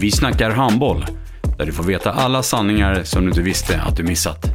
Vi 0.00 0.10
snackar 0.10 0.50
handboll, 0.50 1.06
där 1.58 1.66
du 1.66 1.72
får 1.72 1.84
veta 1.84 2.12
alla 2.12 2.42
sanningar 2.42 3.02
som 3.04 3.22
du 3.22 3.28
inte 3.28 3.40
visste 3.40 3.80
att 3.80 3.96
du 3.96 4.02
missat. 4.02 4.46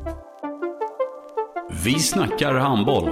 Vi 1.83 1.99
snackar 1.99 2.53
handboll. 2.53 3.09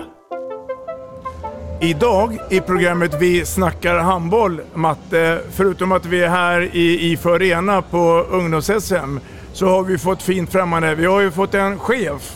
Idag 1.81 2.37
i 2.49 2.59
programmet 2.61 3.15
Vi 3.19 3.45
snackar 3.45 3.97
handboll, 3.97 4.61
Matte, 4.73 5.39
förutom 5.51 5.91
att 5.91 6.05
vi 6.05 6.23
är 6.23 6.29
här 6.29 6.61
i 6.61 7.11
IFÖ 7.11 7.35
Arena 7.35 7.81
på 7.81 8.25
ungdoms-SM, 8.31 9.19
så 9.53 9.67
har 9.67 9.83
vi 9.83 9.97
fått 9.97 10.21
fint 10.21 10.51
främmande. 10.51 10.95
Vi 10.95 11.05
har 11.05 11.21
ju 11.21 11.31
fått 11.31 11.53
en 11.53 11.79
chef. 11.79 12.35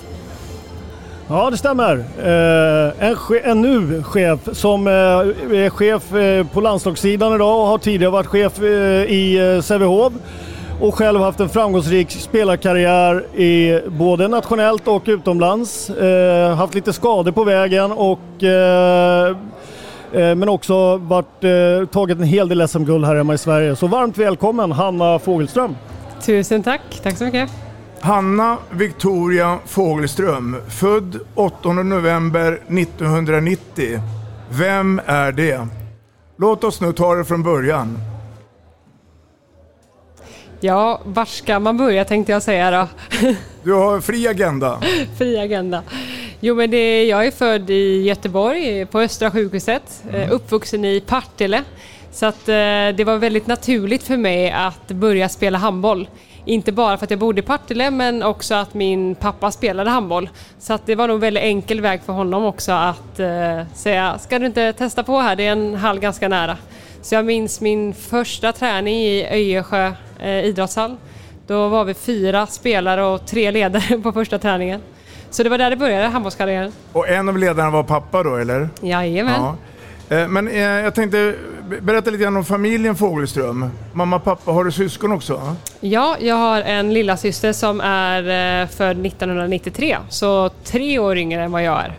Ja, 1.30 1.50
det 1.50 1.58
stämmer. 1.58 1.98
Eh, 2.20 3.08
en, 3.08 3.16
che- 3.16 3.42
en 3.44 3.62
nu 3.62 4.04
chef 4.04 4.40
som 4.52 4.88
eh, 4.88 4.94
är 4.94 5.70
chef 5.70 6.14
eh, 6.14 6.46
på 6.48 6.62
landslagssidan 6.62 7.36
idag 7.36 7.60
och 7.62 7.68
har 7.68 7.78
tidigare 7.78 8.12
varit 8.12 8.28
chef 8.28 8.60
eh, 8.62 8.66
i 9.04 9.54
eh, 9.56 9.62
Sävehof 9.62 10.14
och 10.82 10.96
själv 10.96 11.20
haft 11.22 11.40
en 11.40 11.50
framgångsrik 11.50 12.12
spelarkarriär 12.12 13.36
i 13.40 13.82
både 13.88 14.28
nationellt 14.28 14.88
och 14.88 15.04
utomlands. 15.06 15.90
Eh, 15.90 16.56
haft 16.56 16.74
lite 16.74 16.94
skador 16.94 17.32
på 17.32 17.44
vägen 17.44 17.92
och 17.92 18.44
eh, 18.44 19.28
eh, 20.14 20.36
men 20.36 20.50
också 20.50 20.98
varit, 20.98 21.44
eh, 21.44 21.88
tagit 21.92 22.18
en 22.18 22.24
hel 22.24 22.50
del 22.50 22.68
SM-guld 22.68 23.06
här 23.06 23.16
hemma 23.16 23.34
i 23.34 23.38
Sverige. 23.38 23.76
Så 23.76 23.88
varmt 23.88 24.18
välkommen 24.18 24.72
Hanna 24.72 25.20
Fogelström. 25.20 25.76
Tusen 26.26 26.64
tack, 26.64 26.82
tack 27.04 27.18
så 27.18 27.24
mycket. 27.24 27.50
Hanna 28.02 28.58
Victoria 28.72 29.60
Fogelström, 29.66 30.58
född 30.70 31.20
8 31.36 31.74
november 31.74 32.62
1990. 32.68 34.00
Vem 34.50 35.02
är 35.06 35.32
det? 35.32 35.68
Låt 36.38 36.64
oss 36.64 36.82
nu 36.82 36.94
ta 36.94 37.16
det 37.16 37.26
från 37.26 37.44
början. 37.44 37.98
Ja, 40.60 41.02
var 41.04 41.26
ska 41.26 41.60
man 41.60 41.78
börja 41.78 42.06
tänkte 42.06 42.32
jag 42.32 42.44
säga 42.44 42.72
då. 42.72 42.88
Du 43.64 43.74
har 43.74 44.02
fri 44.02 44.28
agenda. 44.28 44.82
Fri 45.18 45.38
agenda. 45.38 45.84
Jo 46.40 46.56
men 46.56 46.72
det, 46.72 47.06
jag 47.06 47.28
är 47.28 47.32
född 47.32 47.70
i 47.70 48.02
Göteborg 48.02 48.86
på 48.86 49.00
Östra 49.00 49.32
sjukhuset, 49.32 50.04
eh, 50.12 50.32
uppvuxen 50.32 50.86
i 50.86 51.02
Partille. 51.02 51.64
Så 52.12 52.26
att 52.26 52.50
eh, 52.50 52.54
det 52.96 53.04
var 53.06 53.18
väldigt 53.18 53.48
naturligt 53.48 54.04
för 54.04 54.18
mig 54.18 54.52
att 54.52 54.88
börja 54.88 55.30
spela 55.30 55.58
handboll. 55.58 56.08
Inte 56.48 56.72
bara 56.72 56.98
för 56.98 57.06
att 57.06 57.10
jag 57.10 57.20
bodde 57.20 57.40
i 57.40 57.44
Partille 57.44 57.92
men 57.92 58.24
också 58.24 58.56
att 58.56 58.74
min 58.74 59.16
pappa 59.16 59.52
spelade 59.52 59.90
handboll. 59.90 60.30
Så 60.60 60.74
att 60.74 60.86
det 60.86 60.96
var 60.96 61.08
nog 61.08 61.16
en 61.16 61.22
väldigt 61.22 61.44
enkel 61.44 61.82
väg 61.82 62.02
för 62.06 62.14
honom 62.14 62.46
också 62.46 62.72
att 62.72 63.20
eh, 63.20 63.62
säga, 63.74 64.18
ska 64.20 64.40
du 64.40 64.46
inte 64.46 64.74
testa 64.74 65.04
på 65.04 65.20
här? 65.20 65.36
Det 65.36 65.48
är 65.48 65.52
en 65.52 65.76
hall 65.76 66.00
ganska 66.00 66.28
nära. 66.28 66.58
Så 67.02 67.16
jag 67.16 67.26
minns 67.26 67.62
min 67.62 67.94
första 67.94 68.54
träning 68.54 68.96
i 68.96 69.28
Öjersjö 69.32 69.92
eh, 70.20 70.46
idrottshall. 70.46 70.98
Då 71.48 71.68
var 71.68 71.84
vi 71.84 71.94
fyra 71.94 72.48
spelare 72.48 73.06
och 73.06 73.26
tre 73.26 73.52
ledare 73.52 73.98
på 74.04 74.12
första 74.12 74.40
träningen. 74.40 74.82
Så 75.30 75.44
det 75.44 75.50
var 75.50 75.58
där 75.58 75.70
det 75.70 75.76
började, 75.76 76.08
handbollskarriären. 76.08 76.72
Och 76.94 77.10
en 77.10 77.30
av 77.30 77.38
ledarna 77.38 77.70
var 77.70 77.84
pappa 77.84 78.24
då, 78.24 78.36
eller? 78.36 78.70
Jajamän. 78.82 79.42
Ja. 79.42 79.56
Eh, 80.10 80.28
Men 80.28 80.48
eh, 80.48 80.62
jag 80.62 80.96
tänkte 80.96 81.36
be- 81.70 81.82
berätta 81.82 82.12
lite 82.12 82.24
grann 82.24 82.38
om 82.38 82.46
familjen 82.46 82.96
Fogelström. 82.96 83.70
Mamma, 83.94 84.20
pappa, 84.20 84.52
har 84.52 84.64
du 84.64 84.72
syskon 84.72 85.12
också? 85.12 85.56
Ja, 85.80 86.16
jag 86.20 86.36
har 86.36 86.62
en 86.62 86.94
lilla 86.94 87.18
syster 87.18 87.54
som 87.54 87.82
är 87.82 88.62
eh, 88.62 88.68
född 88.68 89.06
1993, 89.06 89.98
så 90.10 90.50
tre 90.64 91.00
år 91.00 91.18
yngre 91.18 91.44
än 91.44 91.52
vad 91.52 91.64
jag 91.64 91.80
är. 91.80 91.94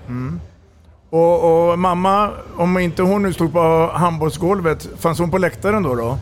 Och, 1.10 1.70
och 1.70 1.78
mamma, 1.78 2.30
om 2.56 2.78
inte 2.78 3.02
hon 3.02 3.22
nu 3.22 3.32
stod 3.32 3.52
på 3.52 3.91
handbollsgolvet, 3.94 4.88
fanns 5.00 5.18
hon 5.18 5.30
på 5.30 5.38
läktaren 5.38 5.82
då? 5.82 5.94
då? 5.94 6.18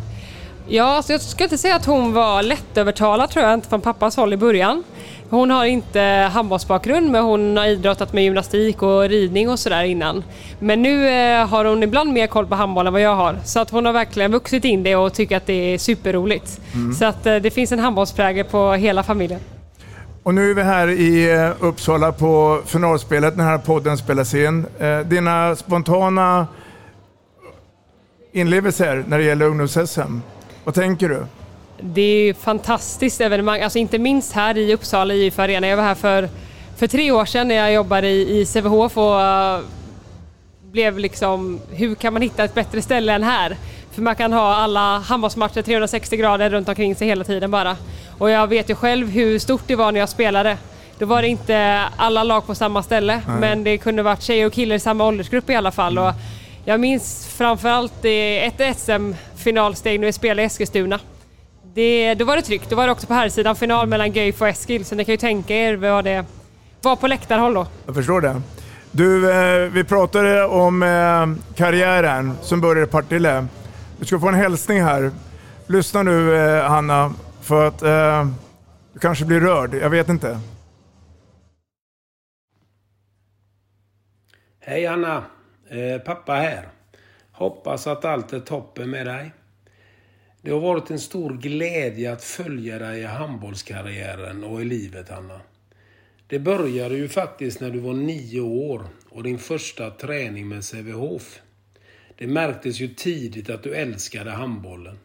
Ja, 0.68 1.02
så 1.02 1.12
jag 1.12 1.20
ska 1.20 1.44
inte 1.44 1.58
säga 1.58 1.76
att 1.76 1.86
hon 1.86 2.12
var 2.12 2.42
lättövertalad 2.42 3.30
tror 3.30 3.44
jag 3.44 3.54
inte 3.54 3.68
från 3.68 3.80
pappas 3.80 4.16
håll 4.16 4.32
i 4.32 4.36
början. 4.36 4.84
Hon 5.30 5.50
har 5.50 5.64
inte 5.64 6.00
handbollsbakgrund 6.32 7.10
men 7.10 7.24
hon 7.24 7.56
har 7.56 7.66
idrottat 7.66 8.12
med 8.12 8.24
gymnastik 8.24 8.82
och 8.82 9.08
ridning 9.08 9.50
och 9.50 9.58
sådär 9.58 9.84
innan. 9.84 10.24
Men 10.58 10.82
nu 10.82 11.08
eh, 11.08 11.46
har 11.46 11.64
hon 11.64 11.82
ibland 11.82 12.12
mer 12.12 12.26
koll 12.26 12.46
på 12.46 12.54
handboll 12.54 12.86
än 12.86 12.92
vad 12.92 13.02
jag 13.02 13.14
har. 13.14 13.38
Så 13.44 13.60
att 13.60 13.70
hon 13.70 13.86
har 13.86 13.92
verkligen 13.92 14.32
vuxit 14.32 14.64
in 14.64 14.82
det 14.82 14.96
och 14.96 15.12
tycker 15.12 15.36
att 15.36 15.46
det 15.46 15.74
är 15.74 15.78
superroligt. 15.78 16.60
Så 16.98 17.04
att 17.04 17.26
eh, 17.26 17.36
det 17.36 17.50
finns 17.50 17.72
en 17.72 17.78
handbollsprägel 17.78 18.44
på 18.44 18.72
hela 18.72 19.02
familjen. 19.02 19.40
Och 20.22 20.34
nu 20.34 20.50
är 20.50 20.54
vi 20.54 20.62
här 20.62 20.88
i 20.88 21.32
eh, 21.32 21.50
Uppsala 21.60 22.12
på 22.12 22.60
finalspelet 22.66 23.36
när 23.36 23.44
den 23.44 23.52
här 23.52 23.58
podden 23.58 23.98
spelas 23.98 24.34
in. 24.34 24.66
Dina 25.04 25.56
spontana 25.56 26.46
inlevelser 28.32 29.04
när 29.08 29.18
det 29.18 29.24
gäller 29.24 29.46
ungdoms-SM, 29.46 30.20
vad 30.64 30.74
tänker 30.74 31.08
du? 31.08 31.22
Det 31.80 32.02
är 32.02 32.30
ett 32.30 32.38
fantastiskt 32.38 33.20
evenemang, 33.20 33.60
alltså 33.60 33.78
inte 33.78 33.98
minst 33.98 34.32
här 34.32 34.58
i 34.58 34.74
Uppsala 34.74 35.14
i 35.14 35.26
IF 35.26 35.38
Arena. 35.38 35.66
Jag 35.66 35.76
var 35.76 35.84
här 35.84 35.94
för, 35.94 36.28
för 36.76 36.86
tre 36.86 37.10
år 37.10 37.24
sedan 37.24 37.48
när 37.48 37.54
jag 37.54 37.72
jobbade 37.72 38.08
i, 38.08 38.40
i 38.40 38.46
Sävehof 38.46 38.98
och 38.98 39.20
uh, 39.20 39.60
blev 40.62 40.98
liksom, 40.98 41.60
hur 41.70 41.94
kan 41.94 42.12
man 42.12 42.22
hitta 42.22 42.44
ett 42.44 42.54
bättre 42.54 42.82
ställe 42.82 43.12
än 43.12 43.22
här? 43.22 43.56
För 43.92 44.02
man 44.02 44.16
kan 44.16 44.32
ha 44.32 44.54
alla 44.54 44.98
handbollsmatcher 44.98 45.62
360 45.62 46.16
grader 46.16 46.50
runt 46.50 46.68
omkring 46.68 46.94
sig 46.94 47.08
hela 47.08 47.24
tiden 47.24 47.50
bara. 47.50 47.76
Och 48.18 48.30
jag 48.30 48.46
vet 48.46 48.70
ju 48.70 48.74
själv 48.74 49.10
hur 49.10 49.38
stort 49.38 49.62
det 49.66 49.76
var 49.76 49.92
när 49.92 50.00
jag 50.00 50.08
spelade. 50.08 50.58
Då 50.98 51.06
var 51.06 51.22
det 51.22 51.28
inte 51.28 51.84
alla 51.96 52.24
lag 52.24 52.46
på 52.46 52.54
samma 52.54 52.82
ställe, 52.82 53.22
men 53.40 53.64
det 53.64 53.78
kunde 53.78 54.02
varit 54.02 54.22
tjejer 54.22 54.46
och 54.46 54.52
killar 54.52 54.76
i 54.76 54.80
samma 54.80 55.06
åldersgrupp 55.06 55.50
i 55.50 55.54
alla 55.54 55.70
fall. 55.70 55.98
Och 55.98 56.12
jag 56.64 56.80
minns 56.80 57.26
framförallt 57.26 58.04
ett 58.04 58.76
SM-finalsteg 58.76 60.00
när 60.00 60.06
vi 60.06 60.12
spelade 60.12 60.42
i 60.42 60.44
Eskilstuna. 60.44 60.98
Det, 61.76 62.14
då 62.14 62.24
var 62.24 62.36
det 62.36 62.42
tryggt. 62.42 62.70
Då 62.70 62.76
var 62.76 62.86
det 62.86 62.92
också 62.92 63.06
på 63.06 63.14
här 63.14 63.28
sidan 63.28 63.56
final 63.56 63.86
mellan 63.86 64.12
Guif 64.12 64.40
och 64.40 64.48
Eskil, 64.48 64.84
så 64.84 64.94
ni 64.94 65.04
kan 65.04 65.12
ju 65.12 65.16
tänka 65.16 65.54
er 65.54 65.76
vad 65.76 66.04
det 66.04 66.24
var 66.82 66.96
på 66.96 67.06
läktarhåll 67.06 67.54
då. 67.54 67.66
Jag 67.86 67.94
förstår 67.94 68.20
det. 68.20 68.42
Du, 68.90 69.30
eh, 69.30 69.70
vi 69.70 69.84
pratade 69.84 70.44
om 70.44 70.82
eh, 70.82 71.54
karriären 71.56 72.32
som 72.42 72.60
började 72.60 72.82
i 72.82 72.86
Partille. 72.86 73.46
Du 73.98 74.04
ska 74.06 74.20
få 74.20 74.28
en 74.28 74.34
hälsning 74.34 74.82
här. 74.82 75.10
Lyssna 75.66 76.02
nu 76.02 76.36
eh, 76.36 76.64
Hanna, 76.64 77.14
för 77.40 77.68
att 77.68 77.82
eh, 77.82 78.26
du 78.92 78.98
kanske 78.98 79.24
blir 79.24 79.40
rörd. 79.40 79.74
Jag 79.74 79.90
vet 79.90 80.08
inte. 80.08 80.40
Hej 84.60 84.86
Anna! 84.86 85.24
Eh, 85.70 86.00
pappa 86.06 86.32
här. 86.32 86.68
Hoppas 87.32 87.86
att 87.86 88.04
allt 88.04 88.32
är 88.32 88.40
toppen 88.40 88.90
med 88.90 89.06
dig. 89.06 89.32
Det 90.46 90.52
har 90.52 90.60
varit 90.60 90.90
en 90.90 91.00
stor 91.00 91.36
glädje 91.36 92.12
att 92.12 92.24
följa 92.24 92.78
dig 92.78 93.00
i 93.00 93.04
handbollskarriären 93.04 94.44
och 94.44 94.62
i 94.62 94.64
livet, 94.64 95.10
Anna. 95.10 95.40
Det 96.26 96.38
började 96.38 96.96
ju 96.96 97.08
faktiskt 97.08 97.60
när 97.60 97.70
du 97.70 97.78
var 97.78 97.92
nio 97.92 98.40
år 98.40 98.86
och 99.08 99.22
din 99.22 99.38
första 99.38 99.90
träning 99.90 100.48
med 100.48 100.64
Sävehof. 100.64 101.40
Det 102.16 102.26
märktes 102.26 102.80
ju 102.80 102.88
tidigt 102.88 103.50
att 103.50 103.62
du 103.62 103.74
älskade 103.74 104.30
handbollen. 104.30 104.98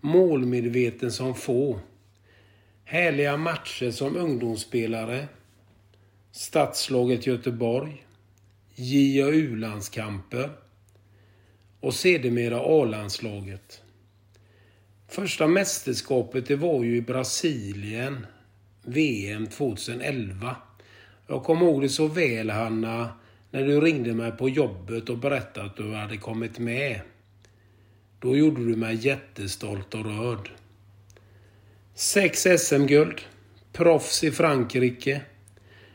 Målmedveten 0.00 1.12
som 1.12 1.34
få. 1.34 1.80
Härliga 2.84 3.36
matcher 3.36 3.90
som 3.90 4.16
ungdomsspelare. 4.16 5.28
Stadslaget 6.32 7.26
Göteborg. 7.26 8.06
J 8.74 9.24
och 9.24 9.32
U-landskamper 9.32 10.50
och 11.80 11.94
sedermera 11.94 12.60
A-landslaget. 12.60 13.82
Första 15.08 15.46
mästerskapet 15.46 16.46
det 16.46 16.56
var 16.56 16.84
ju 16.84 16.96
i 16.96 17.02
Brasilien. 17.02 18.26
VM 18.82 19.46
2011. 19.46 20.56
Jag 21.26 21.44
kommer 21.44 21.66
ihåg 21.66 21.82
det 21.82 21.88
så 21.88 22.06
väl 22.06 22.50
Hanna, 22.50 23.08
när 23.50 23.66
du 23.66 23.80
ringde 23.80 24.14
mig 24.14 24.32
på 24.32 24.48
jobbet 24.48 25.08
och 25.08 25.18
berättade 25.18 25.66
att 25.66 25.76
du 25.76 25.94
hade 25.94 26.16
kommit 26.16 26.58
med. 26.58 27.00
Då 28.20 28.36
gjorde 28.36 28.64
du 28.64 28.76
mig 28.76 29.06
jättestolt 29.06 29.94
och 29.94 30.04
rörd. 30.04 30.50
Sex 31.94 32.46
SM-guld. 32.58 33.20
Proffs 33.72 34.24
i 34.24 34.30
Frankrike. 34.30 35.20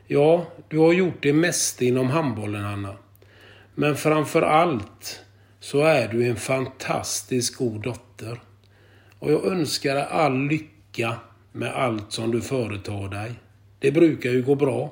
Ja, 0.08 0.48
du 0.70 0.78
har 0.78 0.94
gjort 0.94 1.24
det 1.24 1.34
mesta 1.34 1.86
inom 1.86 2.10
handbollen, 2.10 2.64
Hanna. 2.64 2.98
Men 3.76 3.96
framför 3.96 4.42
allt 4.42 5.22
så 5.60 5.82
är 5.82 6.08
du 6.08 6.28
en 6.28 6.36
fantastiskt 6.36 7.56
god 7.56 7.82
dotter. 7.82 8.42
Och 9.22 9.32
jag 9.32 9.46
önskar 9.46 9.96
dig 9.96 10.08
all 10.12 10.48
lycka 10.48 11.16
med 11.52 11.74
allt 11.76 12.12
som 12.12 12.32
du 12.32 12.42
företar 12.42 13.10
dig. 13.10 13.32
Det 13.80 13.92
brukar 13.92 14.30
ju 14.30 14.42
gå 14.44 14.56
bra. 14.56 14.92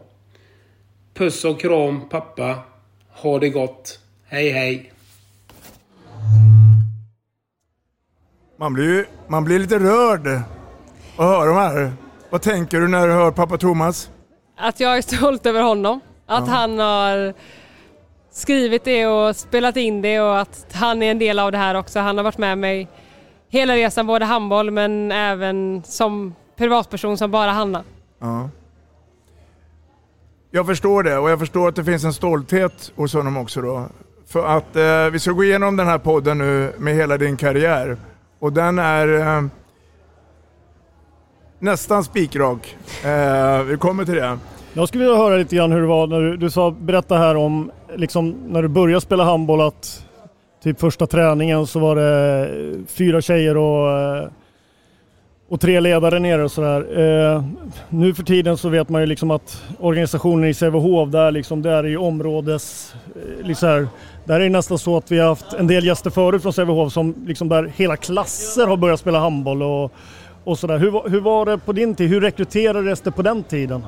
Puss 1.14 1.46
och 1.46 1.60
kram 1.62 2.10
pappa. 2.10 2.60
Ha 3.10 3.40
det 3.40 3.50
gott. 3.50 4.00
Hej 4.28 4.50
hej. 4.50 4.94
Man 8.58 8.74
blir, 8.74 9.06
man 9.28 9.44
blir 9.44 9.60
lite 9.60 9.80
rörd 9.80 10.28
att 10.28 11.26
höra 11.26 11.46
de 11.46 11.56
här. 11.56 11.92
Vad 12.30 12.42
tänker 12.42 12.80
du 12.80 12.88
när 12.88 13.08
du 13.08 13.14
hör 13.14 13.32
pappa 13.32 13.58
Thomas? 13.58 14.10
Att 14.58 14.80
jag 14.80 14.98
är 14.98 15.02
stolt 15.02 15.46
över 15.46 15.62
honom. 15.62 16.00
Att 16.26 16.48
Ja. 16.48 16.54
han 16.54 16.80
har 16.80 17.34
skrivit 18.32 18.84
det 18.84 19.08
och 19.08 19.36
spelat 19.36 19.78
in 19.78 20.02
det 20.02 20.20
och 20.20 20.40
att 20.40 20.66
han 20.74 21.04
är 21.04 21.12
en 21.12 21.20
del 21.20 21.40
av 21.40 21.52
det 21.52 21.58
här 21.58 21.76
också. 21.76 22.00
Han 22.00 22.18
har 22.18 22.24
varit 22.24 22.38
med 22.38 22.58
mig 22.58 22.88
hela 23.50 23.76
resan, 23.76 24.08
både 24.08 24.26
handboll 24.26 24.72
men 24.72 25.12
även 25.12 25.84
som 25.86 26.36
privatperson 26.58 27.18
som 27.18 27.32
bara 27.32 27.52
Hanna. 27.52 27.84
Ja. 28.20 28.50
Jag 30.52 30.66
förstår 30.66 31.04
det 31.04 31.18
och 31.18 31.30
jag 31.30 31.40
förstår 31.40 31.70
att 31.70 31.76
det 31.76 31.84
finns 31.84 32.04
en 32.04 32.14
stolthet 32.14 32.92
hos 32.96 33.14
honom 33.14 33.38
också 33.38 33.62
då. 33.62 33.86
För 34.28 34.46
att 34.46 34.76
eh, 34.76 35.12
vi 35.12 35.20
ska 35.20 35.32
gå 35.32 35.44
igenom 35.44 35.78
den 35.78 35.88
här 35.88 35.98
podden 35.98 36.38
nu 36.38 36.74
med 36.78 36.96
hela 36.96 37.18
din 37.18 37.38
karriär. 37.38 37.98
Och 38.40 38.54
den 38.54 38.80
är 38.80 39.20
eh, 39.20 39.44
nästan 41.60 42.04
spikrak. 42.04 42.78
Eh, 43.04 43.64
vi 43.64 43.78
kommer 43.78 44.06
till 44.06 44.16
det. 44.16 44.40
Jag 44.74 44.88
skulle 44.88 45.04
vilja 45.04 45.20
höra 45.20 45.36
lite 45.38 45.56
grann 45.56 45.72
hur 45.72 45.82
det 45.82 45.88
var 45.88 46.08
när 46.08 46.22
du, 46.22 46.38
du 46.38 46.50
sa, 46.50 46.72
berätta 46.72 47.18
här 47.18 47.36
om 47.36 47.72
liksom, 47.96 48.36
när 48.48 48.62
du 48.62 48.68
började 48.68 49.02
spela 49.02 49.24
handboll 49.24 49.62
att 49.62 50.06
typ 50.64 50.80
första 50.80 51.08
träningen 51.08 51.68
så 51.68 51.80
var 51.80 51.96
det 51.96 52.48
eh, 52.48 52.86
fyra 52.88 53.22
tjejer 53.22 53.58
och, 53.58 54.00
eh, 54.00 54.28
och 55.50 55.62
tre 55.62 55.80
ledare 55.80 56.20
nere 56.20 56.44
och 56.44 56.52
sådär. 56.52 57.00
Eh, 57.00 57.44
nu 57.90 58.14
för 58.14 58.24
tiden 58.24 58.58
så 58.58 58.70
vet 58.70 58.90
man 58.90 59.02
ju 59.02 59.08
liksom 59.08 59.32
att 59.32 59.64
organisationen 59.80 60.50
i 60.50 60.54
Sävehof, 60.54 61.10
där 61.10 61.32
liksom, 61.32 61.62
det 61.62 61.72
är 61.72 61.84
ju 61.84 61.98
områdes... 61.98 62.96
Liksom 63.44 63.70
här, 63.70 63.88
där 64.26 64.36
är 64.36 64.40
det 64.40 64.50
nästan 64.50 64.80
så 64.80 64.98
att 64.98 65.12
vi 65.12 65.20
har 65.20 65.28
haft 65.28 65.54
en 65.54 65.68
del 65.68 65.86
gäster 65.86 66.10
förut 66.10 66.42
från 66.42 66.54
Sävehof 66.54 66.94
som 66.94 67.16
liksom 67.28 67.50
där 67.50 67.72
hela 67.76 67.98
klasser 67.98 68.68
har 68.68 68.78
börjat 68.78 69.00
spela 69.00 69.20
handboll 69.20 69.64
och, 69.64 69.92
och 70.44 70.60
sådär. 70.60 70.78
Hur, 70.78 71.10
hur 71.10 71.20
var 71.20 71.46
det 71.46 71.58
på 71.58 71.74
din 71.74 71.96
tid? 71.96 72.10
Hur 72.10 72.22
rekryterades 72.22 73.02
det 73.02 73.12
på 73.12 73.22
den 73.22 73.44
tiden? 73.44 73.84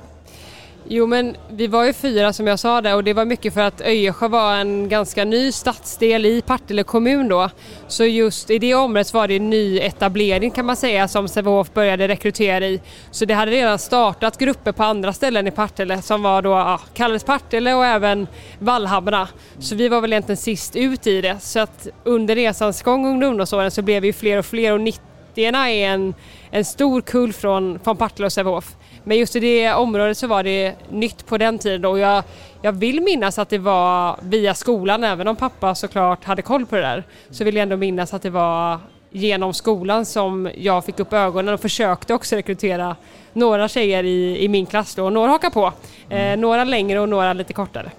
Jo 0.87 1.07
men 1.07 1.35
vi 1.49 1.67
var 1.67 1.85
ju 1.85 1.93
fyra 1.93 2.33
som 2.33 2.47
jag 2.47 2.59
sa 2.59 2.81
det 2.81 2.93
och 2.93 3.03
det 3.03 3.13
var 3.13 3.25
mycket 3.25 3.53
för 3.53 3.61
att 3.61 3.81
Öjersjö 3.81 4.27
var 4.27 4.55
en 4.55 4.89
ganska 4.89 5.25
ny 5.25 5.51
stadsdel 5.51 6.25
i 6.25 6.41
Partille 6.41 6.83
kommun 6.83 7.27
då. 7.27 7.49
Så 7.87 8.05
just 8.05 8.49
i 8.49 8.59
det 8.59 8.75
området 8.75 9.13
var 9.13 9.27
det 9.27 9.35
en 9.35 9.49
ny 9.49 9.79
etablering 9.79 10.51
kan 10.51 10.65
man 10.65 10.75
säga 10.75 11.07
som 11.07 11.27
Sävehof 11.27 11.73
började 11.73 12.07
rekrytera 12.07 12.67
i. 12.67 12.81
Så 13.11 13.25
det 13.25 13.33
hade 13.33 13.51
redan 13.51 13.79
startat 13.79 14.37
grupper 14.37 14.71
på 14.71 14.83
andra 14.83 15.13
ställen 15.13 15.47
i 15.47 15.51
Partille 15.51 16.01
som 16.01 16.23
var 16.23 16.41
då 16.41 16.49
ja, 16.49 16.79
kallades 16.93 17.23
Partille 17.23 17.73
och 17.73 17.85
även 17.85 18.27
Vallhamra. 18.59 19.27
Så 19.59 19.75
vi 19.75 19.89
var 19.89 20.01
väl 20.01 20.13
egentligen 20.13 20.37
sist 20.37 20.75
ut 20.75 21.07
i 21.07 21.21
det. 21.21 21.39
Så 21.39 21.59
att 21.59 21.87
under 22.03 22.35
resans 22.35 22.81
gång 22.81 23.05
under 23.05 23.27
ungdomsåren 23.27 23.71
så 23.71 23.81
blev 23.81 24.01
vi 24.01 24.13
fler 24.13 24.37
och 24.37 24.45
fler 24.45 24.73
och 24.73 24.81
90 24.81 25.01
är 25.35 25.67
en, 25.67 26.13
en 26.51 26.65
stor 26.65 27.01
kull 27.01 27.33
från, 27.33 27.79
från 27.79 27.97
Partille 27.97 28.25
och 28.25 28.33
Sävehof. 28.33 28.75
Men 29.03 29.17
just 29.17 29.35
i 29.35 29.39
det 29.39 29.73
området 29.73 30.17
så 30.17 30.27
var 30.27 30.43
det 30.43 30.75
nytt 30.89 31.25
på 31.25 31.37
den 31.37 31.59
tiden 31.59 31.85
och 31.85 31.99
jag, 31.99 32.23
jag 32.61 32.71
vill 32.71 33.01
minnas 33.01 33.39
att 33.39 33.49
det 33.49 33.57
var 33.57 34.15
via 34.21 34.53
skolan, 34.53 35.03
även 35.03 35.27
om 35.27 35.35
pappa 35.35 35.75
såklart 35.75 36.23
hade 36.23 36.41
koll 36.41 36.65
på 36.65 36.75
det 36.75 36.81
där, 36.81 37.03
så 37.29 37.43
vill 37.43 37.55
jag 37.55 37.63
ändå 37.63 37.77
minnas 37.77 38.13
att 38.13 38.21
det 38.21 38.29
var 38.29 38.79
genom 39.11 39.53
skolan 39.53 40.05
som 40.05 40.49
jag 40.57 40.85
fick 40.85 40.99
upp 40.99 41.13
ögonen 41.13 41.53
och 41.53 41.61
försökte 41.61 42.13
också 42.13 42.35
rekrytera 42.35 42.95
några 43.33 43.67
tjejer 43.67 44.03
i, 44.03 44.43
i 44.43 44.47
min 44.47 44.65
klass 44.65 44.95
då, 44.95 45.05
och 45.05 45.13
några 45.13 45.31
hakar 45.31 45.49
på. 45.49 45.73
Eh, 46.09 46.37
några 46.37 46.63
längre 46.63 46.99
och 46.99 47.09
några 47.09 47.33
lite 47.33 47.53
kortare. 47.53 47.91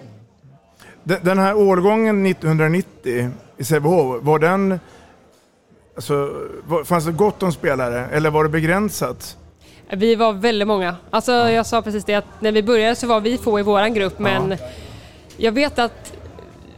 Den 1.04 1.38
här 1.38 1.54
årgången 1.54 2.26
1990 2.26 3.30
i 3.56 3.64
Sävehof, 3.64 4.22
var 4.22 4.38
den... 4.38 4.80
Alltså, 5.94 6.14
var, 6.66 6.84
fanns 6.84 7.04
det 7.04 7.12
gott 7.12 7.42
om 7.42 7.52
spelare 7.52 8.06
eller 8.12 8.30
var 8.30 8.44
det 8.44 8.50
begränsat? 8.50 9.36
Vi 9.96 10.14
var 10.14 10.32
väldigt 10.32 10.68
många. 10.68 10.96
Alltså 11.10 11.32
jag 11.32 11.66
sa 11.66 11.82
precis 11.82 12.04
det 12.04 12.14
att 12.14 12.40
när 12.40 12.52
vi 12.52 12.62
började 12.62 12.96
så 12.96 13.06
var 13.06 13.20
vi 13.20 13.38
få 13.38 13.60
i 13.60 13.62
våran 13.62 13.94
grupp 13.94 14.18
men 14.18 14.56
jag 15.36 15.52
vet 15.52 15.78
att 15.78 16.12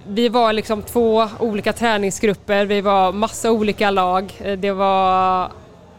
vi 0.07 0.29
var 0.29 0.53
liksom 0.53 0.83
två 0.83 1.29
olika 1.39 1.73
träningsgrupper, 1.73 2.67
vi 2.67 2.81
var 2.81 3.13
massa 3.13 3.53
olika 3.53 3.91
lag. 3.91 4.33
Det 4.59 4.73
var... 4.73 5.49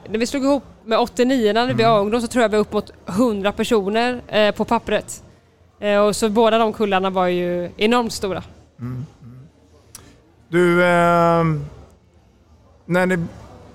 När 0.10 0.20
vi 0.20 0.28
slog 0.28 0.44
ihop 0.44 0.64
med 0.84 1.00
89 1.00 1.54
när 1.54 1.74
vi 1.74 1.84
var 1.84 2.00
ungdom 2.00 2.22
så 2.22 2.28
tror 2.28 2.42
jag 2.42 2.50
vi 2.50 2.58
var 2.58 2.62
upp 2.62 2.74
mot 2.74 2.92
100 3.06 3.52
personer 3.52 4.22
eh, 4.28 4.56
på 4.56 4.66
pappret. 4.66 5.24
Eh, 5.80 5.98
och 5.98 6.16
så 6.16 6.30
båda 6.30 6.58
de 6.58 6.74
kullarna 6.74 7.10
var 7.10 7.28
ju 7.28 7.70
enormt 7.78 8.14
stora. 8.14 8.44
Du, 10.48 10.84
eh, 10.84 11.44
när, 12.86 13.06
ni, 13.06 13.18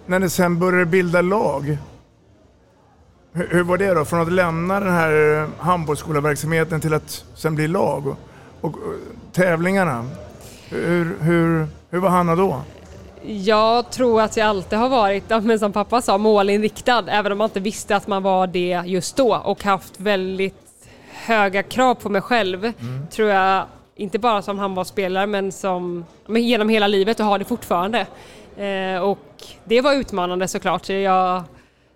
när 0.06 0.18
ni 0.18 0.30
sen 0.30 0.58
började 0.58 0.86
bilda 0.86 1.22
lag, 1.22 1.78
hur, 3.32 3.48
hur 3.48 3.62
var 3.62 3.78
det 3.78 3.94
då? 3.94 4.04
Från 4.04 4.20
att 4.20 4.32
lämna 4.32 4.80
den 4.80 4.92
här 4.92 5.46
handbollsskolaverksamheten 5.58 6.80
till 6.80 6.94
att 6.94 7.24
sen 7.34 7.54
bli 7.54 7.68
lag 7.68 8.06
och, 8.06 8.16
och, 8.60 8.74
och 8.74 8.94
tävlingarna. 9.32 10.06
Hur, 10.68 11.16
hur, 11.20 11.66
hur 11.90 11.98
var 11.98 12.08
Hanna 12.08 12.36
då? 12.36 12.62
Jag 13.22 13.90
tror 13.90 14.20
att 14.20 14.36
jag 14.36 14.46
alltid 14.46 14.78
har 14.78 14.88
varit, 14.88 15.28
men 15.28 15.58
som 15.58 15.72
pappa 15.72 16.02
sa, 16.02 16.18
målinriktad 16.18 17.04
även 17.08 17.32
om 17.32 17.38
man 17.38 17.44
inte 17.44 17.60
visste 17.60 17.96
att 17.96 18.06
man 18.06 18.22
var 18.22 18.46
det 18.46 18.82
just 18.84 19.16
då 19.16 19.36
och 19.36 19.64
haft 19.64 20.00
väldigt 20.00 20.54
höga 21.12 21.62
krav 21.62 21.94
på 21.94 22.08
mig 22.08 22.20
själv. 22.20 22.72
Tror 23.10 23.28
jag, 23.28 23.64
inte 23.96 24.18
bara 24.18 24.42
som 24.42 24.58
handbollsspelare 24.58 25.26
men, 25.26 25.52
som, 25.52 26.04
men 26.26 26.42
genom 26.42 26.68
hela 26.68 26.86
livet 26.86 27.20
och 27.20 27.26
har 27.26 27.38
det 27.38 27.44
fortfarande. 27.44 28.06
Eh, 28.56 29.02
och 29.02 29.18
det 29.64 29.80
var 29.80 29.94
utmanande 29.94 30.48
såklart. 30.48 30.86
Så 30.86 30.92
Jag 30.92 31.42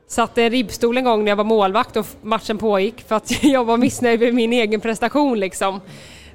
satte 0.07 0.43
en 0.43 0.51
ribbstol 0.51 0.97
en 0.97 1.05
gång 1.05 1.25
när 1.25 1.31
jag 1.31 1.37
var 1.37 1.45
målvakt 1.45 1.97
och 1.97 2.07
matchen 2.23 2.59
pågick 2.59 3.01
för 3.09 3.17
att 3.17 3.43
jag 3.45 3.65
var 3.65 3.77
missnöjd 3.77 4.21
med 4.21 4.35
min 4.35 4.53
egen 4.53 4.81
prestation 4.81 5.41
liksom. 5.41 5.81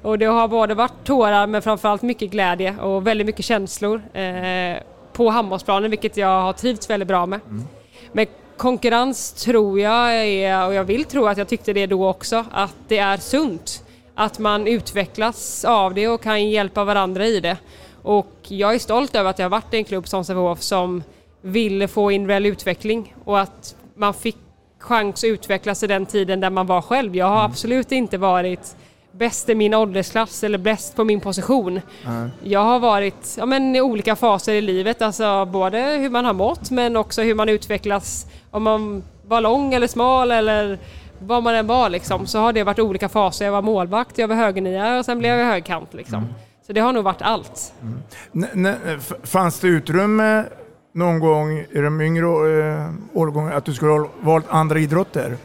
Och 0.02 0.18
det 0.18 0.26
har 0.26 0.48
både 0.48 0.74
varit 0.74 1.04
tårar 1.04 1.46
men 1.46 1.62
framförallt 1.62 2.02
mycket 2.02 2.30
glädje 2.30 2.78
och 2.78 3.06
väldigt 3.06 3.26
mycket 3.26 3.44
känslor 3.44 4.02
eh, 4.16 4.76
på 5.12 5.30
handbollsplanen 5.30 5.90
vilket 5.90 6.16
jag 6.16 6.42
har 6.42 6.52
trivts 6.52 6.90
väldigt 6.90 7.08
bra 7.08 7.26
med. 7.26 7.40
Men 8.12 8.26
konkurrens 8.56 9.32
tror 9.32 9.80
jag 9.80 10.16
är, 10.16 10.66
och 10.66 10.74
jag 10.74 10.84
vill 10.84 11.04
tro 11.04 11.26
att 11.26 11.38
jag 11.38 11.48
tyckte 11.48 11.72
det 11.72 11.86
då 11.86 12.08
också, 12.08 12.44
att 12.50 12.74
det 12.88 12.98
är 12.98 13.16
sunt. 13.16 13.84
Att 14.14 14.38
man 14.38 14.66
utvecklas 14.66 15.64
av 15.64 15.94
det 15.94 16.08
och 16.08 16.22
kan 16.22 16.48
hjälpa 16.48 16.84
varandra 16.84 17.26
i 17.26 17.40
det. 17.40 17.56
Och 18.02 18.34
jag 18.48 18.74
är 18.74 18.78
stolt 18.78 19.14
över 19.14 19.30
att 19.30 19.38
jag 19.38 19.44
har 19.44 19.50
varit 19.50 19.74
i 19.74 19.76
en 19.76 19.84
klubb 19.84 20.08
som 20.08 20.24
Sävehof 20.24 20.60
som 20.60 21.02
ville 21.42 21.88
få 21.88 22.10
individuell 22.10 22.46
utveckling 22.46 23.14
och 23.24 23.40
att 23.40 23.76
man 23.94 24.14
fick 24.14 24.36
chans 24.78 25.24
att 25.24 25.28
utvecklas 25.28 25.82
i 25.82 25.86
den 25.86 26.06
tiden 26.06 26.40
där 26.40 26.50
man 26.50 26.66
var 26.66 26.82
själv. 26.82 27.16
Jag 27.16 27.26
har 27.26 27.44
absolut 27.44 27.92
inte 27.92 28.18
varit 28.18 28.76
bäst 29.12 29.48
i 29.48 29.54
min 29.54 29.74
åldersklass 29.74 30.44
eller 30.44 30.58
bäst 30.58 30.96
på 30.96 31.04
min 31.04 31.20
position. 31.20 31.80
Jag 32.42 32.60
har 32.64 32.78
varit 32.78 33.34
ja, 33.38 33.46
men, 33.46 33.76
i 33.76 33.80
olika 33.80 34.16
faser 34.16 34.52
i 34.52 34.60
livet, 34.60 35.02
alltså 35.02 35.44
både 35.46 35.78
hur 35.82 36.10
man 36.10 36.24
har 36.24 36.32
mått 36.32 36.70
men 36.70 36.96
också 36.96 37.22
hur 37.22 37.34
man 37.34 37.48
utvecklas. 37.48 38.26
Om 38.50 38.62
man 38.62 39.02
var 39.26 39.40
lång 39.40 39.74
eller 39.74 39.86
smal 39.86 40.30
eller 40.30 40.78
vad 41.18 41.42
man 41.42 41.54
än 41.54 41.66
var 41.66 41.88
liksom, 41.90 42.26
så 42.26 42.38
har 42.38 42.52
det 42.52 42.64
varit 42.64 42.78
olika 42.78 43.08
faser. 43.08 43.44
Jag 43.44 43.52
var 43.52 43.62
målvakt, 43.62 44.18
jag 44.18 44.28
var 44.28 44.36
högernia 44.36 44.98
och 44.98 45.04
sen 45.04 45.18
blev 45.18 45.38
jag 45.38 45.46
högkant. 45.46 45.94
Liksom. 45.94 46.26
Så 46.66 46.72
det 46.72 46.80
har 46.80 46.92
nog 46.92 47.04
varit 47.04 47.22
allt. 47.22 47.72
N- 48.34 48.46
n- 48.54 48.74
f- 48.98 49.12
fanns 49.22 49.60
det 49.60 49.68
utrymme 49.68 50.44
någon 50.92 51.18
gång 51.18 51.58
i 51.58 51.80
de 51.80 52.00
yngre 52.00 52.26
eh, 52.26 52.90
årgångarna 53.12 53.56
att 53.56 53.64
du 53.64 53.74
skulle 53.74 53.92
ha 53.92 54.08
valt 54.20 54.46
andra 54.48 54.78
idrotter? 54.78 55.36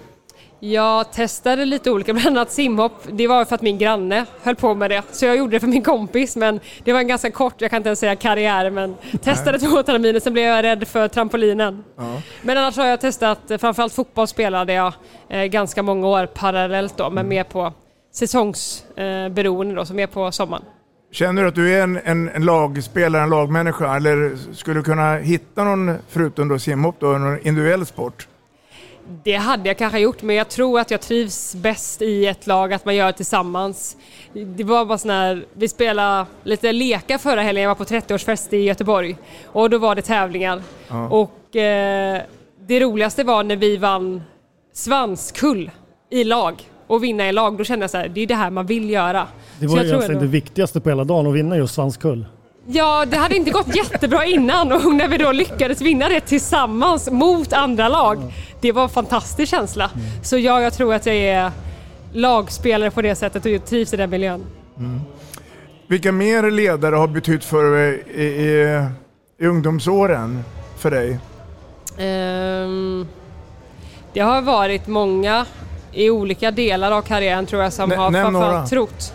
Jag 0.59 1.11
testade 1.11 1.65
lite 1.65 1.91
olika, 1.91 2.13
bland 2.13 2.27
annat 2.27 2.51
simhopp. 2.51 3.03
Det 3.11 3.27
var 3.27 3.45
för 3.45 3.55
att 3.55 3.61
min 3.61 3.77
granne 3.77 4.25
höll 4.43 4.55
på 4.55 4.73
med 4.73 4.91
det. 4.91 5.03
Så 5.11 5.25
jag 5.25 5.37
gjorde 5.37 5.55
det 5.55 5.59
för 5.59 5.67
min 5.67 5.83
kompis 5.83 6.35
men 6.35 6.59
det 6.83 6.93
var 6.93 6.99
en 6.99 7.07
ganska 7.07 7.31
kort, 7.31 7.61
jag 7.61 7.69
kan 7.69 7.77
inte 7.77 7.89
ens 7.89 7.99
säga 7.99 8.15
karriär, 8.15 8.69
men 8.69 8.95
testade 9.21 9.59
två 9.59 9.83
terminer, 9.83 10.19
sen 10.19 10.33
blev 10.33 10.45
jag 10.45 10.63
rädd 10.63 10.87
för 10.87 11.07
trampolinen. 11.07 11.83
Ja. 11.97 12.21
Men 12.41 12.57
annars 12.57 12.77
har 12.77 12.85
jag 12.85 13.01
testat, 13.01 13.39
framförallt 13.59 13.93
fotboll 13.93 14.27
spelade 14.27 14.73
jag 14.73 14.93
eh, 15.29 15.43
ganska 15.43 15.83
många 15.83 16.07
år 16.07 16.25
parallellt 16.25 16.97
då, 16.97 17.09
men 17.09 17.27
mer 17.27 17.43
på 17.43 17.73
säsongsberoende 18.13 19.73
eh, 19.73 19.75
då, 19.75 19.85
så 19.85 19.93
mer 19.93 20.07
på 20.07 20.31
sommaren. 20.31 20.63
Känner 21.15 21.41
du 21.41 21.47
att 21.47 21.55
du 21.55 21.73
är 21.73 21.83
en, 21.83 21.99
en, 22.03 22.29
en 22.29 22.45
lagspelare, 22.45 23.23
en 23.23 23.29
lagmänniska 23.29 23.95
eller 23.95 24.37
skulle 24.53 24.79
du 24.79 24.83
kunna 24.83 25.17
hitta 25.17 25.63
någon, 25.63 25.97
förutom 26.09 26.47
då 26.47 26.59
simhopp, 26.59 26.95
då, 26.99 27.07
någon 27.07 27.47
individuell 27.47 27.85
sport? 27.85 28.27
Det 29.23 29.35
hade 29.35 29.69
jag 29.69 29.77
kanske 29.77 29.99
gjort, 29.99 30.21
men 30.21 30.35
jag 30.35 30.49
tror 30.49 30.79
att 30.79 30.91
jag 30.91 31.01
trivs 31.01 31.55
bäst 31.55 32.01
i 32.01 32.27
ett 32.27 32.47
lag, 32.47 32.73
att 32.73 32.85
man 32.85 32.95
gör 32.95 33.05
det 33.05 33.13
tillsammans. 33.13 33.97
Det 34.33 34.63
var 34.63 34.85
bara 34.85 34.97
sån 34.97 35.11
här, 35.11 35.45
vi 35.53 35.67
spelade 35.67 36.25
lite 36.43 36.71
lekar 36.71 37.17
förra 37.17 37.41
helgen, 37.41 37.63
jag 37.63 37.69
var 37.69 37.75
på 37.75 37.83
30-årsfest 37.83 38.53
i 38.53 38.57
Göteborg 38.57 39.17
och 39.45 39.69
då 39.69 39.77
var 39.77 39.95
det 39.95 40.01
tävlingar. 40.01 40.61
Ja. 40.87 41.09
Och 41.09 41.55
eh, 41.55 42.21
det 42.67 42.79
roligaste 42.79 43.23
var 43.23 43.43
när 43.43 43.55
vi 43.55 43.77
vann 43.77 44.23
svanskull 44.73 45.71
i 46.09 46.23
lag 46.23 46.63
och 46.87 47.03
vinna 47.03 47.29
i 47.29 47.31
lag, 47.31 47.57
då 47.57 47.63
kände 47.63 47.83
jag 47.83 47.89
så 47.89 47.97
här, 47.97 48.07
det 48.07 48.21
är 48.21 48.27
det 48.27 48.35
här 48.35 48.49
man 48.49 48.65
vill 48.65 48.89
göra. 48.89 49.27
Det 49.59 49.65
Så 49.67 49.71
var 49.71 49.77
jag 49.77 49.83
ju 49.85 49.89
tror 49.89 50.01
egentligen 50.01 50.11
ändå- 50.21 50.25
det 50.25 50.31
viktigaste 50.31 50.79
på 50.81 50.89
hela 50.89 51.03
dagen, 51.03 51.27
att 51.27 51.33
vinna 51.33 51.57
just 51.57 51.73
svanskull. 51.75 52.25
Ja, 52.67 53.05
det 53.05 53.17
hade 53.17 53.35
inte 53.35 53.51
gått 53.51 53.75
jättebra 53.75 54.25
innan 54.25 54.71
och 54.71 54.93
när 54.93 55.07
vi 55.07 55.17
då 55.17 55.31
lyckades 55.31 55.81
vinna 55.81 56.09
det 56.09 56.19
tillsammans 56.19 57.11
mot 57.11 57.53
andra 57.53 57.87
lag, 57.89 58.17
det 58.61 58.71
var 58.71 58.83
en 58.83 58.89
fantastisk 58.89 59.49
känsla. 59.51 59.89
Så 60.23 60.37
ja, 60.37 60.61
jag 60.61 60.73
tror 60.73 60.93
att 60.93 61.05
jag 61.05 61.15
är 61.15 61.51
lagspelare 62.13 62.91
på 62.91 63.01
det 63.01 63.15
sättet 63.15 63.45
och 63.45 63.65
trivs 63.65 63.93
i 63.93 63.97
den 63.97 64.09
miljön. 64.09 64.43
Vilka 65.87 66.11
mer 66.11 66.51
ledare 66.51 66.95
har 66.95 67.07
betytt 67.07 67.43
för 67.43 67.71
dig 67.77 68.03
i, 68.15 68.23
i, 68.23 68.87
i 69.39 69.47
ungdomsåren 69.47 70.43
för 70.77 70.91
dig? 70.91 71.19
Ehm, 71.97 73.07
det 74.13 74.19
har 74.19 74.41
varit 74.41 74.87
många 74.87 75.45
i 75.95 76.09
olika 76.09 76.51
delar 76.51 76.91
av 76.91 77.01
karriären 77.01 77.45
tror 77.45 77.63
jag 77.63 77.73
som 77.73 77.89
Nä- 77.89 77.95
har 77.95 78.11
framförallt 78.11 78.69
trott. 78.69 79.13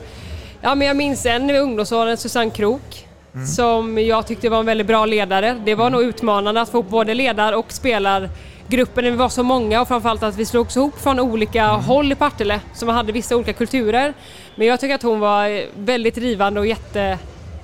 Ja, 0.62 0.75
men 0.75 0.87
jag 0.88 0.96
minns 0.96 1.26
en 1.26 1.50
i 1.50 1.58
ungdomsåren, 1.58 2.16
Susanne 2.16 2.50
Krok, 2.50 3.06
Mm. 3.34 3.46
som 3.46 3.99
jag 3.99 4.26
tyckte 4.26 4.49
var 4.49 4.58
en 4.60 4.66
väldigt 4.66 4.87
bra 4.87 5.06
ledare. 5.06 5.56
Det 5.64 5.75
var 5.75 5.90
nog 5.90 6.02
utmanande 6.02 6.60
att 6.60 6.68
få 6.68 6.82
både 6.82 7.14
ledar 7.14 7.52
och 7.52 7.72
spelargruppen 7.72 9.04
när 9.04 9.10
vi 9.10 9.16
var 9.16 9.28
så 9.28 9.42
många 9.42 9.80
och 9.80 9.88
framförallt 9.88 10.22
att 10.22 10.37
vi 10.37 10.44
slogs 10.44 10.76
ihop 10.76 11.00
från 11.00 11.20
olika 11.20 11.64
Mm. 11.64 11.80
håll 11.80 12.12
i 12.12 12.14
Partille 12.14 12.60
som 12.75 12.88
hade 12.88 13.12
vissa 13.12 13.37
olika 13.37 13.52
kulturer. 13.52 14.14
Men 14.56 14.66
jag 14.66 14.80
tycker 14.80 14.94
att 14.94 15.02
hon 15.02 15.20
var 15.20 15.62
väldigt 15.76 16.14
drivande 16.14 16.60
och 16.60 16.66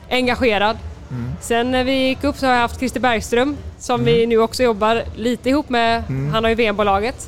jätteengagerad. 0.08 0.76
Mm. 1.10 1.32
Sen 1.40 1.70
när 1.70 1.84
vi 1.84 1.92
gick 2.08 2.24
upp 2.24 2.36
så 2.36 2.46
har 2.46 2.52
jag 2.52 2.60
haft 2.60 2.78
Christer 2.78 3.00
Bergström 3.00 3.56
som 3.78 4.04
vi 4.04 4.26
nu 4.26 4.38
också 4.38 4.62
jobbar 4.62 5.02
lite 5.16 5.48
ihop 5.50 5.68
med. 5.68 6.02
Mm. 6.08 6.32
Han 6.34 6.44
har 6.44 6.48
ju 6.48 6.54
VM-bolaget. 6.56 7.26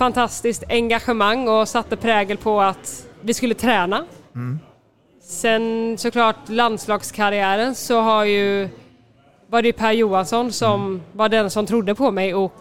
Mm. 0.00 0.12
Fantastiskt 0.12 0.64
engagemang 0.68 1.48
och 1.48 1.68
satte 1.68 1.96
prägel 1.96 2.36
på 2.36 2.60
att 2.60 3.06
vi 3.20 3.34
skulle 3.34 3.54
träna. 3.54 4.04
Mm. 4.34 4.58
Sen 5.22 5.98
såklart 5.98 6.48
landslagskarriären 6.48 7.74
så 7.74 8.00
har 8.00 8.24
ju 8.24 8.68
var 9.46 9.62
det 9.62 9.72
Per 9.72 9.92
Johansson 9.92 10.52
som 10.52 11.02
var 11.12 11.28
den 11.28 11.50
som 11.50 11.66
trodde 11.66 11.94
på 11.94 12.10
mig 12.10 12.34
och 12.34 12.52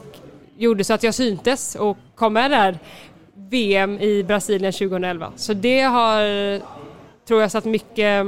gjorde 0.57 0.83
så 0.83 0.93
att 0.93 1.03
jag 1.03 1.13
syntes 1.13 1.75
och 1.75 1.97
kom 2.15 2.33
med 2.33 2.51
där 2.51 2.79
VM 3.33 3.99
i 3.99 4.23
Brasilien 4.23 4.73
2011. 4.73 5.31
Så 5.35 5.53
det 5.53 5.81
har, 5.81 6.21
tror 7.27 7.41
jag, 7.41 7.51
satt 7.51 7.65
mycket... 7.65 8.25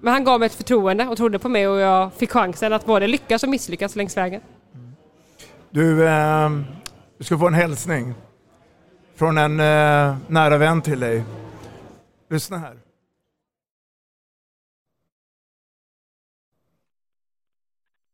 Men 0.00 0.12
han 0.12 0.24
gav 0.24 0.40
mig 0.40 0.46
ett 0.46 0.54
förtroende 0.54 1.06
och 1.06 1.16
trodde 1.16 1.38
på 1.38 1.48
mig 1.48 1.68
och 1.68 1.78
jag 1.78 2.12
fick 2.12 2.30
chansen 2.30 2.72
att 2.72 2.86
både 2.86 3.06
lyckas 3.06 3.42
och 3.42 3.48
misslyckas 3.48 3.96
längs 3.96 4.16
vägen. 4.16 4.40
Du, 5.70 6.08
eh, 6.08 6.50
du 7.18 7.24
ska 7.24 7.38
få 7.38 7.46
en 7.46 7.54
hälsning 7.54 8.14
från 9.18 9.38
en 9.38 9.60
eh, 9.60 10.16
nära 10.28 10.58
vän 10.58 10.82
till 10.82 11.00
dig. 11.00 11.24
Lyssna 12.30 12.56
här. 12.56 12.76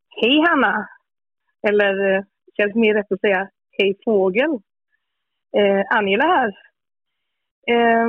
Hej 0.09 0.45
Hanna! 0.49 0.89
Eller 1.69 2.15
eh, 2.15 2.23
känns 2.57 2.75
mer 2.75 2.95
rätt 2.95 3.13
att 3.13 3.21
säga 3.21 3.49
hej 3.79 3.99
fågel. 4.05 4.51
Eh, 5.57 5.97
Angela 5.97 6.25
här. 6.25 6.49
Eh, 7.67 8.09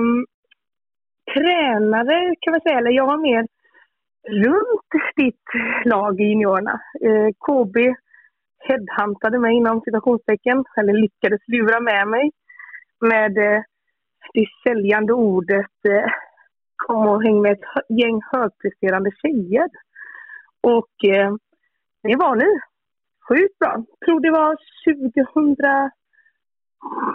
tränare 1.33 2.35
kan 2.39 2.51
man 2.51 2.61
säga, 2.61 2.77
eller 2.77 2.91
jag 2.91 3.07
var 3.07 3.17
mer 3.17 3.47
runt 4.29 5.15
ditt 5.15 5.45
lag 5.85 6.21
i 6.21 6.23
juniorerna. 6.23 6.81
Eh, 7.01 7.29
KB 7.39 7.95
headhuntade 8.59 9.39
mig 9.39 9.55
inom 9.55 9.81
citationstecken, 9.81 10.65
eller 10.77 10.93
lyckades 10.93 11.41
lura 11.47 11.79
med 11.79 12.07
mig 12.07 12.31
med 13.03 13.37
eh, 13.37 13.61
det 14.33 14.45
säljande 14.63 15.13
ordet 15.13 15.85
eh, 15.87 16.11
kom 16.75 17.07
och 17.07 17.23
häng 17.23 17.41
med 17.41 17.51
ett 17.51 17.65
gäng 17.89 18.21
högpresterande 18.31 19.11
tjejer. 19.21 19.69
Och 20.61 21.05
eh, 21.05 21.35
det 22.03 22.15
var 22.15 22.35
ni. 22.35 22.59
Sjukt 23.27 23.59
bra. 23.59 23.73
Jag 23.99 24.05
tror 24.05 24.19
det 24.19 24.31
var 24.31 24.57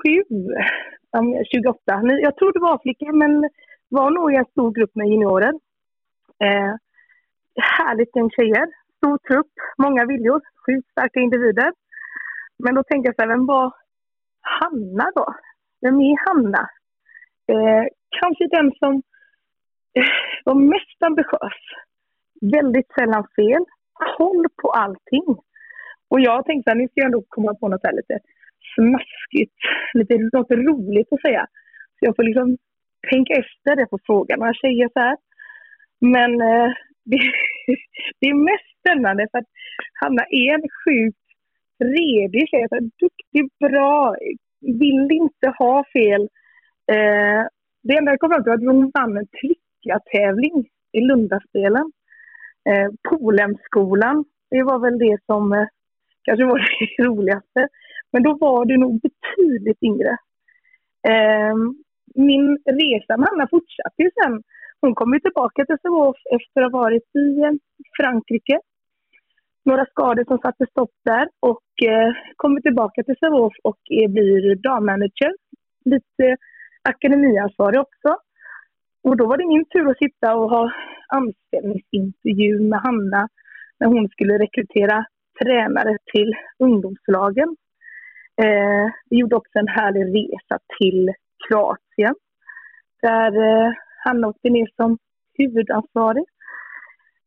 2007, 0.03 0.25
28. 1.53 1.83
Jag 2.23 2.37
tror 2.37 2.53
det 2.53 2.61
var 2.61 2.79
flickor, 2.83 3.13
men 3.13 3.51
var 3.89 4.11
nog 4.11 4.33
i 4.33 4.37
en 4.37 4.45
stor 4.45 4.73
grupp 4.73 4.95
med 4.95 5.09
juniorer. 5.09 5.53
Eh, 6.45 6.75
härligt 7.79 8.17
gäng 8.17 8.31
tjejer. 8.31 8.67
Stor 8.97 9.19
trupp, 9.19 9.53
många 9.79 10.05
viljor, 10.05 10.41
sjukt 10.67 10.91
starka 10.91 11.21
individer. 11.21 11.73
Men 12.59 12.75
då 12.75 12.83
tänkte 12.83 13.09
jag 13.09 13.15
så 13.15 13.23
här, 13.23 13.29
vem 13.29 13.47
var 13.47 13.73
Hanna 14.41 15.11
då? 15.15 15.35
Vem 15.81 16.01
är 16.01 16.17
Hanna? 16.27 16.69
Eh, 17.53 17.85
kanske 18.21 18.45
den 18.57 18.73
som 18.79 19.03
eh, 19.99 20.13
var 20.45 20.55
mest 20.55 21.03
ambitiös. 21.07 21.61
Väldigt 22.41 22.91
sällan 22.99 23.27
fel. 23.37 23.65
Koll 24.17 24.45
på 24.63 24.71
allting. 24.71 25.27
Och 26.11 26.21
jag 26.21 26.45
tänkte 26.45 26.71
att 26.71 26.77
nu 26.77 26.89
ska 26.89 27.01
jag 27.01 27.07
ändå 27.07 27.25
komma 27.29 27.55
på 27.55 27.69
något 27.69 27.85
här 27.85 27.93
lite 27.93 28.19
smaskigt, 28.75 29.59
lite 29.95 30.15
något 30.33 30.51
roligt 30.51 31.13
att 31.13 31.21
säga. 31.21 31.47
Så 31.99 32.01
jag 32.07 32.17
får 32.17 32.23
liksom 32.23 32.57
tänka 33.11 33.33
efter 33.35 33.77
det 33.77 33.87
på 33.87 33.99
frågan. 34.07 34.39
Några 34.39 34.55
tjejer 34.55 34.89
så 34.93 35.01
här. 35.01 35.17
Men 36.01 36.31
eh, 36.41 36.71
det, 37.11 37.21
det 38.21 38.27
är 38.27 38.45
mest 38.51 38.69
spännande 38.81 39.27
för 39.31 39.39
att 39.39 39.51
Hanna 40.01 40.23
är 40.23 40.55
en 40.55 40.69
sjukt 40.81 41.27
redig 41.79 42.49
tjej. 42.49 42.67
Så 42.69 42.79
duktig, 43.05 43.45
bra, 43.61 44.17
vill 44.61 45.09
inte 45.13 45.49
ha 45.59 45.85
fel. 45.93 46.23
Eh, 46.93 47.47
det 47.83 47.97
enda 47.97 48.13
jag 48.13 48.21
kom 48.21 48.31
fram 48.31 48.43
till 48.43 48.51
var 48.51 48.57
att 48.57 48.75
hon 48.75 48.91
vann 48.95 49.17
en 49.17 49.27
tävling 50.13 50.69
i 50.93 51.01
Lundaspelen. 51.01 51.93
Eh, 52.69 52.89
Polhemsskolan, 53.09 54.25
det 54.51 54.63
var 54.63 54.79
väl 54.79 54.99
det 54.99 55.19
som 55.27 55.53
eh, 55.53 55.67
kanske 56.23 56.45
var 56.45 56.59
det 56.59 57.03
roligaste. 57.09 57.69
Men 58.13 58.23
då 58.23 58.35
var 58.35 58.65
du 58.65 58.77
nog 58.77 59.01
betydligt 59.01 59.83
yngre. 59.83 60.17
Eh, 61.09 61.55
min 62.15 62.59
resa 62.65 63.17
med 63.17 63.29
Hanna 63.29 63.49
fortsatte 63.51 64.03
ju 64.03 64.11
sen. 64.23 64.43
Hon 64.81 64.95
kom 64.95 65.15
ju 65.15 65.21
tillbaka 65.21 65.65
till 65.65 65.77
Sävehof 65.83 66.17
efter 66.37 66.63
att 66.63 66.73
ha 66.73 66.81
varit 66.81 67.17
i 67.17 67.41
eh, 67.41 67.53
Frankrike. 67.97 68.61
Några 69.65 69.87
skador 69.87 70.25
som 70.25 70.39
satte 70.39 70.67
stopp 70.71 70.91
där 71.05 71.29
och 71.41 71.61
Eh, 71.83 72.13
kommer 72.37 72.61
tillbaka 72.61 73.03
till 73.03 73.17
Sävehof 73.21 73.53
och 73.63 73.79
blir 73.89 74.55
dammanager. 74.55 75.33
Lite 75.85 76.37
akademiansvarig 76.83 77.81
också. 77.81 78.17
Och 79.03 79.17
då 79.17 79.27
var 79.27 79.37
det 79.37 79.47
min 79.47 79.65
tur 79.65 79.91
att 79.91 79.99
sitta 79.99 80.37
och 80.37 80.51
ha 80.51 80.73
anställningsintervju 81.09 82.61
med 82.61 82.81
Hanna 82.81 83.29
när 83.81 83.87
hon 83.87 84.09
skulle 84.09 84.39
rekrytera 84.39 85.05
tränare 85.43 85.99
till 86.13 86.35
ungdomslagen. 86.59 87.57
Eh, 88.43 88.87
vi 89.11 89.19
gjorde 89.19 89.37
också 89.37 89.59
en 89.59 89.69
härlig 89.69 90.05
resa 90.19 90.59
till 90.79 91.13
Kroatien 91.49 92.15
där 93.03 93.33
eh, 93.49 93.73
Hanna 94.05 94.29
åkte 94.29 94.51
ner 94.51 94.69
som 94.77 94.99
huvudansvarig. 95.39 96.25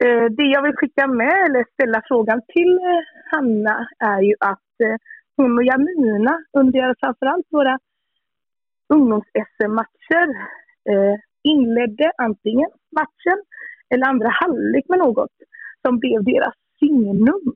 Eh, 0.03 0.25
det 0.38 0.43
jag 0.43 0.63
vill 0.63 0.75
skicka 0.75 1.08
med 1.08 1.36
eller 1.46 1.65
ställa 1.74 2.01
frågan 2.08 2.41
till 2.53 2.74
eh, 2.77 3.03
Hanna 3.31 3.88
är 4.00 4.22
ju 4.22 4.36
att 4.39 4.74
eh, 4.84 4.96
hon 5.38 5.58
och 5.58 5.63
Jamina 5.63 6.43
under 6.58 6.96
framförallt 7.00 7.48
våra 7.50 7.79
ungdoms-SM-matcher 8.93 10.27
eh, 10.89 11.15
inledde 11.43 12.12
antingen 12.17 12.70
matchen 13.00 13.39
eller 13.89 14.08
andra 14.08 14.29
halvlek 14.29 14.86
med 14.89 15.00
något 15.00 15.31
som 15.81 16.00
blev 16.00 16.24
deras 16.24 16.53
signum. 16.79 17.53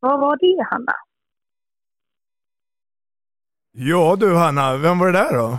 Vad 0.00 0.20
var 0.20 0.36
det, 0.36 0.66
Hanna? 0.70 0.94
Ja 3.72 4.16
du 4.20 4.34
Hanna, 4.34 4.76
vem 4.76 4.98
var 4.98 5.06
det 5.06 5.12
där 5.12 5.32
då? 5.32 5.58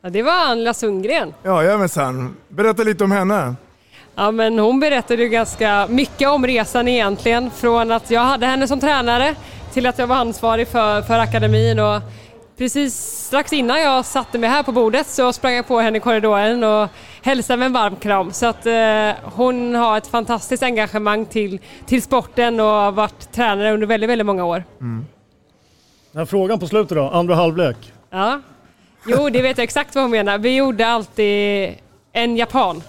Ja, 0.00 0.10
det 0.10 0.22
var 0.22 0.50
Angela 0.50 0.74
Sundgren. 0.74 1.34
Ja, 1.42 1.62
jajamensan. 1.62 2.36
Berätta 2.48 2.82
lite 2.82 3.04
om 3.04 3.12
henne. 3.12 3.54
Ja, 4.18 4.30
men 4.30 4.58
hon 4.58 4.80
berättade 4.80 5.22
ju 5.22 5.28
ganska 5.28 5.86
mycket 5.90 6.28
om 6.28 6.46
resan 6.46 6.88
egentligen. 6.88 7.50
Från 7.50 7.92
att 7.92 8.10
jag 8.10 8.20
hade 8.20 8.46
henne 8.46 8.68
som 8.68 8.80
tränare 8.80 9.34
till 9.72 9.86
att 9.86 9.98
jag 9.98 10.06
var 10.06 10.16
ansvarig 10.16 10.68
för, 10.68 11.02
för 11.02 11.18
akademin. 11.18 11.78
Och 11.78 12.02
precis 12.56 12.94
strax 13.26 13.52
innan 13.52 13.80
jag 13.80 14.04
satte 14.04 14.38
mig 14.38 14.50
här 14.50 14.62
på 14.62 14.72
bordet 14.72 15.06
så 15.06 15.32
sprang 15.32 15.54
jag 15.54 15.66
på 15.68 15.80
henne 15.80 15.98
i 15.98 16.00
korridoren 16.00 16.64
och 16.64 16.88
hälsade 17.22 17.56
med 17.56 17.66
en 17.66 17.72
varm 17.72 17.96
kram. 17.96 18.32
Så 18.32 18.46
att 18.46 18.66
eh, 18.66 19.10
hon 19.34 19.74
har 19.74 19.98
ett 19.98 20.06
fantastiskt 20.06 20.62
engagemang 20.62 21.26
till, 21.26 21.60
till 21.86 22.02
sporten 22.02 22.60
och 22.60 22.66
har 22.66 22.92
varit 22.92 23.32
tränare 23.32 23.72
under 23.72 23.86
väldigt, 23.86 24.10
väldigt 24.10 24.26
många 24.26 24.44
år. 24.44 24.64
Den 24.78 25.06
här 26.14 26.24
frågan 26.24 26.58
på 26.58 26.66
slutet 26.66 26.96
då, 26.96 27.08
andra 27.10 27.34
halvlek. 27.34 27.92
Ja. 28.10 28.40
Jo, 29.06 29.28
det 29.30 29.42
vet 29.42 29.58
jag 29.58 29.64
exakt 29.64 29.94
vad 29.94 30.04
hon 30.04 30.10
menar. 30.10 30.38
Vi 30.38 30.56
gjorde 30.56 30.86
alltid 30.86 31.74
en 32.12 32.36
japan. 32.36 32.82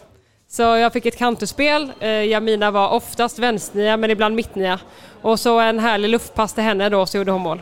Så 0.52 0.62
jag 0.62 0.94
fick 0.94 1.06
ett 1.06 1.18
kanterspel. 1.18 1.92
Eh, 2.00 2.24
Jamina 2.24 2.72
var 2.72 2.90
oftast 2.90 3.40
vänsternia 3.40 3.98
men 3.98 4.10
ibland 4.12 4.36
mittnia. 4.36 4.80
Och 5.22 5.40
så 5.40 5.60
en 5.60 5.80
härlig 5.80 6.10
luftpass 6.10 6.54
till 6.54 6.64
henne 6.64 6.90
då 6.90 7.06
så 7.06 7.18
gjorde 7.18 7.32
hon 7.32 7.42
mål. 7.42 7.62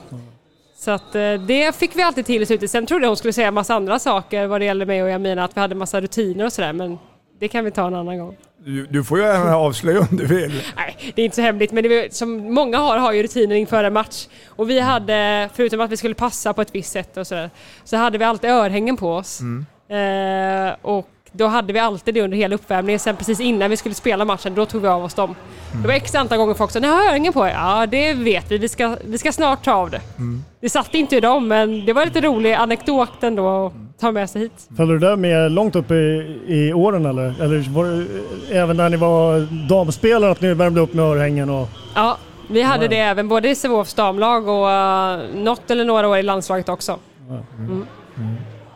Så 0.77 0.91
att 0.91 1.15
eh, 1.15 1.33
det 1.33 1.75
fick 1.75 1.95
vi 1.95 2.01
alltid 2.01 2.25
till 2.25 2.41
i 2.41 2.45
slutet. 2.45 2.71
Sen 2.71 2.85
trodde 2.85 3.03
jag 3.03 3.09
hon 3.09 3.17
skulle 3.17 3.33
säga 3.33 3.51
massa 3.51 3.75
andra 3.75 3.99
saker 3.99 4.47
vad 4.47 4.61
det 4.61 4.65
gäller 4.65 4.85
mig 4.85 5.03
och 5.03 5.09
Jamina, 5.09 5.43
att 5.43 5.57
vi 5.57 5.61
hade 5.61 5.75
massa 5.75 6.01
rutiner 6.01 6.45
och 6.45 6.53
sådär 6.53 6.73
men 6.73 6.99
det 7.39 7.47
kan 7.47 7.65
vi 7.65 7.71
ta 7.71 7.87
en 7.87 7.95
annan 7.95 8.19
gång. 8.19 8.37
Du, 8.65 8.85
du 8.85 9.03
får 9.03 9.17
ju 9.17 9.23
gärna 9.23 9.57
avslöja 9.57 9.99
om 9.99 10.17
du 10.17 10.25
vill. 10.25 10.63
Nej, 10.75 10.97
det 11.15 11.21
är 11.21 11.25
inte 11.25 11.35
så 11.35 11.41
hemligt 11.41 11.71
men 11.71 11.83
det 11.83 12.15
som 12.15 12.53
många 12.53 12.77
har, 12.77 12.97
har 12.97 13.13
ju 13.13 13.23
rutiner 13.23 13.55
inför 13.55 13.83
en 13.83 13.93
match. 13.93 14.27
Och 14.47 14.69
vi 14.69 14.79
hade, 14.79 15.49
förutom 15.53 15.81
att 15.81 15.91
vi 15.91 15.97
skulle 15.97 16.15
passa 16.15 16.53
på 16.53 16.61
ett 16.61 16.75
visst 16.75 16.91
sätt 16.91 17.17
och 17.17 17.27
sådär, 17.27 17.49
så 17.83 17.97
hade 17.97 18.17
vi 18.17 18.25
alltid 18.25 18.49
örhängen 18.49 18.97
på 18.97 19.13
oss. 19.13 19.39
Eh, 19.89 20.75
och 20.81 21.09
då 21.37 21.47
hade 21.47 21.73
vi 21.73 21.79
alltid 21.79 22.13
det 22.13 22.21
under 22.21 22.37
hela 22.37 22.55
uppvärmningen. 22.55 22.99
Sen 22.99 23.15
precis 23.15 23.39
innan 23.39 23.69
vi 23.69 23.77
skulle 23.77 23.95
spela 23.95 24.25
matchen, 24.25 24.55
då 24.55 24.65
tog 24.65 24.81
vi 24.81 24.87
av 24.87 25.03
oss 25.03 25.13
dem. 25.13 25.35
Det 25.81 25.87
var 25.87 25.93
x 25.93 26.15
antal 26.15 26.37
gånger 26.37 26.53
folk 26.53 26.71
sa 26.71 26.79
ni 26.79 26.87
har 26.87 27.07
örhängen 27.07 27.33
på 27.33 27.45
er. 27.45 27.51
Ja, 27.51 27.85
det 27.85 28.13
vet 28.13 28.51
vi. 28.51 28.57
Vi 28.57 28.69
ska, 28.69 28.97
vi 29.05 29.17
ska 29.17 29.31
snart 29.31 29.65
ta 29.65 29.73
av 29.73 29.89
det. 29.89 30.01
Det 30.61 30.69
satt 30.69 30.93
inte 30.93 31.15
i 31.15 31.19
dem, 31.19 31.47
men 31.47 31.85
det 31.85 31.93
var 31.93 32.05
lite 32.05 32.21
rolig 32.21 32.53
anekdot 32.53 33.23
ändå 33.23 33.65
att 33.65 33.73
ta 33.99 34.11
med 34.11 34.29
sig 34.29 34.41
hit. 34.41 34.69
Följde 34.77 34.99
du 34.99 34.99
det 34.99 35.15
med 35.15 35.51
långt 35.51 35.75
upp 35.75 35.91
i, 35.91 35.95
i 36.47 36.73
åren 36.73 37.05
eller? 37.05 37.41
Eller 37.41 37.73
var 37.73 37.85
det 37.85 38.05
även 38.57 38.77
när 38.77 38.89
ni 38.89 38.97
var 38.97 39.47
damspelare 39.69 40.31
att 40.31 40.41
ni 40.41 40.53
värmde 40.53 40.81
upp 40.81 40.93
med 40.93 41.05
örhängen? 41.05 41.49
Och... 41.49 41.69
Ja, 41.95 42.17
vi 42.49 42.61
hade 42.61 42.87
det 42.87 42.97
även 42.97 43.27
både 43.27 43.49
i 43.49 43.55
Sävehofs 43.55 43.93
damlag 43.93 44.47
och 44.47 44.67
uh, 44.67 45.43
något 45.43 45.71
eller 45.71 45.85
några 45.85 46.07
år 46.07 46.17
i 46.17 46.23
landslaget 46.23 46.69
också. 46.69 46.99
Mm. 47.57 47.85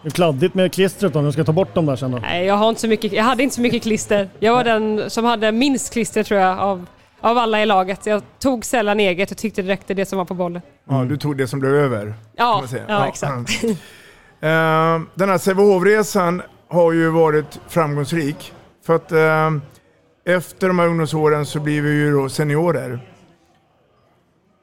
Det 0.03 0.08
är 0.08 0.12
kladdigt 0.12 0.53
med 0.55 0.74
klistret 0.74 1.15
om 1.15 1.25
du 1.25 1.31
ska 1.31 1.43
ta 1.43 1.51
bort 1.51 1.75
dem 1.75 1.86
där 1.86 1.96
sen 1.96 2.12
då. 2.12 2.17
Nej, 2.17 2.46
jag, 2.46 2.55
har 2.55 2.70
inte 2.70 2.81
så 2.81 2.88
mycket, 2.88 3.12
jag 3.13 3.24
hade 3.24 3.43
inte 3.43 3.55
så 3.55 3.62
mycket 3.62 3.84
klister. 3.84 4.29
Jag 4.39 4.53
var 4.53 4.63
den 4.63 5.10
som 5.10 5.25
hade 5.25 5.51
minst 5.51 5.93
klister 5.93 6.24
tror 6.24 6.39
jag 6.39 6.60
av, 6.60 6.86
av 7.22 7.38
alla 7.38 7.62
i 7.62 7.65
laget. 7.65 8.05
Jag 8.05 8.22
tog 8.39 8.65
sällan 8.65 9.00
eget 9.00 9.31
och 9.31 9.38
tyckte 9.38 9.62
det 9.62 9.67
räckte 9.70 9.93
det 9.93 10.05
som 10.05 10.17
var 10.17 10.25
på 10.25 10.34
bollen. 10.34 10.62
Ja, 10.89 11.03
du 11.03 11.17
tog 11.17 11.38
det 11.38 11.48
som 11.48 11.60
blev 11.60 11.75
över. 11.75 12.13
Ja, 12.36 12.63
säga. 12.70 12.84
ja, 12.88 13.08
exakt. 13.08 13.63
Eh, 14.43 15.00
Den 15.15 15.29
här 15.29 15.38
Sävehof-resan 15.38 16.41
har 16.70 16.91
ju 16.91 17.10
varit 17.10 17.60
framgångsrik. 17.67 18.53
För 18.86 18.96
att 18.96 19.12
eh, 19.12 19.51
efter 20.25 20.67
de 20.67 20.79
här 20.79 20.88
ungdomsåren 20.88 21.46
så 21.46 21.60
blir 21.60 21.81
vi 21.81 21.89
ju 21.89 22.12
då 22.12 22.29
seniorer. 22.29 23.00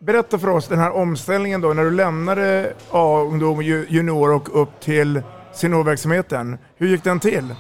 Berätta 0.01 0.39
för 0.39 0.49
oss 0.49 0.69
den 0.69 0.79
här 0.79 0.97
omställningen 0.97 1.61
då 1.61 1.69
när 1.69 1.85
du 1.85 1.91
lämnade 1.91 2.73
A-ungdom, 2.91 3.63
junior 3.63 4.35
och 4.35 4.63
upp 4.63 4.81
till 4.81 5.23
seniorverksamheten. 5.55 6.59
Hur 6.77 6.89
gick 6.89 7.05
den 7.05 7.21
till? 7.21 7.55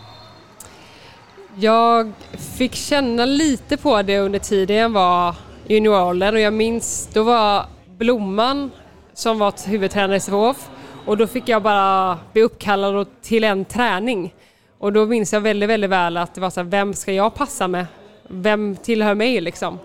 Jag 1.54 2.12
fick 2.56 2.74
känna 2.74 3.24
lite 3.24 3.76
på 3.76 4.02
det 4.02 4.18
under 4.18 4.38
tiden 4.38 4.76
jag 4.76 4.88
var 4.88 5.34
i 5.66 5.74
junioråldern 5.74 6.34
och 6.34 6.40
jag 6.40 6.52
minns, 6.52 7.08
då 7.12 7.22
var 7.22 7.64
Blomman 7.98 8.70
som 9.14 9.38
var 9.38 9.68
huvudtränare 9.68 10.16
i 10.16 10.20
Sävehof 10.20 10.68
och 11.06 11.16
då 11.16 11.26
fick 11.26 11.48
jag 11.48 11.62
bara 11.62 12.18
bli 12.32 12.42
uppkallad 12.42 13.06
till 13.22 13.44
en 13.44 13.64
träning. 13.64 14.34
Och 14.78 14.92
då 14.92 15.06
minns 15.06 15.32
jag 15.32 15.40
väldigt, 15.40 15.68
väldigt 15.68 15.90
väl 15.90 16.16
att 16.16 16.34
det 16.34 16.40
var 16.40 16.50
så 16.50 16.60
här, 16.60 16.68
vem 16.68 16.94
ska 16.94 17.12
jag 17.12 17.34
passa 17.34 17.68
med? 17.68 17.86
Vem 18.28 18.76
tillhör 18.76 19.14
mig 19.14 19.40
liksom? 19.40 19.78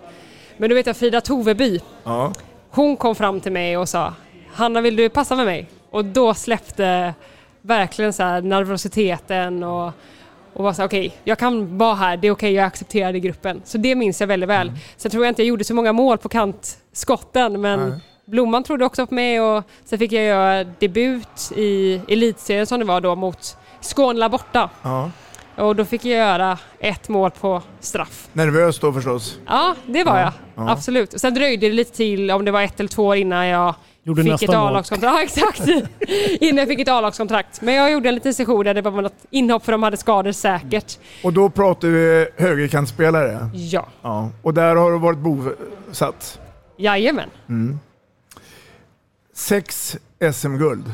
Men 0.63 0.69
då 0.69 0.75
vet 0.75 0.85
jag 0.87 0.97
Frida 0.97 1.21
Toveby, 1.21 1.79
Ja. 2.03 2.33
hon 2.69 2.97
kom 2.97 3.15
fram 3.15 3.41
till 3.41 3.51
mig 3.51 3.77
och 3.77 3.89
sa 3.89 4.13
Hanna 4.53 4.81
vill 4.81 4.95
du 4.95 5.09
passa 5.09 5.35
med 5.35 5.45
mig? 5.45 5.69
Och 5.89 6.05
då 6.05 6.33
släppte 6.33 7.13
verkligen 7.61 8.13
så 8.13 8.39
nervositeten 8.39 9.63
och, 9.63 9.91
och 10.53 10.63
var 10.63 10.73
så 10.73 10.85
okej, 10.85 11.15
jag 11.23 11.37
kan 11.39 11.77
vara 11.77 11.95
här, 11.95 12.17
det 12.17 12.27
är 12.27 12.31
okej, 12.31 12.53
jag 12.53 12.63
är 12.63 12.67
accepterad 12.67 13.15
i 13.15 13.19
gruppen. 13.19 13.61
Så 13.65 13.77
det 13.77 13.95
minns 13.95 14.19
jag 14.21 14.27
väldigt 14.27 14.49
väl. 14.49 14.71
Sen 14.97 15.11
tror 15.11 15.23
jag 15.25 15.31
inte 15.31 15.41
jag 15.41 15.47
gjorde 15.47 15.63
så 15.63 15.73
många 15.75 15.93
mål 15.93 16.17
på 16.17 16.29
kantskotten 16.29 17.61
men 17.61 17.89
Nej. 17.89 17.99
Blomman 18.25 18.63
trodde 18.63 18.85
också 18.85 19.07
på 19.07 19.13
mig 19.13 19.41
och 19.41 19.63
sen 19.85 19.99
fick 19.99 20.11
jag 20.11 20.23
göra 20.23 20.63
debut 20.63 21.51
i 21.55 22.01
elitserien 22.07 22.67
som 22.67 22.79
det 22.79 22.85
var 22.85 23.01
då 23.01 23.15
mot 23.15 23.57
Skånela 23.81 24.29
borta. 24.29 24.69
ja. 24.81 25.11
Och 25.57 25.75
då 25.75 25.85
fick 25.85 26.05
jag 26.05 26.17
göra 26.17 26.57
ett 26.79 27.09
mål 27.09 27.31
på 27.31 27.61
straff. 27.79 28.27
Nervös 28.33 28.79
då 28.79 28.93
förstås. 28.93 29.37
Ja, 29.45 29.75
det 29.85 30.03
var 30.03 30.17
Ja, 30.19 30.23
jag. 30.23 30.33
ja. 30.65 30.71
Absolut. 30.71 31.19
Sen 31.21 31.33
dröjde 31.33 31.67
det 31.67 31.73
lite 31.73 31.95
till, 31.95 32.31
om 32.31 32.45
det 32.45 32.51
var 32.51 32.61
ett 32.61 32.79
eller 32.79 32.89
två 32.89 33.05
år 33.05 33.15
innan 33.15 33.47
jag 33.47 33.75
Gjorde 34.03 34.23
fick 34.23 34.43
ett. 34.43 34.49
A-lagskontrakt. 34.49 35.37
Ja, 35.37 35.43
exakt. 35.43 35.67
innan 36.41 36.57
jag 36.57 36.67
fick 36.67 36.79
ett 36.79 36.87
A-lagskontrakt. 36.87 37.61
Men 37.61 37.73
jag 37.73 37.91
gjorde 37.91 38.09
en 38.09 38.15
liten 38.15 38.33
session 38.33 38.65
där 38.65 38.73
det 38.73 38.81
var 38.81 38.91
något 39.01 39.13
inhopp 39.29 39.65
för 39.65 39.71
de 39.71 39.83
hade 39.83 39.97
skador 39.97 40.31
säkert. 40.31 40.99
Och 41.23 41.33
då 41.33 41.49
pratar 41.49 41.87
vi 41.87 42.27
högerkantspelare. 42.37 43.49
Ja. 43.53 43.87
Ja. 44.01 44.29
Och 44.41 44.53
där 44.53 44.75
har 44.75 44.91
du 44.91 44.99
varit 44.99 45.17
bosatt. 45.19 46.39
Jajamän. 46.77 47.29
Mm. 47.49 47.79
Sex 49.35 49.97
SM-guld. 50.33 50.93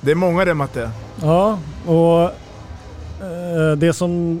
Det 0.00 0.10
är 0.10 0.14
många 0.14 0.44
det 0.44 0.54
Matte. 0.54 0.90
Ja, 1.22 1.58
och 1.86 2.30
Eh, 3.20 3.78
det 3.78 3.92
som... 3.92 4.40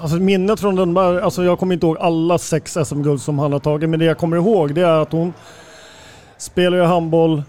Alltså 0.00 0.16
minnet 0.16 0.60
från 0.60 0.76
den 0.76 0.94
där, 0.94 1.20
alltså 1.20 1.44
jag 1.44 1.58
kommer 1.58 1.74
inte 1.74 1.86
ihåg 1.86 1.96
alla 2.00 2.38
sex 2.38 2.72
SM-guld 2.84 3.20
som 3.20 3.38
han 3.38 3.52
har 3.52 3.58
tagit, 3.58 3.88
men 3.90 3.98
det 3.98 4.04
jag 4.04 4.18
kommer 4.18 4.36
ihåg 4.36 4.74
det 4.74 4.80
är 4.80 5.02
att 5.02 5.12
hon 5.12 5.32
spelade 6.38 6.82
ju 6.82 6.88
handboll 6.88 7.42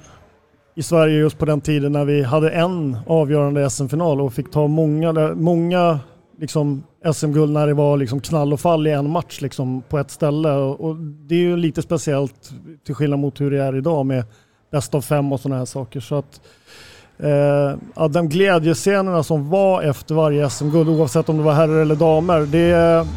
i 0.76 0.84
Sverige 0.84 1.18
just 1.18 1.38
på 1.38 1.46
den 1.46 1.62
tiden 1.62 1.92
när 1.92 2.06
vi 2.06 2.24
hade 2.24 2.50
en 2.50 2.98
avgörande 3.08 3.70
SM-final 3.70 4.22
och 4.22 4.34
fick 4.34 4.52
ta 4.52 4.68
många, 4.68 5.34
många 5.36 6.00
liksom 6.40 6.84
SM-guld 7.14 7.52
när 7.52 7.68
det 7.68 7.74
var 7.74 7.98
liksom 7.98 8.20
knall 8.20 8.54
och 8.54 8.60
fall 8.60 8.88
i 8.88 8.92
en 8.92 9.10
match 9.10 9.42
liksom 9.42 9.82
på 9.82 10.00
ett 10.00 10.12
ställe. 10.12 10.52
Och, 10.52 10.82
och 10.82 10.96
det 10.96 11.36
är 11.36 11.40
ju 11.40 11.58
lite 11.58 11.82
speciellt 11.82 12.52
till 12.86 12.96
skillnad 12.96 13.20
mot 13.20 13.42
hur 13.42 13.52
det 13.52 13.64
är 13.64 13.76
idag 13.76 14.06
med 14.06 14.24
bäst 14.72 14.96
av 14.96 15.02
fem 15.02 15.34
och 15.34 15.40
sådana 15.40 15.58
här 15.58 15.66
saker. 15.66 16.00
Så 16.00 16.16
att, 16.16 16.42
eh, 17.20 18.08
de 18.10 18.30
glädjescenerna 18.30 19.24
som 19.24 19.50
var 19.50 19.82
efter 19.82 20.16
varje 20.16 20.50
SM-guld, 20.50 20.90
oavsett 20.90 21.30
om 21.30 21.38
det 21.38 21.44
var 21.44 21.54
herrar 21.54 21.82
eller 21.82 21.96
damer, 21.96 22.40
det, 22.40 23.08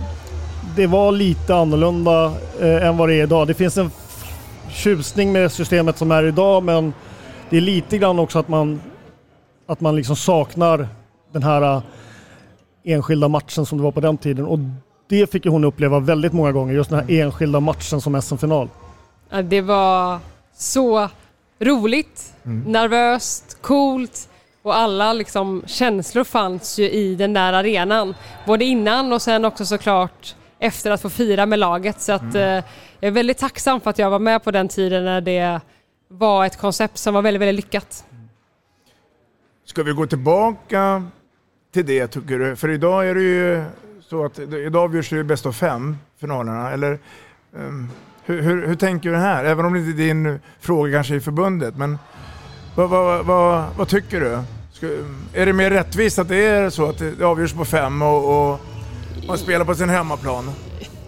det 0.76 0.86
var 0.86 1.12
lite 1.12 1.54
annorlunda 1.54 2.32
eh, 2.60 2.86
än 2.86 2.96
vad 2.96 3.08
det 3.08 3.14
är 3.14 3.22
idag. 3.22 3.46
Det 3.46 3.54
finns 3.54 3.78
en 3.78 3.90
tjusning 4.70 5.32
med 5.32 5.52
systemet 5.52 5.98
som 5.98 6.10
är 6.10 6.22
idag, 6.22 6.62
men 6.62 6.92
det 7.50 7.56
är 7.56 7.60
lite 7.60 7.98
grann 7.98 8.18
också 8.18 8.38
att 8.38 8.48
man, 8.48 8.80
att 9.66 9.80
man 9.80 9.96
liksom 9.96 10.16
saknar 10.16 10.88
den 11.32 11.42
här 11.42 11.62
eh, 11.62 11.82
enskilda 12.84 13.28
matchen 13.28 13.66
som 13.66 13.78
det 13.78 13.84
var 13.84 13.92
på 13.92 14.00
den 14.00 14.16
tiden. 14.16 14.46
Och 14.46 14.58
det 15.08 15.30
fick 15.30 15.44
ju 15.44 15.50
hon 15.50 15.64
uppleva 15.64 15.98
väldigt 16.00 16.32
många 16.32 16.52
gånger, 16.52 16.74
just 16.74 16.90
den 16.90 16.98
här 16.98 17.20
enskilda 17.20 17.60
matchen 17.60 18.00
som 18.00 18.22
SM-final. 18.22 18.68
Ja, 19.30 19.42
Det 19.42 19.60
var 19.60 20.18
så 20.56 21.08
roligt, 21.58 22.32
Mm. 22.44 22.72
nervöst, 22.72 23.58
coolt 23.60 24.28
och 24.62 24.76
alla 24.76 25.12
liksom 25.12 25.62
känslor 25.66 26.24
fanns 26.24 26.78
ju 26.78 26.90
i 26.90 27.14
den 27.14 27.32
där 27.32 27.52
arenan. 27.52 28.14
Både 28.46 28.64
innan 28.64 29.12
och 29.12 29.22
sen 29.22 29.44
också 29.44 29.66
såklart 29.66 30.34
efter 30.58 30.90
att 30.90 31.02
få 31.02 31.10
fira 31.10 31.46
med 31.46 31.58
laget. 31.58 32.00
Så 32.00 32.12
att, 32.12 32.34
eh, 32.34 32.40
jag 32.42 32.64
är 33.00 33.10
väldigt 33.10 33.38
tacksam 33.38 33.80
för 33.80 33.90
att 33.90 33.98
jag 33.98 34.10
var 34.10 34.18
med 34.18 34.44
på 34.44 34.50
den 34.50 34.68
tiden 34.68 35.04
när 35.04 35.20
det 35.20 35.60
var 36.08 36.46
ett 36.46 36.56
koncept 36.58 36.98
som 36.98 37.14
var 37.14 37.22
väldigt, 37.22 37.40
väldigt 37.40 37.64
lyckat. 37.64 38.04
Ska 39.64 39.82
vi 39.82 39.92
gå 39.92 40.06
tillbaka 40.06 41.04
till 41.72 41.86
det 41.86 42.06
tycker 42.06 42.38
du? 42.38 42.56
För 42.56 42.70
idag 42.70 43.08
är 43.08 43.14
det 43.14 43.20
ju 43.22 43.64
så 44.00 44.24
att 44.24 44.38
idag 44.38 44.84
avgörs 44.84 45.12
ju 45.12 45.24
bäst 45.24 45.46
av 45.46 45.52
fem 45.52 45.96
finalerna. 46.20 46.70
Eller, 46.70 46.98
ehm, 47.56 47.88
hur, 48.26 48.42
hur, 48.42 48.66
hur 48.66 48.74
tänker 48.74 49.10
du 49.10 49.16
här? 49.16 49.44
Även 49.44 49.66
om 49.66 49.72
det 49.72 49.78
inte 49.78 50.02
är 50.02 50.06
din 50.06 50.40
fråga 50.60 50.92
kanske 50.92 51.14
i 51.14 51.20
förbundet. 51.20 51.76
Men 51.76 51.98
vad, 52.74 52.90
vad, 52.90 53.26
vad, 53.26 53.64
vad 53.76 53.88
tycker 53.88 54.20
du? 54.20 54.38
Ska, 54.72 54.86
är 55.34 55.46
det 55.46 55.52
mer 55.52 55.70
rättvist 55.70 56.18
att 56.18 56.28
det 56.28 56.46
är 56.46 56.70
så 56.70 56.88
att 56.88 56.98
det 56.98 57.24
avgörs 57.24 57.52
på 57.52 57.64
fem 57.64 58.02
och, 58.02 58.50
och 58.52 58.60
man 59.28 59.38
spelar 59.38 59.64
på 59.64 59.74
sin 59.74 59.88
hemmaplan? 59.88 60.50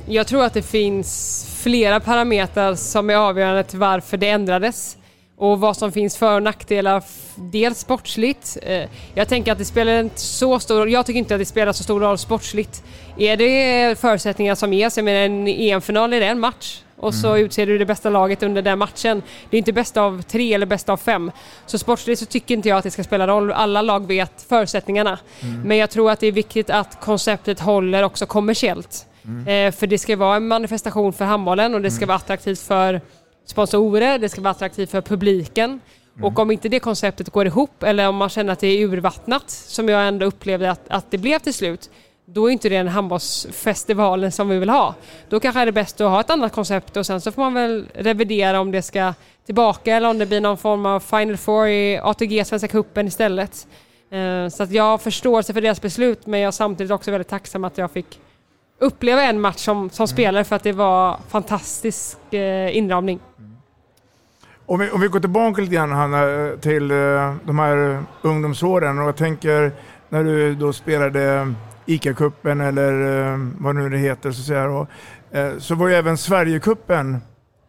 Jag 0.07 0.27
tror 0.27 0.45
att 0.45 0.55
det 0.55 0.63
finns 0.63 1.45
flera 1.63 2.01
parametrar 2.01 2.75
som 2.75 3.11
är 3.11 3.15
avgörande 3.15 3.65
till 3.65 3.79
varför 3.79 4.17
det 4.17 4.29
ändrades. 4.29 4.97
och 5.37 5.61
vad 5.61 5.77
som 5.77 5.93
finns 5.93 6.17
för 6.17 6.35
och 6.35 6.43
nackdelar, 6.43 7.03
dels 7.35 7.79
sportsligt. 7.79 8.59
Eh, 8.63 8.89
jag 9.15 9.29
tänker 9.29 9.53
att 9.53 9.59
det 9.59 9.65
spelar 9.65 10.01
inte 10.01 10.21
så 10.21 10.59
stor 10.59 10.79
roll, 10.79 10.93
jag 10.93 11.07
tycker 11.07 11.19
inte 11.19 11.35
att 11.35 11.41
det 11.41 11.45
spelar 11.45 11.73
så 11.73 11.83
stor 11.83 12.01
roll 12.01 12.19
sportsligt. 12.19 12.83
Är 13.19 13.37
det 13.37 13.99
förutsättningar 13.99 14.55
som 14.55 14.73
ges, 14.73 14.97
jag 14.97 15.05
menar 15.05 15.21
en 15.21 15.49
EM-final 15.49 16.13
är 16.13 16.21
det 16.21 16.27
en 16.27 16.41
match 16.41 16.83
och 16.99 17.15
så 17.15 17.37
utser 17.37 17.67
du 17.67 17.79
det 17.79 17.87
bästa 17.87 18.11
laget 18.11 18.43
under 18.43 18.63
den 18.63 18.79
matchen. 18.79 19.23
Det 19.51 19.57
är 19.57 19.59
inte 19.59 19.73
bäst 19.73 19.97
av 19.97 20.23
tre 20.23 20.55
eller 20.55 20.67
bäst 20.67 20.89
av 20.89 20.97
fem. 20.97 21.31
Så 21.67 21.79
sportsligt 21.79 22.21
så 22.21 22.27
tycker 22.27 22.55
inte 22.55 22.69
jag 22.69 22.79
att 22.79 22.85
det 22.85 22.91
ska 22.91 23.05
spela 23.05 23.27
roll, 23.27 23.53
alla 23.53 23.83
lag 23.83 24.07
vet 24.07 24.47
förutsättningarna. 24.49 25.19
Men 25.65 25.77
jag 25.77 25.91
tror 25.91 26.11
att 26.11 26.21
det 26.21 26.27
är 26.27 26.33
viktigt 26.33 26.71
att 26.71 27.01
konceptet 27.01 27.61
håller 27.61 28.03
också 28.03 28.27
kommersiellt. 28.27 29.07
Eh, 29.47 29.73
för 29.73 29.87
det 29.87 29.99
ska 29.99 30.17
vara 30.17 30.37
en 30.37 30.49
manifestation 30.49 31.13
för 31.13 31.25
handbollen 31.25 31.75
och 31.75 31.83
det 31.83 31.91
ska 31.91 32.07
vara 32.07 32.17
attraktivt 32.17 32.61
för 32.61 33.01
sponsorer, 33.47 34.19
det 34.19 34.29
ska 34.29 34.41
vara 34.41 34.51
attraktivt 34.51 34.91
för 34.91 35.01
publiken. 35.01 35.81
Och 36.23 36.39
om 36.39 36.51
inte 36.51 36.69
det 36.69 36.81
konceptet 36.81 37.31
går 37.31 37.47
ihop 37.47 37.83
eller 37.83 38.09
om 38.09 38.17
man 38.17 38.29
känner 38.29 38.53
att 38.53 38.61
det 38.61 38.67
är 38.67 38.85
urvattnat, 38.85 39.51
som 39.51 39.89
jag 39.89 40.09
ändå 40.09 40.27
upplevde 40.27 40.71
att, 40.71 40.81
att 40.89 41.11
det 41.11 41.19
blev 41.19 41.39
till 41.39 41.55
slut, 41.55 41.91
då 42.31 42.47
är 42.49 42.53
inte 42.53 42.69
det 42.69 42.77
den 42.77 42.89
handbollsfestivalen 42.89 44.33
som 44.33 44.49
vi 44.49 44.59
vill 44.59 44.69
ha. 44.69 44.95
Då 45.29 45.41
kanske 45.41 45.61
är 45.61 45.67
det 45.67 45.73
bäst 45.73 46.01
att 46.01 46.11
ha 46.11 46.21
ett 46.21 46.31
annat 46.31 46.53
koncept 46.53 46.97
och 46.97 47.07
sen 47.07 47.21
så 47.21 47.33
får 47.33 47.43
man 47.43 47.55
väl 47.55 47.87
revidera 47.95 48.61
om 48.61 48.71
det 48.71 48.83
ska 48.83 49.15
tillbaka 49.47 49.97
eller 49.97 50.09
om 50.09 50.19
det 50.19 50.27
blir 50.27 50.41
någon 50.41 50.59
form 50.59 50.87
av 50.87 51.01
Final 51.01 51.37
Four 51.37 51.67
i 51.69 51.99
ATG 52.03 52.45
Svenska 52.45 52.69
Cupen 52.69 53.07
istället. 53.07 53.67
Eh, 54.11 54.49
Så 54.49 54.63
att 54.63 54.71
jag 54.71 54.83
har 54.83 54.99
förståelse 54.99 55.53
för 55.53 55.61
deras 55.61 55.83
beslut 55.83 56.27
men 56.27 56.41
jag 56.41 56.49
är 56.49 56.53
samtidigt 56.53 56.93
också 56.93 57.11
väldigt 57.11 57.29
tacksam 57.29 57.65
att 57.65 57.79
jag 57.79 57.91
fick 57.91 58.21
uppleva 58.79 59.23
en 59.23 59.41
match 59.41 59.59
som, 59.59 59.91
som 59.91 60.09
spelare 60.09 60.45
för 60.45 60.57
att 60.57 60.63
det 60.63 60.73
var 60.73 61.17
fantastisk 61.29 62.35
eh, 62.35 62.77
inramning. 62.77 63.21
Om 64.67 64.81
vi, 64.81 64.91
om 64.91 65.01
vi 65.01 65.09
går 65.09 65.21
tillbaka 65.21 65.61
lite 65.61 65.75
grann 65.75 65.93
Hanna, 65.93 66.53
till 66.61 66.91
eh, 66.91 67.35
de 67.45 67.59
här 67.59 68.03
ungdomsåren 68.23 68.99
och 68.99 69.09
jag 69.09 69.17
tänker 69.17 69.73
när 70.09 70.25
du 70.25 70.55
då 70.55 70.73
spelade 70.73 71.55
ICA-cupen 71.89 72.61
eller 72.69 72.93
eh, 73.33 73.39
vad 73.59 73.75
nu 73.77 73.89
det 73.91 73.99
heter 73.99 74.33
så, 74.33 74.43
säga, 74.43 74.65
då, 74.67 74.87
eh, 75.33 75.59
så 75.59 75.75
var 75.75 75.89
ju 75.89 75.95
även 75.95 76.19
Sverigecupen 76.19 77.21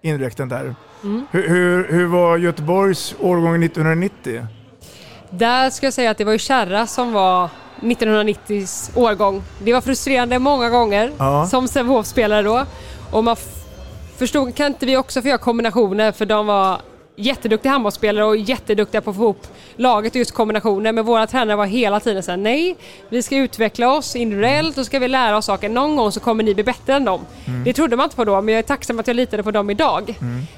inräknad 0.02 0.50
där. 0.50 0.76
Mm. 1.04 1.26
Hur, 1.32 1.50
hur, 1.50 1.88
hur 1.92 2.06
var 2.06 2.38
Göteborgs 2.38 3.16
årgång 3.20 3.64
1990? 3.64 4.46
Där 5.30 5.70
ska 5.70 5.86
jag 5.86 5.94
säga 5.94 6.12
att 6.12 6.18
det 6.18 6.24
var 6.24 6.32
ju 6.32 6.40
Kärra 6.40 6.88
som 6.88 7.14
var 7.14 7.50
1990s 7.82 8.92
årgång. 9.00 9.44
Det 9.64 9.74
var 9.74 9.82
frustrerande 9.82 10.40
många 10.40 10.70
gånger 10.70 11.12
Ja. 11.18 11.46
som 11.46 11.68
Sävehof-spelare 11.68 12.42
då. 12.42 12.66
Och 13.12 13.24
man 13.24 13.36
förstod, 14.18 14.56
kan 14.56 14.68
inte 14.68 14.86
vi 14.86 14.98
också 14.98 15.22
få 15.22 15.28
göra 15.28 15.38
kombinationer 15.38 16.12
för 16.12 16.26
de 16.26 16.48
var 16.48 16.82
jätteduktiga 17.20 17.72
handbollsspelare 17.72 18.26
och 18.26 18.38
jätteduktiga 18.38 19.02
på 19.02 19.10
att 19.10 19.16
få 19.16 19.22
ihop 19.22 19.48
laget 19.76 20.14
och 20.14 20.20
just 20.20 20.32
kombinationer. 20.32 20.92
Men 20.92 21.06
våra 21.06 21.28
tränare 21.28 21.58
var 21.58 21.66
hela 21.66 22.00
tiden 22.00 22.24
såhär, 22.24 22.38
nej, 22.38 22.76
vi 23.10 23.24
ska 23.24 23.36
utveckla 23.36 23.94
oss 23.94 24.16
individuellt 24.16 24.78
och 24.78 24.86
ska 24.86 25.00
vi 25.00 25.08
lära 25.08 25.38
oss 25.38 25.46
saker. 25.46 25.70
Någon 25.70 25.96
gång 25.96 26.12
så 26.12 26.20
kommer 26.20 26.44
ni 26.44 26.54
bli 26.54 26.64
bättre 26.64 26.94
än 26.94 27.06
dem. 27.06 27.26
Mm. 27.48 27.64
Det 27.64 27.74
trodde 27.74 27.96
man 27.96 28.04
inte 28.04 28.16
på 28.16 28.26
då, 28.26 28.42
men 28.42 28.54
jag 28.54 28.60
är 28.60 28.64
tacksam 28.64 29.00
att 29.00 29.08
jag 29.08 29.16
litade 29.16 29.44
på 29.44 29.52
dem 29.52 29.70
idag. 29.70 30.16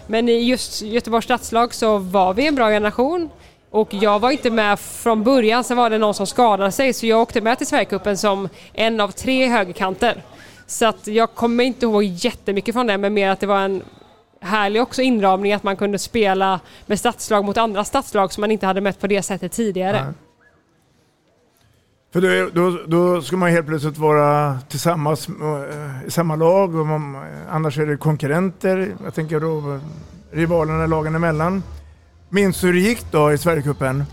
Men 0.07 0.29
i 0.29 0.43
just 0.43 0.81
Göteborgs 0.81 1.25
stadslag 1.25 1.73
så 1.73 1.97
var 1.97 2.33
vi 2.33 2.47
en 2.47 2.55
bra 2.55 2.69
generation. 2.69 3.29
Och 3.71 3.93
jag 3.93 4.19
var 4.19 4.31
inte 4.31 4.49
med 4.49 4.79
från 4.79 5.23
början, 5.23 5.63
sen 5.63 5.77
var 5.77 5.89
det 5.89 5.97
någon 5.97 6.13
som 6.13 6.27
skadade 6.27 6.71
sig 6.71 6.93
så 6.93 7.05
jag 7.05 7.21
åkte 7.21 7.41
med 7.41 7.57
till 7.57 7.67
Sverigecupen 7.67 8.17
som 8.17 8.49
en 8.73 8.99
av 8.99 9.11
tre 9.11 9.47
högerkanter. 9.47 10.23
Så 10.67 10.85
att 10.85 11.07
jag 11.07 11.33
kommer 11.33 11.63
inte 11.63 11.85
ihåg 11.85 12.03
jättemycket 12.03 12.75
från 12.75 12.87
det 12.87 12.97
men 12.97 13.13
mer 13.13 13.29
att 13.29 13.39
det 13.39 13.47
var 13.47 13.59
en 13.59 13.83
härlig 14.41 14.81
också 14.81 15.01
inramning 15.01 15.53
att 15.53 15.63
man 15.63 15.77
kunde 15.77 15.99
spela 15.99 16.59
med 16.85 16.99
stadslag 16.99 17.45
mot 17.45 17.57
andra 17.57 17.83
stadslag 17.83 18.33
som 18.33 18.41
man 18.41 18.51
inte 18.51 18.65
hade 18.65 18.81
mött 18.81 18.99
på 18.99 19.07
det 19.07 19.21
sättet 19.21 19.51
tidigare. 19.51 20.03
Nej. 20.03 20.13
För 22.13 22.21
då, 22.21 22.49
då, 22.53 22.79
då 22.87 23.21
ska 23.21 23.37
man 23.37 23.49
helt 23.49 23.67
plötsligt 23.67 23.97
vara 23.97 24.59
tillsammans 24.69 25.29
eh, 25.29 26.07
i 26.07 26.11
samma 26.11 26.35
lag 26.35 26.75
och 26.75 26.85
man, 26.87 27.17
annars 27.49 27.79
är 27.79 27.85
det 27.85 27.97
konkurrenter. 27.97 28.95
Jag 29.03 29.13
tänker 29.13 29.39
då 29.39 29.79
rivalerna 30.31 30.85
lagen 30.85 31.15
emellan. 31.15 31.63
Minns 32.29 32.61
du 32.61 32.67
hur 32.67 32.73
det 32.73 32.79
gick 32.79 33.11
då 33.11 33.33
i 33.33 33.37
Sverigecupen? 33.37 34.03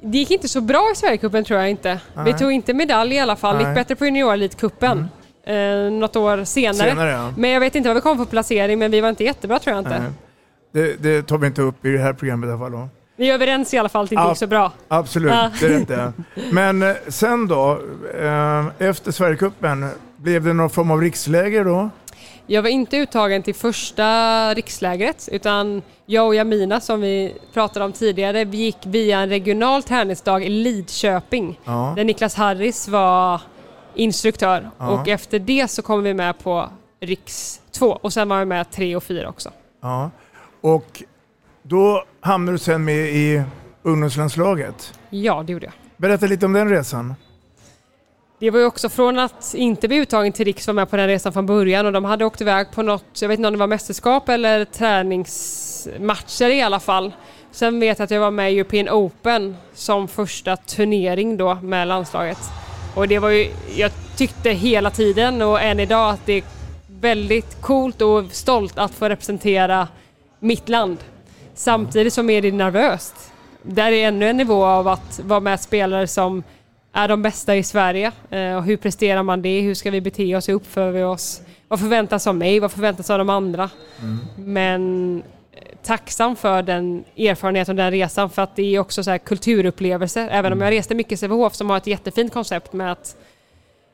Det 0.00 0.18
gick 0.18 0.30
inte 0.30 0.48
så 0.48 0.60
bra 0.60 0.90
i 0.92 0.96
Sverigecupen 0.96 1.44
tror 1.44 1.60
jag 1.60 1.70
inte. 1.70 2.00
Vi 2.14 2.22
Nej. 2.22 2.38
tog 2.38 2.52
inte 2.52 2.74
medalj 2.74 3.14
i 3.14 3.18
alla 3.18 3.36
fall, 3.36 3.58
det 3.58 3.64
gick 3.64 3.74
bättre 3.74 3.96
på 3.96 4.04
juniorelitcupen. 4.04 5.08
Eh, 5.46 5.90
något 5.92 6.16
år 6.16 6.44
senare. 6.44 6.88
Senare, 6.90 7.10
ja. 7.10 7.32
Men 7.36 7.50
jag 7.50 7.60
vet 7.60 7.74
inte 7.74 7.88
vad 7.88 7.94
vi 7.96 8.00
kom 8.00 8.18
för 8.18 8.24
placering 8.24 8.78
men 8.78 8.90
vi 8.90 9.00
var 9.00 9.08
inte 9.08 9.24
jättebra 9.24 9.58
tror 9.58 9.76
jag 9.76 9.80
inte. 9.80 9.98
Nej. 9.98 10.10
Det, 10.72 11.02
det 11.02 11.22
tar 11.22 11.38
vi 11.38 11.46
inte 11.46 11.62
upp 11.62 11.84
i 11.84 11.88
det 11.92 11.98
här 11.98 12.12
programmet 12.12 12.48
i 12.48 12.50
alla 12.50 12.58
fall. 12.60 12.72
Då. 12.72 12.88
Vi 13.16 13.30
är 13.30 13.34
överens 13.34 13.74
i 13.74 13.78
alla 13.78 13.88
fall 13.88 14.04
att 14.04 14.10
det 14.10 14.14
inte 14.16 14.28
gick 14.28 14.38
så 14.38 14.46
bra. 14.46 14.72
Absolut, 14.88 15.30
Ja. 15.32 15.50
det 15.60 15.66
är 15.66 15.80
det. 15.86 16.12
Men 16.52 16.82
eh, 16.82 16.94
sen 17.08 17.48
då, 17.48 17.80
eh, 18.20 18.66
efter 18.88 19.12
Sverigecupen, 19.12 19.88
blev 20.16 20.44
det 20.44 20.52
någon 20.52 20.70
form 20.70 20.90
av 20.90 21.00
riksläger 21.00 21.64
då? 21.64 21.90
Jag 22.46 22.62
var 22.62 22.68
inte 22.68 22.96
uttagen 22.96 23.42
till 23.42 23.54
första 23.54 24.04
rikslägret 24.54 25.28
utan 25.32 25.82
jag 26.06 26.26
och 26.26 26.34
Jamina 26.34 26.80
som 26.80 27.00
vi 27.00 27.34
pratade 27.54 27.84
om 27.84 27.92
tidigare 27.92 28.44
vi 28.44 28.56
gick 28.56 28.76
via 28.84 29.18
en 29.20 29.28
regional 29.28 29.82
träningsdag 29.82 30.44
i 30.44 30.48
Lidköping 30.48 31.60
Ja. 31.64 31.92
där 31.96 32.04
Niklas 32.04 32.34
Harris 32.34 32.88
var 32.88 33.40
instruktör 33.96 34.70
Ja. 34.78 34.88
och 34.88 35.08
efter 35.08 35.38
det 35.38 35.68
så 35.70 35.82
kom 35.82 36.02
vi 36.02 36.14
med 36.14 36.38
på 36.38 36.68
riks 37.00 37.60
2 37.70 37.86
och 38.02 38.12
sen 38.12 38.28
var 38.28 38.38
vi 38.38 38.44
med 38.44 38.70
3 38.70 38.96
och 38.96 39.02
4 39.02 39.28
också. 39.28 39.50
Ja. 39.82 40.10
Och 40.60 41.02
då 41.62 42.04
hamnade 42.20 42.54
du 42.54 42.58
sen 42.58 42.84
med 42.84 42.96
i 43.08 43.42
ungdomslandslaget. 43.82 44.98
Ja, 45.10 45.42
det 45.46 45.52
gjorde 45.52 45.64
jag. 45.66 45.74
Berätta 45.96 46.26
lite 46.26 46.46
om 46.46 46.52
den 46.52 46.68
resan. 46.70 47.14
Det 48.38 48.50
var 48.50 48.58
ju 48.58 48.64
också 48.66 48.88
från 48.88 49.18
att 49.18 49.54
inte 49.54 49.88
bli 49.88 49.96
uttagen 49.96 50.32
till 50.32 50.44
Riks 50.44 50.66
var 50.66 50.74
med 50.74 50.90
på 50.90 50.96
den 50.96 51.06
resan 51.06 51.32
från 51.32 51.46
början 51.46 51.86
och 51.86 51.92
de 51.92 52.04
hade 52.04 52.24
åkt 52.24 52.40
iväg 52.40 52.66
på 52.72 52.82
något, 52.82 53.04
jag 53.22 53.28
vet 53.28 53.38
inte 53.38 53.48
om 53.48 53.52
det 53.54 53.58
var 53.58 53.66
mästerskap 53.66 54.28
eller 54.28 54.64
träningsmatcher 54.64 56.50
i 56.50 56.62
alla 56.62 56.80
fall. 56.80 57.12
Sen 57.50 57.80
vet 57.80 57.98
jag 57.98 58.04
att 58.04 58.10
jag 58.10 58.20
var 58.20 58.30
med 58.30 58.52
i 58.52 58.58
European 58.58 58.88
Open 58.88 59.56
som 59.74 60.08
första 60.08 60.56
turnering 60.56 61.36
då 61.36 61.54
med 61.54 61.88
landslaget. 61.88 62.38
Och 62.96 63.08
det 63.08 63.18
var 63.18 63.30
ju, 63.30 63.50
jag 63.76 63.90
tyckte 64.16 64.50
hela 64.50 64.90
tiden 64.90 65.42
och 65.42 65.60
än 65.60 65.80
idag 65.80 66.10
att 66.10 66.26
det 66.26 66.32
är 66.32 66.42
väldigt 67.00 67.60
coolt 67.60 68.02
och 68.02 68.24
stolt 68.30 68.78
att 68.78 68.94
få 68.94 69.08
representera 69.08 69.88
mitt 70.40 70.68
land. 70.68 70.98
Samtidigt 71.54 72.12
som 72.12 72.30
är 72.30 72.42
det 72.42 72.52
nervöst. 72.52 73.32
Där 73.62 73.92
är 73.92 74.08
ännu 74.08 74.28
en 74.28 74.36
nivå 74.36 74.64
av 74.64 74.88
att 74.88 75.20
vara 75.24 75.40
med 75.40 75.60
spelare 75.60 76.06
som 76.06 76.42
är 76.92 77.08
de 77.08 77.22
bästa 77.22 77.56
i 77.56 77.62
Sverige. 77.62 78.12
Eh, 78.30 78.56
och 78.56 78.64
hur 78.64 78.76
presterar 78.76 79.22
man 79.22 79.42
det? 79.42 79.60
Hur 79.60 79.74
ska 79.74 79.90
vi 79.90 80.00
bete 80.00 80.36
oss? 80.36 80.48
Hur 80.48 80.54
uppför 80.54 80.90
vi 80.90 81.02
oss? 81.02 81.42
Vad 81.68 81.80
förväntas 81.80 82.26
av 82.26 82.34
mig? 82.34 82.60
Vad 82.60 82.72
förväntas 82.72 83.10
av 83.10 83.18
de 83.18 83.30
andra? 83.30 83.70
Men 84.36 85.16
eh, 85.18 85.24
tacksam 85.86 86.36
för 86.36 86.62
den 86.62 87.04
erfarenheten 87.16 87.72
och 87.72 87.76
den 87.76 87.90
resan 87.90 88.30
för 88.30 88.42
att 88.42 88.56
det 88.56 88.74
är 88.74 88.78
också 88.78 89.04
så 89.04 89.10
här 89.10 89.18
kulturupplevelser. 89.18 90.28
Även 90.30 90.52
om 90.52 90.60
jag 90.60 90.70
reste 90.70 90.94
mycket 90.94 91.12
i 91.12 91.16
Sävehof 91.16 91.54
som 91.54 91.70
har 91.70 91.76
ett 91.76 91.86
jättefint 91.86 92.32
koncept 92.32 92.72
med 92.72 92.92
att 92.92 93.16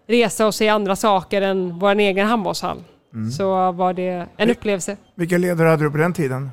resa 0.06 0.46
och 0.46 0.54
se 0.54 0.68
andra 0.68 0.96
saker 0.96 1.42
än 1.42 1.78
vår 1.78 1.94
egen 1.94 2.26
handbollshall. 2.26 2.84
Mm. 3.14 3.30
Så 3.30 3.72
var 3.72 3.92
det 3.92 4.26
en 4.36 4.50
upplevelse. 4.50 4.96
Vilka 5.14 5.38
ledare 5.38 5.68
hade 5.68 5.84
du 5.84 5.90
på 5.90 5.96
den 5.96 6.12
tiden? 6.12 6.50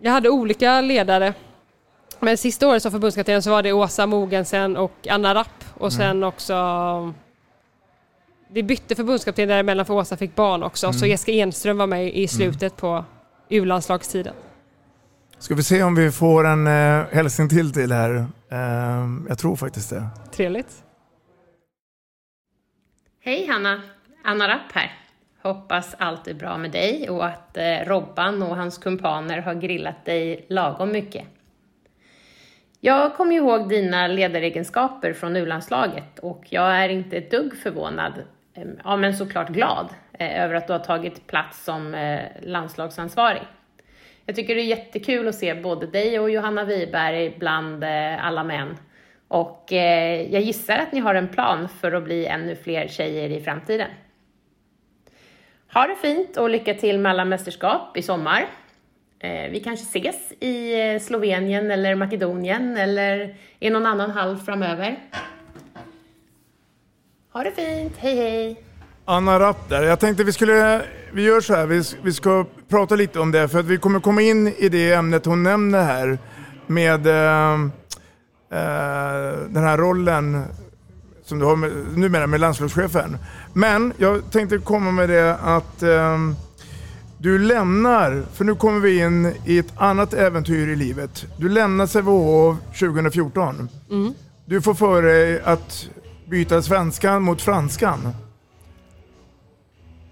Jag 0.00 0.12
hade 0.12 0.30
olika 0.30 0.80
ledare. 0.80 1.34
Men 2.20 2.38
sista 2.38 2.68
året 2.68 2.82
som 2.82 2.92
förbundskapten 2.92 3.42
så 3.42 3.50
var 3.50 3.62
det 3.62 3.72
Åsa 3.72 4.06
Mogensen 4.06 4.76
och 4.76 5.08
Anna 5.10 5.34
Rapp 5.34 5.64
och 5.74 5.92
sen 5.92 6.24
också 6.24 6.54
vi 8.48 8.62
bytte 8.62 8.94
förbundskapten 8.94 9.48
däremellan 9.48 9.86
för 9.86 9.94
Åsa 9.94 10.16
fick 10.16 10.34
barn 10.34 10.62
också 10.62 10.92
så 10.92 10.98
Mm. 10.98 11.10
Jessica 11.10 11.32
Enström 11.32 11.78
var 11.78 11.86
med 11.86 12.14
i 12.14 12.28
slutet 12.28 12.76
på 12.76 13.04
U-landslagstiden. 13.48 14.34
Ska 15.44 15.54
vi 15.54 15.62
se 15.62 15.82
om 15.82 15.94
vi 15.94 16.10
får 16.10 16.46
en 16.46 16.66
eh, 16.66 17.06
hälsning 17.12 17.48
till 17.48 17.72
till 17.72 17.92
här. 17.92 18.26
Eh, 18.50 19.08
jag 19.28 19.38
tror 19.38 19.56
faktiskt 19.56 19.90
det. 19.90 20.06
Trevligt. 20.32 20.84
Hej 23.20 23.46
Hanna! 23.46 23.82
Anna 24.22 24.48
Rapp 24.48 24.72
här. 24.72 24.92
Hoppas 25.42 25.94
allt 25.98 26.28
är 26.28 26.34
bra 26.34 26.58
med 26.58 26.70
dig 26.70 27.10
och 27.10 27.26
att 27.26 27.56
eh, 27.56 27.78
Robban 27.86 28.42
och 28.42 28.56
hans 28.56 28.78
kumpaner 28.78 29.38
har 29.38 29.54
grillat 29.54 30.04
dig 30.04 30.46
lagom 30.48 30.92
mycket. 30.92 31.24
Jag 32.80 33.16
kommer 33.16 33.34
ihåg 33.34 33.68
dina 33.68 34.06
ledaregenskaper 34.06 35.12
från 35.12 35.36
U-landslaget 35.36 36.18
och 36.18 36.44
jag 36.48 36.76
är 36.76 36.88
inte 36.88 37.16
ett 37.16 37.30
dugg 37.30 37.56
förvånad, 37.56 38.12
eh, 38.54 38.64
ja 38.84 38.96
men 38.96 39.16
såklart 39.16 39.48
glad, 39.48 39.88
eh, 40.12 40.42
över 40.42 40.54
att 40.54 40.66
du 40.66 40.72
har 40.72 40.80
tagit 40.80 41.26
plats 41.26 41.64
som 41.64 41.94
eh, 41.94 42.20
landslagsansvarig. 42.42 43.42
Jag 44.26 44.36
tycker 44.36 44.54
det 44.54 44.60
är 44.60 44.64
jättekul 44.64 45.28
att 45.28 45.34
se 45.34 45.54
både 45.54 45.86
dig 45.86 46.20
och 46.20 46.30
Johanna 46.30 46.64
Wiberg 46.64 47.36
bland 47.38 47.84
eh, 47.84 48.26
alla 48.26 48.44
män. 48.44 48.76
Och 49.28 49.72
eh, 49.72 50.32
jag 50.32 50.42
gissar 50.42 50.78
att 50.78 50.92
ni 50.92 51.00
har 51.00 51.14
en 51.14 51.28
plan 51.28 51.68
för 51.80 51.92
att 51.92 52.04
bli 52.04 52.26
ännu 52.26 52.56
fler 52.56 52.88
tjejer 52.88 53.28
i 53.28 53.40
framtiden. 53.40 53.88
Ha 55.72 55.86
det 55.86 55.96
fint 55.96 56.36
och 56.36 56.50
lycka 56.50 56.74
till 56.74 56.98
med 56.98 57.10
alla 57.10 57.24
mästerskap 57.24 57.96
i 57.96 58.02
sommar. 58.02 58.46
Eh, 59.18 59.50
vi 59.50 59.60
kanske 59.64 59.98
ses 59.98 60.32
i 60.32 60.98
Slovenien 61.00 61.70
eller 61.70 61.94
Makedonien 61.94 62.76
eller 62.76 63.36
i 63.60 63.70
någon 63.70 63.86
annan 63.86 64.10
hall 64.10 64.36
framöver. 64.36 64.98
Ha 67.32 67.42
det 67.42 67.52
fint, 67.52 67.96
hej 67.96 68.16
hej! 68.16 68.64
Anna 69.04 69.38
Rapp 69.38 69.68
där. 69.68 69.82
Jag 69.82 70.00
tänkte 70.00 70.24
vi 70.24 70.32
skulle, 70.32 70.82
vi 71.12 71.22
gör 71.22 71.40
så 71.40 71.54
här, 71.54 71.66
vi, 71.66 71.82
vi 72.02 72.12
ska 72.12 72.46
prata 72.68 72.96
lite 72.96 73.20
om 73.20 73.30
det 73.30 73.48
för 73.48 73.58
att 73.58 73.66
vi 73.66 73.78
kommer 73.78 74.00
komma 74.00 74.22
in 74.22 74.48
i 74.48 74.68
det 74.68 74.92
ämnet 74.92 75.26
hon 75.26 75.42
nämner 75.42 75.84
här 75.84 76.18
med 76.66 77.06
eh, 77.06 77.52
eh, 78.50 79.38
den 79.48 79.62
här 79.62 79.78
rollen 79.78 80.44
som 81.24 81.38
du 81.38 81.44
har 81.44 81.56
med, 81.56 81.70
numera 81.96 82.26
med 82.26 82.40
landslagschefen. 82.40 83.18
Men 83.52 83.92
jag 83.98 84.30
tänkte 84.30 84.58
komma 84.58 84.90
med 84.90 85.08
det 85.08 85.36
att 85.36 85.82
eh, 85.82 86.18
du 87.18 87.38
lämnar, 87.38 88.24
för 88.32 88.44
nu 88.44 88.54
kommer 88.54 88.80
vi 88.80 88.98
in 88.98 89.32
i 89.44 89.58
ett 89.58 89.72
annat 89.76 90.14
äventyr 90.14 90.68
i 90.68 90.76
livet. 90.76 91.26
Du 91.38 91.48
lämnar 91.48 91.86
Sävehof 91.86 92.56
2014. 92.78 93.68
Mm. 93.90 94.14
Du 94.46 94.62
får 94.62 94.74
för 94.74 95.02
dig 95.02 95.40
att 95.44 95.88
byta 96.26 96.62
svenskan 96.62 97.22
mot 97.22 97.42
franskan. 97.42 98.14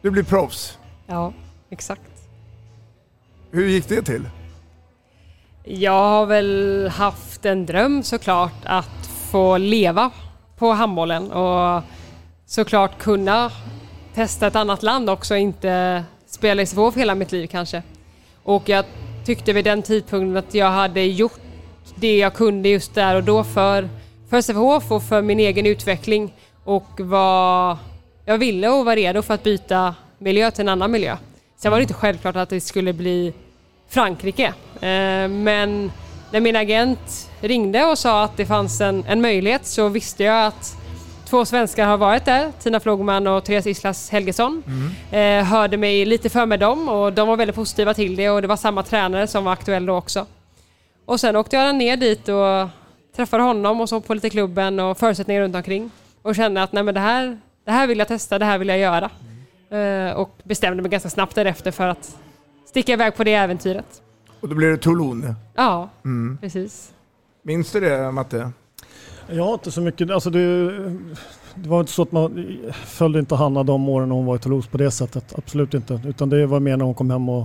Du 0.03 0.11
blir 0.11 0.23
proffs. 0.23 0.79
Ja, 1.07 1.33
exakt. 1.71 2.12
Hur 3.55 3.69
gick 3.69 3.89
det 3.89 4.03
till? 4.03 4.29
Jag 5.65 6.09
har 6.09 6.27
väl 6.27 6.89
haft 6.89 7.45
en 7.45 7.67
dröm 7.67 8.03
såklart 8.03 8.65
att 8.65 9.07
få 9.31 9.59
leva 9.59 10.11
på 10.59 10.73
handbollen 10.73 11.33
och 11.33 11.83
såklart 12.47 12.99
kunna 12.99 13.51
testa 14.15 14.47
ett 14.47 14.57
annat 14.57 14.83
land 14.83 15.11
också, 15.11 15.37
inte 15.37 16.05
spela 16.27 16.63
i 16.63 16.67
Sävehof 16.67 16.97
hela 16.97 17.15
mitt 17.15 17.33
liv 17.33 17.47
kanske. 17.47 17.83
Och 18.43 18.69
jag 18.69 18.85
tyckte 19.25 19.53
vid 19.53 19.65
den 19.65 19.83
tidpunkten 19.83 20.37
att 20.37 20.55
jag 20.55 20.71
hade 20.71 21.03
gjort 21.03 21.41
det 21.95 22.19
jag 22.19 22.35
kunde 22.35 22.69
just 22.69 22.95
där 22.95 23.17
och 23.17 23.25
då 23.25 23.45
för, 23.45 23.89
för 24.31 24.41
Sävehof 24.41 24.93
och 24.93 25.03
för 25.03 25.23
min 25.23 25.41
egen 25.41 25.67
utveckling 25.67 26.35
och 26.65 27.01
var, 27.01 27.79
jag 28.25 28.39
ville 28.39 28.69
och 28.69 28.85
var 28.85 28.97
redo 28.97 29.23
för 29.23 29.35
att 29.35 29.43
byta 29.43 29.95
miljö 30.19 30.51
till 30.51 30.61
en 30.61 30.69
annan 30.69 30.91
miljö. 30.91 31.17
Sen 31.57 31.71
var 31.71 31.79
det 31.79 31.83
inte 31.83 31.95
självklart 31.95 32.37
att 32.37 32.49
det 32.49 32.61
skulle 32.61 32.93
bli 32.93 33.33
Frankrike. 33.93 34.47
Eh, 34.75 35.29
Men 35.29 35.93
när 36.31 36.41
min 36.41 36.57
agent 36.57 37.31
ringde 37.41 37.85
och 37.85 37.99
sa 37.99 38.25
att 38.25 38.37
det 38.37 38.47
fanns 38.47 38.81
en, 38.81 39.05
en 39.09 39.21
möjlighet 39.21 39.67
så 39.67 39.89
visste 39.89 40.25
jag 40.25 40.47
att 40.47 40.77
två 41.25 41.45
svenskar 41.45 41.87
har 41.87 41.97
varit 41.97 42.25
där, 42.25 42.53
Tina 42.63 42.81
Flogman 42.81 43.27
och 43.27 43.45
Therese 43.45 43.67
Islas 43.67 44.11
Helgesson. 44.11 44.63
Eh, 45.11 45.45
hörde 45.45 45.77
mig 45.77 46.05
lite 46.05 46.29
för 46.31 46.47
med 46.47 46.61
dem 46.61 46.89
och 46.89 47.13
de 47.13 47.29
var 47.29 47.37
väldigt 47.37 47.57
positiva 47.57 47.95
till 47.95 48.17
det 48.17 48.31
och 48.31 48.43
det 48.43 48.49
var 48.49 48.57
samma 48.57 48.83
tränare 48.83 49.27
som 49.27 49.45
var 49.45 49.53
aktuell 49.53 49.87
då 49.87 49.95
också. 49.97 50.27
Och 51.05 51.21
sen 51.21 51.37
åkte 51.37 51.57
jag 51.57 51.75
ner 51.75 51.97
dit 51.97 52.29
och 52.29 52.69
träffade 53.17 53.43
honom 53.43 53.81
och 53.81 53.89
såg 53.89 54.07
på 54.07 54.15
lite 54.15 54.31
klubben 54.31 54.81
och 54.81 54.99
förutsättningar 54.99 55.43
runt 55.43 55.57
omkring. 55.57 55.91
Och 56.23 56.37
kände 56.37 56.63
att 56.63 56.73
nej 56.73 56.83
men 56.83 56.95
det 56.95 57.01
här, 57.01 57.39
det 57.65 57.71
här 57.73 57.87
vill 57.87 57.99
jag 57.99 58.09
testa, 58.09 58.39
det 58.39 58.45
här 58.45 58.59
vill 58.59 58.69
jag 58.69 58.79
göra. 58.79 59.11
Eh, 59.71 60.13
och 60.17 60.39
bestämde 60.43 60.83
mig 60.83 60.91
ganska 60.91 61.11
snabbt 61.11 61.35
därefter 61.35 61.71
för 61.71 61.89
att 61.89 62.17
sticka 62.65 62.93
iväg 62.93 63.17
på 63.17 63.25
det 63.25 63.35
äventyret. 63.35 64.03
Och 64.41 64.49
då 64.49 64.55
blir 64.55 64.69
det 64.69 64.77
Toulon. 64.77 65.35
Ja, 65.55 65.89
Mm. 66.05 66.39
precis. 66.41 66.93
Minns 67.43 67.73
du 67.73 67.81
det 67.81 68.11
Matte? 68.13 68.51
Jag 69.31 69.45
har 69.45 69.53
inte 69.55 69.71
så 69.71 69.81
mycket, 69.81 70.11
alltså 70.11 70.31
det, 70.31 70.71
det 71.55 71.69
var 71.69 71.81
inte 71.81 71.93
så 71.93 72.03
att 72.03 72.13
man 72.13 72.57
följde 72.85 73.19
inte 73.19 73.35
Hanna 73.35 73.63
de 73.63 73.89
åren 73.89 74.11
hon 74.11 74.27
var 74.27 74.37
i 74.37 74.39
Toulouse 74.39 74.69
på 74.71 74.79
det 74.79 74.91
sättet. 74.91 75.35
Absolut 75.39 75.75
inte. 75.75 76.01
Utan 76.07 76.29
det 76.31 76.47
var 76.47 76.61
mer 76.61 76.77
när 76.77 76.85
hon 76.85 76.95
kom 76.95 77.11
hem 77.11 77.29
och 77.29 77.45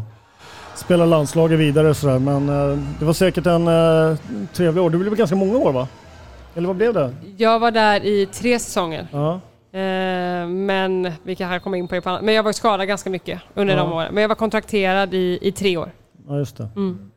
spelade 0.76 1.10
landslaget 1.10 1.60
vidare 1.60 1.90
och 1.90 1.98
sådär. 1.98 2.20
Men 2.20 2.50
eh, 2.50 2.80
det 3.00 3.06
var 3.06 3.14
säkert 3.14 3.46
en 3.46 3.68
eh, 3.68 4.18
trevlig 4.54 4.84
år. 4.84 4.90
Det 4.90 4.98
blev 4.98 5.16
ganska 5.16 5.36
många 5.36 5.58
år 5.58 5.72
va? 5.74 5.88
Eller 6.56 6.68
vad 6.68 6.76
blev 6.76 6.94
det? 6.94 7.14
Jag 7.38 7.60
var 7.60 7.72
där 7.72 8.06
i 8.06 8.26
tre 8.26 8.60
säsonger. 8.60 9.08
Ja. 9.12 9.42
Eh, 9.72 10.48
men 10.48 11.12
vi 11.24 11.36
kanske 11.36 11.60
kommer 11.60 11.78
in 11.78 11.88
på 11.88 11.96
det. 11.96 12.20
Men 12.24 12.34
jag 12.34 12.44
var 12.44 12.52
skadad 12.52 12.88
ganska 12.88 13.10
mycket 13.10 13.42
under 13.54 13.76
Ja. 13.78 13.84
de 13.84 13.94
åren. 13.94 14.14
Men 14.14 14.22
jag 14.22 14.28
var 14.28 14.36
kontrakterad 14.36 15.14
i, 15.14 15.40
i 15.42 15.52
tre 15.52 15.78
år. 15.78 15.92
Ja 16.28 16.38
just 16.38 16.58
det. 16.58 16.70
Mm. 16.76 17.12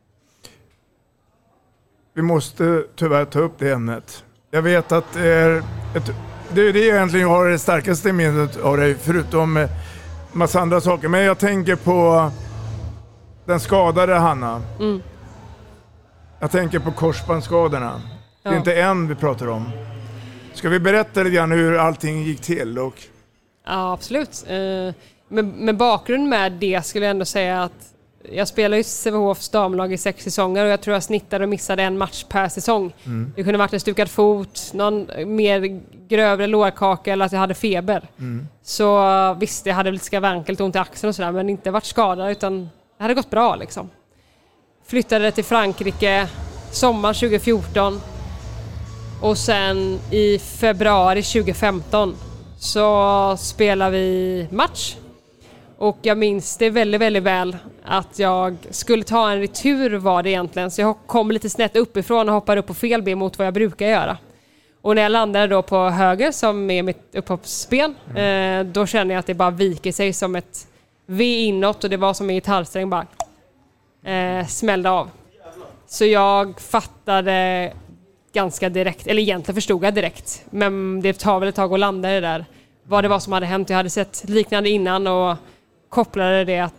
Vi 2.13 2.21
måste 2.21 2.83
tyvärr 2.95 3.25
ta 3.25 3.39
upp 3.39 3.53
det 3.57 3.71
ämnet. 3.71 4.23
Jag 4.51 4.61
vet 4.61 4.91
att 4.91 5.13
det 5.13 5.27
är 5.27 5.63
ett, 5.95 6.11
det 6.53 6.61
är 6.61 6.73
det 6.73 6.85
jag 6.85 6.95
egentligen 6.95 7.27
har 7.29 7.49
det 7.49 7.59
starkaste 7.59 8.13
minnet 8.13 8.57
av 8.61 8.77
dig, 8.77 8.95
förutom 8.95 9.57
eh, 9.57 9.69
massa 10.31 10.59
andra 10.59 10.81
saker. 10.81 11.07
Men 11.07 11.23
jag 11.23 11.37
tänker 11.39 11.75
på 11.75 12.31
den 13.45 13.59
skadade 13.59 14.15
Hanna. 14.15 14.61
Mm. 14.79 15.01
Jag 16.39 16.51
tänker 16.51 16.79
på 16.79 16.91
korsbandsskadorna. 16.91 18.01
Det 18.43 18.49
är 18.49 18.53
Ja. 18.53 18.57
inte 18.57 18.73
en 18.81 19.07
vi 19.07 19.15
pratar 19.15 19.47
om. 19.47 19.69
Ska 20.53 20.69
vi 20.69 20.79
berätta 20.79 21.23
lite 21.23 21.35
grann 21.35 21.51
hur 21.51 21.77
allting 21.77 22.23
gick 22.23 22.41
till? 22.41 22.79
Och, 22.79 22.95
Ja, 23.65 23.93
absolut. 23.93 24.45
Eh, 24.47 24.93
med, 25.27 25.45
med 25.45 25.77
bakgrund 25.77 26.29
med 26.29 26.51
det 26.51 26.85
skulle 26.85 27.05
jag 27.05 27.11
ändå 27.11 27.25
säga 27.25 27.63
att 27.63 27.91
jag 28.31 28.47
spelade 28.47 28.79
i 28.79 28.83
Sävehofs 28.83 29.49
damlag 29.49 29.93
i 29.93 29.97
sex 29.97 30.23
säsonger 30.23 30.65
och 30.65 30.71
jag 30.71 30.81
tror 30.81 30.93
jag 30.93 31.03
snittade 31.03 31.43
och 31.43 31.49
missade 31.49 31.83
en 31.83 31.97
match 31.97 32.23
per 32.23 32.47
säsong. 32.47 32.93
Mm. 33.05 33.33
Det 33.35 33.43
kunde 33.43 33.59
varit 33.59 33.73
en 33.73 33.79
stukad 33.79 34.09
fot, 34.09 34.71
någon 34.73 35.07
mer 35.25 35.81
grövre 36.07 36.47
lårkaka 36.47 37.13
eller 37.13 37.25
att 37.25 37.31
jag 37.31 37.39
hade 37.39 37.53
feber. 37.53 38.09
Mm. 38.19 38.47
Så 38.63 39.33
visst, 39.33 39.65
jag 39.65 39.75
hade 39.75 39.91
lite 39.91 40.05
skavankelt 40.05 40.59
och 40.59 40.65
ont 40.65 40.75
i 40.75 40.79
axeln 40.79 41.09
och 41.09 41.15
sådär 41.15 41.31
men 41.31 41.49
inte 41.49 41.71
varit 41.71 41.85
skadad 41.85 42.31
utan 42.31 42.69
det 42.97 43.03
hade 43.03 43.13
gått 43.13 43.29
bra 43.29 43.55
liksom. 43.55 43.89
Flyttade 44.87 45.31
till 45.31 45.45
Frankrike 45.45 46.27
sommar 46.71 47.13
2014 47.13 48.01
och 49.21 49.37
sen 49.37 49.99
i 50.11 50.39
februari 50.39 51.23
2015 51.23 52.15
så 52.59 53.35
spelade 53.37 53.91
vi 53.91 54.47
match. 54.51 54.95
Och 55.77 55.97
jag 56.01 56.17
minns 56.17 56.57
det 56.57 56.69
väldigt, 56.69 57.01
väldigt 57.01 57.23
väl 57.23 57.57
att 57.83 58.19
jag 58.19 58.57
skulle 58.69 59.03
ta 59.03 59.31
en 59.31 59.39
retur 59.39 59.97
var 59.97 60.23
det 60.23 60.29
egentligen. 60.29 60.71
Så 60.71 60.81
jag 60.81 60.95
kom 61.05 61.31
lite 61.31 61.49
snett 61.49 61.75
uppifrån 61.75 62.29
och 62.29 62.35
hoppade 62.35 62.59
upp 62.59 62.67
på 62.67 62.73
fel 62.73 63.01
ben 63.01 63.17
mot 63.17 63.37
vad 63.37 63.47
jag 63.47 63.53
brukar 63.53 63.87
göra. 63.87 64.17
Och 64.81 64.95
när 64.95 65.01
jag 65.01 65.11
landade 65.11 65.47
då 65.47 65.61
på 65.61 65.89
höger 65.89 66.31
som 66.31 66.71
är 66.71 66.83
mitt 66.83 67.15
upphoppsben, 67.15 67.95
eh, 68.15 68.63
då 68.63 68.85
känner 68.85 69.15
jag 69.15 69.19
att 69.19 69.27
det 69.27 69.33
bara 69.33 69.51
viker 69.51 69.91
sig 69.91 70.13
som 70.13 70.35
ett 70.35 70.67
V 71.05 71.23
inåt 71.23 71.83
och 71.83 71.89
det 71.89 71.97
var 71.97 72.13
som 72.13 72.29
en 72.29 72.35
gitarrsträng 72.35 72.89
bara 72.89 73.05
eh, 74.05 74.47
smällde 74.47 74.89
av. 74.89 75.09
Så 75.87 76.05
jag 76.05 76.59
fattade 76.59 77.73
ganska 78.33 78.69
direkt, 78.69 79.07
eller 79.07 79.21
egentligen 79.21 79.55
förstod 79.55 79.83
jag 79.83 79.93
direkt, 79.93 80.45
men 80.49 81.01
det 81.01 81.19
tar 81.19 81.39
väl 81.39 81.49
ett 81.49 81.55
tag 81.55 81.73
att 81.73 81.79
landa 81.79 82.11
i 82.11 82.13
det 82.13 82.27
där. 82.27 82.45
Vad 82.83 83.03
det 83.03 83.07
var 83.07 83.19
som 83.19 83.33
hade 83.33 83.45
hänt. 83.45 83.69
Jag 83.69 83.77
hade 83.77 83.89
sett 83.89 84.23
liknande 84.29 84.69
innan 84.69 85.07
och 85.07 85.37
kopplade 85.89 86.45
det 86.45 86.59
att 86.59 86.73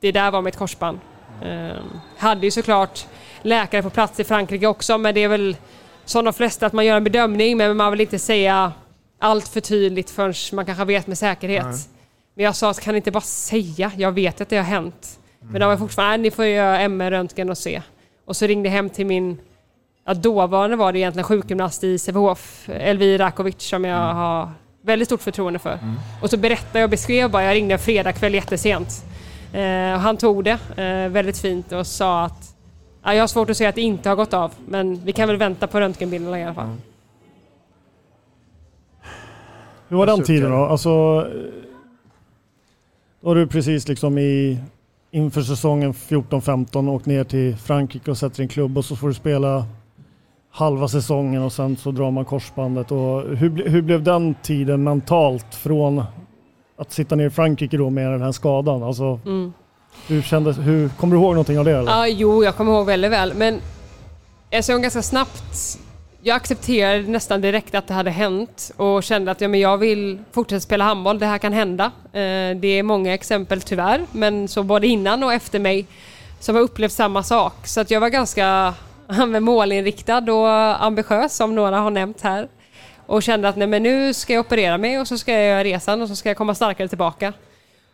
det 0.00 0.12
där 0.12 0.30
var 0.30 0.42
mitt 0.42 0.56
korsband. 0.56 0.98
Eh, 1.42 1.76
hade 2.16 2.46
ju 2.46 2.50
såklart 2.50 3.06
läkare 3.42 3.82
på 3.82 3.90
plats 3.90 4.20
i 4.20 4.24
Frankrike 4.24 4.66
också, 4.66 4.98
men 4.98 5.14
det 5.14 5.20
är 5.20 5.28
väl 5.28 5.56
som 6.04 6.24
de 6.24 6.34
flesta 6.34 6.66
att 6.66 6.72
man 6.72 6.86
gör 6.86 6.96
en 6.96 7.04
bedömning, 7.04 7.56
men 7.56 7.76
man 7.76 7.90
vill 7.90 8.00
inte 8.00 8.18
säga 8.18 8.72
allt 9.18 9.48
för 9.48 9.60
tydligt 9.60 10.10
förrän 10.10 10.34
man 10.52 10.66
kanske 10.66 10.84
vet 10.84 11.06
med 11.06 11.18
säkerhet. 11.18 11.66
Nej. 11.66 11.78
Men 12.34 12.44
jag 12.44 12.56
sa 12.56 12.70
att 12.70 12.80
kan 12.80 12.94
ni 12.94 12.96
inte 12.96 13.10
bara 13.10 13.20
säga, 13.20 13.92
jag 13.96 14.12
vet 14.12 14.40
att 14.40 14.48
det 14.48 14.56
har 14.56 14.64
hänt. 14.64 15.18
Men 15.40 15.60
de 15.60 15.66
var 15.66 15.76
fortfarande, 15.76 16.16
nej, 16.16 16.22
ni 16.22 16.30
får 16.30 16.44
göra 16.44 16.80
MR-röntgen 16.80 17.50
och 17.50 17.58
se. 17.58 17.82
Och 18.24 18.36
så 18.36 18.46
ringde 18.46 18.68
jag 18.68 18.74
hem 18.74 18.90
till 18.90 19.06
min, 19.06 19.38
ja 20.08 20.14
dåvarande 20.14 20.76
var 20.76 20.92
det 20.92 20.98
egentligen 20.98 21.24
sjukgymnast 21.24 21.84
i 21.84 21.98
Sävehof, 21.98 22.68
Elvira 22.68 23.26
Rakovic 23.26 23.54
som 23.58 23.84
jag 23.84 24.14
har 24.14 24.50
väldigt 24.82 25.08
stort 25.08 25.22
förtroende 25.22 25.58
för. 25.58 25.78
Och 26.22 26.30
så 26.30 26.36
berättade 26.36 26.78
jag 26.78 26.84
och 26.84 26.90
beskrev 26.90 27.30
bara, 27.30 27.44
jag 27.44 27.54
ringde 27.54 27.74
en 27.74 27.78
fredagkväll 27.78 28.34
jättesent. 28.34 29.04
Eh, 29.52 29.92
och 29.92 30.00
han 30.00 30.16
tog 30.16 30.44
det 30.44 30.58
eh, 30.76 31.08
väldigt 31.10 31.38
fint 31.38 31.72
och 31.72 31.86
sa 31.86 32.24
att 32.24 32.56
ja, 33.02 33.14
jag 33.14 33.22
har 33.22 33.26
svårt 33.26 33.50
att 33.50 33.56
se 33.56 33.66
att 33.66 33.74
det 33.74 33.80
inte 33.80 34.08
har 34.08 34.16
gått 34.16 34.34
av, 34.34 34.52
men 34.68 35.04
vi 35.04 35.12
kan 35.12 35.28
väl 35.28 35.36
vänta 35.36 35.66
på 35.66 35.80
röntgenbilderna 35.80 36.40
i 36.40 36.44
alla 36.44 36.54
fall. 36.54 36.76
Hur 39.88 39.96
var 39.96 40.06
den 40.06 40.22
tiden 40.22 40.50
då? 40.50 40.56
Alltså, 40.56 40.90
då 43.20 43.28
har 43.28 43.34
du 43.34 43.46
precis 43.46 43.88
liksom 43.88 44.18
i, 44.18 44.58
inför 45.10 45.42
säsongen 45.42 45.92
14-15 45.92 46.90
åkt 46.90 47.06
ner 47.06 47.24
till 47.24 47.56
Frankrike 47.56 48.10
och 48.10 48.18
sätter 48.18 48.42
en 48.42 48.48
klubb 48.48 48.78
och 48.78 48.84
så 48.84 48.96
får 48.96 49.08
du 49.08 49.14
spela 49.14 49.66
halva 50.50 50.88
säsongen 50.88 51.42
och 51.42 51.52
sen 51.52 51.76
så 51.76 51.90
drar 51.90 52.10
man 52.10 52.24
korsbandet. 52.24 52.90
Och 52.92 53.22
hur, 53.36 53.68
hur 53.68 53.82
blev 53.82 54.02
den 54.02 54.34
tiden 54.42 54.82
mentalt 54.84 55.54
från 55.54 56.02
att 56.78 56.92
sitta 56.92 57.14
ner 57.16 57.26
i 57.26 57.30
Frankrike 57.30 57.76
då 57.76 57.90
med 57.90 58.10
den 58.10 58.22
här 58.22 58.32
skadan? 58.32 58.82
Alltså, 58.82 59.20
Mm. 59.26 59.52
hur 60.06 60.22
kändes, 60.22 60.58
hur, 60.58 60.88
kommer 60.88 61.16
du 61.16 61.22
ihåg 61.22 61.30
någonting 61.32 61.58
av 61.58 61.64
det? 61.64 61.72
Eller? 61.72 61.92
Ja, 61.92 62.06
jo, 62.06 62.44
jag 62.44 62.56
kommer 62.56 62.72
ihåg 62.72 62.86
väldigt 62.86 63.10
väl. 63.10 63.34
Men 63.34 63.60
jag 64.50 64.82
ganska 64.82 65.02
snabbt... 65.02 65.78
Jag 66.22 66.36
accepterade 66.36 67.02
nästan 67.02 67.40
direkt 67.40 67.74
att 67.74 67.86
det 67.86 67.94
hade 67.94 68.10
hänt 68.10 68.70
och 68.76 69.02
kände 69.02 69.30
att 69.30 69.40
ja, 69.40 69.48
men 69.48 69.60
jag 69.60 69.78
vill 69.78 70.18
fortsätta 70.32 70.60
spela 70.60 70.84
handboll. 70.84 71.18
Det 71.18 71.26
här 71.26 71.38
kan 71.38 71.52
hända. 71.52 71.84
Eh, 72.04 72.56
det 72.56 72.66
är 72.68 72.82
många 72.82 73.14
exempel 73.14 73.60
tyvärr, 73.60 74.00
men 74.12 74.48
så 74.48 74.62
både 74.62 74.86
innan 74.86 75.22
och 75.24 75.32
efter 75.32 75.58
mig 75.58 75.86
som 76.40 76.54
har 76.54 76.62
upplevt 76.62 76.92
samma 76.92 77.22
sak. 77.22 77.66
Så 77.66 77.80
att 77.80 77.90
jag 77.90 78.00
var 78.00 78.08
ganska 78.08 78.74
målinriktad 79.40 80.32
och 80.32 80.84
ambitiös 80.84 81.36
som 81.36 81.54
några 81.54 81.78
har 81.78 81.90
nämnt 81.90 82.20
här. 82.20 82.48
Och 83.06 83.22
kände 83.22 83.48
att 83.48 83.56
nej, 83.56 83.66
men 83.66 83.82
nu 83.82 84.14
ska 84.14 84.32
jag 84.32 84.40
operera 84.46 84.78
mig 84.78 85.00
och 85.00 85.08
så 85.08 85.18
ska 85.18 85.32
jag 85.32 85.44
göra 85.44 85.64
resan 85.64 86.02
och 86.02 86.08
så 86.08 86.16
ska 86.16 86.28
jag 86.28 86.36
komma 86.36 86.54
starkare 86.54 86.88
tillbaka. 86.88 87.32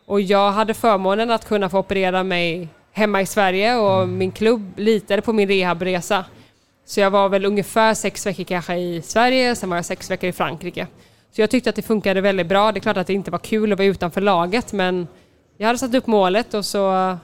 Och 0.05 0.21
jag 0.21 0.51
hade 0.51 0.73
förmånen 0.73 1.31
att 1.31 1.47
kunna 1.47 1.69
få 1.69 1.79
operera 1.79 2.23
mig 2.23 2.67
hemma 2.91 3.21
i 3.21 3.25
Sverige 3.25 3.75
och 3.75 4.07
min 4.07 4.31
klubb 4.31 4.79
litade 4.79 5.21
på 5.21 5.33
min 5.33 5.47
rehabresa. 5.47 6.25
Så 6.85 6.99
jag 6.99 7.11
var 7.11 7.29
väl 7.29 7.45
ungefär 7.45 7.93
sex 7.93 8.25
veckor 8.25 8.43
kanske 8.43 8.75
i 8.75 9.01
Sverige, 9.01 9.55
sen 9.55 9.69
var 9.69 9.77
jag 9.77 9.85
sex 9.85 10.11
veckor 10.11 10.29
i 10.29 10.33
Frankrike. 10.33 10.87
Så 11.31 11.41
jag 11.41 11.49
tyckte 11.49 11.69
att 11.69 11.75
det 11.75 11.81
funkade 11.81 12.21
väldigt 12.21 12.47
bra. 12.47 12.71
Det 12.71 12.79
är 12.79 12.81
klart 12.81 12.97
att 12.97 13.07
det 13.07 13.13
inte 13.13 13.31
var 13.31 13.39
kul 13.39 13.73
att 13.73 13.79
vara 13.79 13.87
utanför 13.87 14.21
laget 14.21 14.73
men 14.73 15.07
jag 15.57 15.67
hade 15.67 15.79
satt 15.79 15.95
upp 15.95 16.07
målet 16.07 16.53
och 16.53 16.65
så 16.65 17.17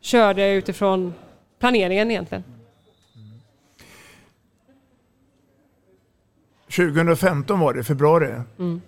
körde 0.00 0.42
jag 0.42 0.54
utifrån 0.54 1.14
planeringen 1.60 2.10
egentligen. 2.10 2.44
2015 6.76 7.60
var 7.60 7.74
det, 7.74 7.84
februari. 7.84 8.32
Mm. 8.58 8.80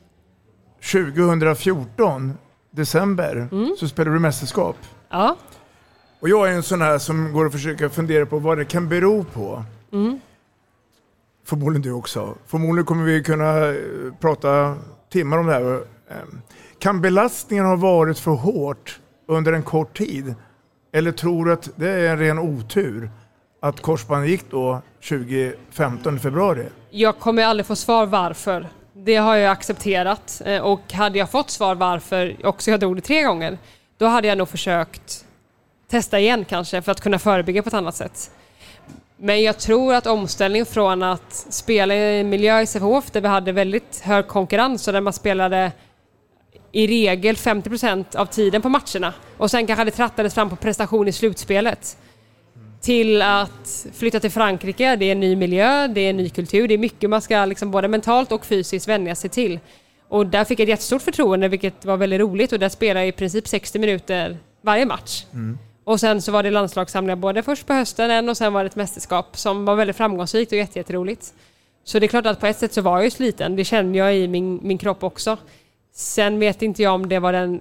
2014, 0.92 2.32
december, 2.70 3.48
så 3.78 3.88
spelade 3.88 4.16
du 4.16 4.20
mästerskap. 4.20 4.76
Ja. 5.10 5.36
Och 6.20 6.28
jag 6.28 6.48
är 6.48 6.52
en 6.52 6.62
sån 6.62 6.80
här 6.82 6.98
som 6.98 7.32
går 7.32 7.44
och 7.44 7.52
försöker 7.52 7.88
fundera 7.88 8.26
på 8.26 8.38
vad 8.38 8.58
det 8.58 8.64
kan 8.64 8.88
bero 8.88 9.24
på. 9.24 9.64
Mm. 9.92 10.20
Förmodligen 11.44 11.82
du 11.82 11.92
också. 11.92 12.34
Förmodligen 12.46 12.86
kommer 12.86 13.04
vi 13.04 13.22
kunna 13.22 13.66
eh, 13.68 13.74
prata 14.20 14.76
timmar 15.12 15.38
om 15.38 15.46
det 15.46 15.52
här. 15.52 15.74
Eh, 16.10 16.16
Kan 16.78 17.00
belastningen 17.00 17.64
ha 17.64 17.76
varit 17.76 18.18
för 18.18 18.30
hårt 18.30 19.00
under 19.28 19.52
en 19.52 19.62
kort 19.62 19.98
tid? 19.98 20.34
Eller 20.92 21.12
tror 21.12 21.44
du 21.44 21.52
att 21.52 21.70
det 21.76 21.90
är 21.90 22.10
en 22.12 22.18
ren 22.18 22.38
otur 22.38 23.10
att 23.60 23.82
korsbandet 23.82 24.30
gick 24.30 24.50
då 24.50 24.82
2015 25.08 26.16
i 26.16 26.18
februari? 26.18 26.66
Jag 26.98 27.18
kommer 27.18 27.44
aldrig 27.44 27.66
få 27.66 27.76
svar 27.76 28.06
varför. 28.06 28.68
Det 28.92 29.16
har 29.16 29.36
jag 29.36 29.52
accepterat. 29.52 30.42
Eh, 30.44 30.60
och 30.60 30.92
hade 30.92 31.18
jag 31.18 31.30
fått 31.30 31.50
svar 31.50 31.74
varför 31.74 32.36
också 32.46 32.70
jag 32.70 32.80
drog 32.80 32.96
det 32.96 33.00
tre 33.00 33.22
gånger, 33.22 33.58
då 33.98 34.06
hade 34.06 34.28
jag 34.28 34.38
nog 34.38 34.48
försökt 34.48 35.24
testa 35.90 36.18
igen 36.20 36.44
kanske 36.44 36.82
för 36.82 36.92
att 36.92 37.00
kunna 37.00 37.18
förebygga 37.18 37.62
på 37.62 37.68
ett 37.68 37.74
annat 37.74 37.94
sätt. 37.94 38.30
Men 39.16 39.42
jag 39.42 39.58
tror 39.58 39.94
att 39.94 40.06
omställningen 40.06 40.66
från 40.66 41.02
att 41.02 41.46
spela 41.50 41.94
i 41.94 42.20
en 42.20 42.28
miljö 42.28 42.60
i 42.60 42.66
Sävehof 42.66 43.10
där 43.10 43.20
vi 43.20 43.28
hade 43.28 43.52
väldigt 43.52 44.00
hög 44.00 44.28
konkurrens 44.28 44.86
och 44.86 44.92
där 44.92 45.00
man 45.00 45.12
spelade 45.12 45.72
i 46.72 46.86
regel 46.86 47.36
50 47.36 47.70
procent 47.70 48.14
av 48.14 48.26
tiden 48.26 48.62
på 48.62 48.68
matcherna 48.68 49.14
och 49.36 49.50
sen 49.50 49.66
kanske 49.66 49.84
det 49.84 49.90
trattades 49.90 50.34
fram 50.34 50.50
på 50.50 50.56
prestation 50.56 51.08
i 51.08 51.12
slutspelet 51.12 51.96
till 52.80 53.22
att 53.22 53.86
flytta 53.92 54.20
till 54.20 54.30
Frankrike. 54.30 54.96
Det 54.96 55.04
är 55.04 55.12
en 55.12 55.20
ny 55.20 55.36
miljö, 55.36 55.88
det 55.88 56.00
är 56.00 56.10
en 56.10 56.16
ny 56.16 56.28
kultur, 56.28 56.68
det 56.68 56.74
är 56.74 56.78
mycket 56.78 57.10
man 57.10 57.22
ska 57.22 57.44
liksom 57.44 57.70
både 57.70 57.88
mentalt 57.88 58.32
och 58.32 58.46
fysiskt 58.46 58.88
vänja 58.88 59.14
sig 59.14 59.30
till. 59.30 59.60
Och 60.08 60.26
där 60.26 60.44
fick 60.44 60.58
jag 60.58 60.64
ett 60.64 60.68
jättestort 60.68 61.02
förtroende 61.02 61.48
vilket 61.48 61.84
var 61.84 61.96
väldigt 61.96 62.20
roligt 62.20 62.52
och 62.52 62.58
där 62.58 62.68
spelade 62.68 63.00
jag 63.00 63.08
i 63.08 63.12
princip 63.12 63.48
60 63.48 63.78
minuter 63.78 64.36
varje 64.62 64.86
match. 64.86 65.24
Och 65.84 66.00
sen 66.00 66.22
så 66.22 66.32
var 66.32 66.42
det 66.42 66.50
landslagssamlingar 66.50 67.16
både 67.16 67.42
först 67.42 67.66
på 67.66 67.72
hösten 67.74 68.10
en 68.10 68.28
och 68.28 68.36
sen 68.36 68.52
var 68.52 68.62
det 68.64 68.66
ett 68.66 68.76
mästerskap 68.76 69.38
som 69.38 69.64
var 69.64 69.76
väldigt 69.76 69.96
framgångsrikt 69.96 70.52
och 70.52 70.58
jätte- 70.58 70.78
jätteroligt. 70.78 71.34
Så 71.84 71.98
det 71.98 72.06
är 72.06 72.08
klart 72.08 72.26
att 72.26 72.40
på 72.40 72.46
ett 72.46 72.58
sätt 72.58 72.72
så 72.72 72.80
var 72.80 72.96
jag 72.96 73.04
ju 73.04 73.10
sliten, 73.10 73.56
det 73.56 73.64
kände 73.64 73.98
jag 73.98 74.16
i 74.16 74.28
min, 74.28 74.60
min 74.62 74.78
kropp 74.78 75.02
också. 75.04 75.36
Sen 75.94 76.38
vet 76.38 76.62
inte 76.62 76.82
jag 76.82 76.94
om 76.94 77.08
det 77.08 77.18
var 77.18 77.32
den 77.32 77.60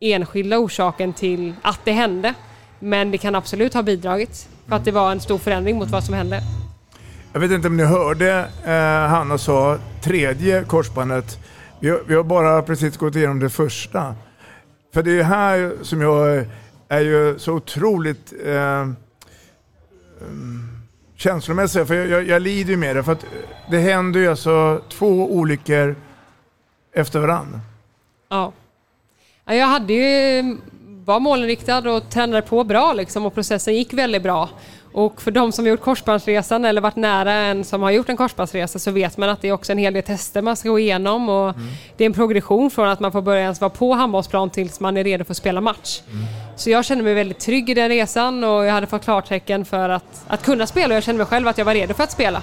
enskilda 0.00 0.58
orsaken 0.58 1.12
till 1.12 1.54
att 1.62 1.80
det 1.84 1.92
hände. 1.92 2.34
Men 2.78 3.10
det 3.10 3.18
kan 3.18 3.34
absolut 3.34 3.74
ha 3.74 3.82
bidragit 3.82 4.48
för 4.68 4.76
att 4.76 4.84
det 4.84 4.90
var 4.90 5.12
en 5.12 5.20
stor 5.20 5.38
förändring 5.38 5.76
mot 5.76 5.90
vad 5.90 6.04
som 6.04 6.14
hände. 6.14 6.42
Jag 7.32 7.40
vet 7.40 7.50
inte 7.50 7.68
om 7.68 7.76
ni 7.76 7.84
hörde 7.84 8.48
eh, 8.64 9.10
Hanna 9.10 9.38
sa 9.38 9.78
tredje 10.02 10.64
korsbandet. 10.64 11.38
Vi 11.80 11.90
har, 11.90 12.00
vi 12.06 12.14
har 12.14 12.24
bara 12.24 12.62
precis 12.62 12.96
gått 12.96 13.16
igenom 13.16 13.40
det 13.40 13.50
första. 13.50 14.14
För 14.94 15.02
det 15.02 15.18
är 15.18 15.22
här 15.22 15.72
som 15.82 16.00
jag 16.00 16.46
är 16.88 17.00
ju 17.00 17.38
så 17.38 17.52
otroligt 17.52 18.32
eh, 18.46 18.88
um, 20.20 20.68
känslomässig. 21.16 21.86
För 21.86 21.94
jag, 21.94 22.06
jag, 22.08 22.28
jag 22.28 22.42
lider 22.42 22.70
ju 22.70 22.76
med 22.76 22.96
det. 22.96 23.02
För 23.02 23.12
att 23.12 23.24
det 23.70 23.78
händer 23.78 24.20
ju 24.20 24.28
alltså 24.28 24.82
två 24.88 25.32
olyckor 25.32 25.96
efter 26.92 27.20
varann. 27.20 27.60
Ja. 28.28 28.52
Ja, 29.44 29.54
Jag 29.54 29.66
hade 29.66 29.92
ju, 29.92 30.56
var 31.06 31.20
målinriktad 31.20 31.90
och 31.90 32.10
tränade 32.10 32.42
på 32.42 32.64
bra 32.64 32.92
liksom 32.92 33.26
och 33.26 33.34
processen 33.34 33.74
gick 33.74 33.92
väldigt 33.92 34.22
bra. 34.22 34.48
Och 34.92 35.22
för 35.22 35.30
de 35.30 35.52
som 35.52 35.64
har 35.64 35.70
gjort 35.70 35.80
korsbandsresan 35.80 36.64
eller 36.64 36.80
varit 36.80 36.96
nära 36.96 37.32
en 37.32 37.64
som 37.64 37.82
har 37.82 37.90
gjort 37.90 38.08
en 38.08 38.16
korsbandsresa 38.16 38.78
så 38.78 38.90
vet 38.90 39.16
man 39.16 39.28
att 39.28 39.42
det 39.42 39.48
är 39.48 39.52
också 39.52 39.72
en 39.72 39.78
hel 39.78 39.92
del 39.92 40.02
tester 40.02 40.42
man 40.42 40.56
ska 40.56 40.68
gå 40.68 40.78
igenom 40.78 41.28
och 41.28 41.54
det 41.96 42.04
är 42.04 42.06
en 42.06 42.12
progression 42.12 42.70
från 42.70 42.88
att 42.88 43.00
man 43.00 43.12
får 43.12 43.22
börja 43.22 43.42
ens 43.42 43.60
vara 43.60 43.70
på 43.70 43.94
handbollsplan 43.94 44.50
tills 44.50 44.80
man 44.80 44.96
är 44.96 45.04
redo 45.04 45.24
för 45.24 45.32
att 45.32 45.36
spela 45.36 45.60
match. 45.60 46.00
Så 46.56 46.70
jag 46.70 46.84
kände 46.84 47.04
mig 47.04 47.14
väldigt 47.14 47.40
trygg 47.40 47.70
i 47.70 47.74
den 47.74 47.88
resan 47.88 48.44
och 48.44 48.64
jag 48.64 48.72
hade 48.72 48.86
fått 48.86 49.04
klartecken 49.04 49.64
för 49.64 49.88
att, 49.88 50.24
att 50.26 50.42
kunna 50.42 50.66
spela 50.66 50.88
och 50.88 50.96
jag 50.96 51.02
kände 51.02 51.18
mig 51.18 51.26
själv 51.26 51.48
att 51.48 51.58
jag 51.58 51.64
var 51.64 51.74
redo 51.74 51.94
för 51.94 52.04
att 52.04 52.12
spela. 52.12 52.42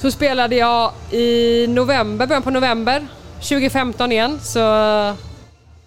Så 0.00 0.10
spelade 0.10 0.56
jag 0.56 0.92
i 1.10 1.66
november, 1.68 2.26
början 2.26 2.42
på 2.42 2.50
november 2.50 3.06
2015 3.40 4.12
igen. 4.12 4.40
Så 4.42 4.58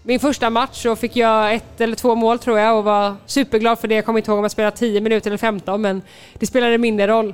min 0.07 0.19
första 0.19 0.49
match 0.49 0.83
så 0.83 0.95
fick 0.95 1.15
jag 1.15 1.53
ett 1.53 1.81
eller 1.81 1.95
två 1.95 2.15
mål 2.15 2.39
tror 2.39 2.59
jag 2.59 2.77
och 2.77 2.83
var 2.83 3.15
superglad 3.25 3.79
för 3.79 3.87
det. 3.87 3.95
Jag 3.95 4.05
kommer 4.05 4.19
inte 4.19 4.31
ihåg 4.31 4.37
om 4.37 4.43
jag 4.43 4.51
spelade 4.51 4.77
10 4.77 5.01
minuter 5.01 5.29
eller 5.29 5.37
15 5.37 5.81
men 5.81 6.01
det 6.33 6.45
spelade 6.45 6.77
mindre 6.77 7.07
roll. 7.07 7.33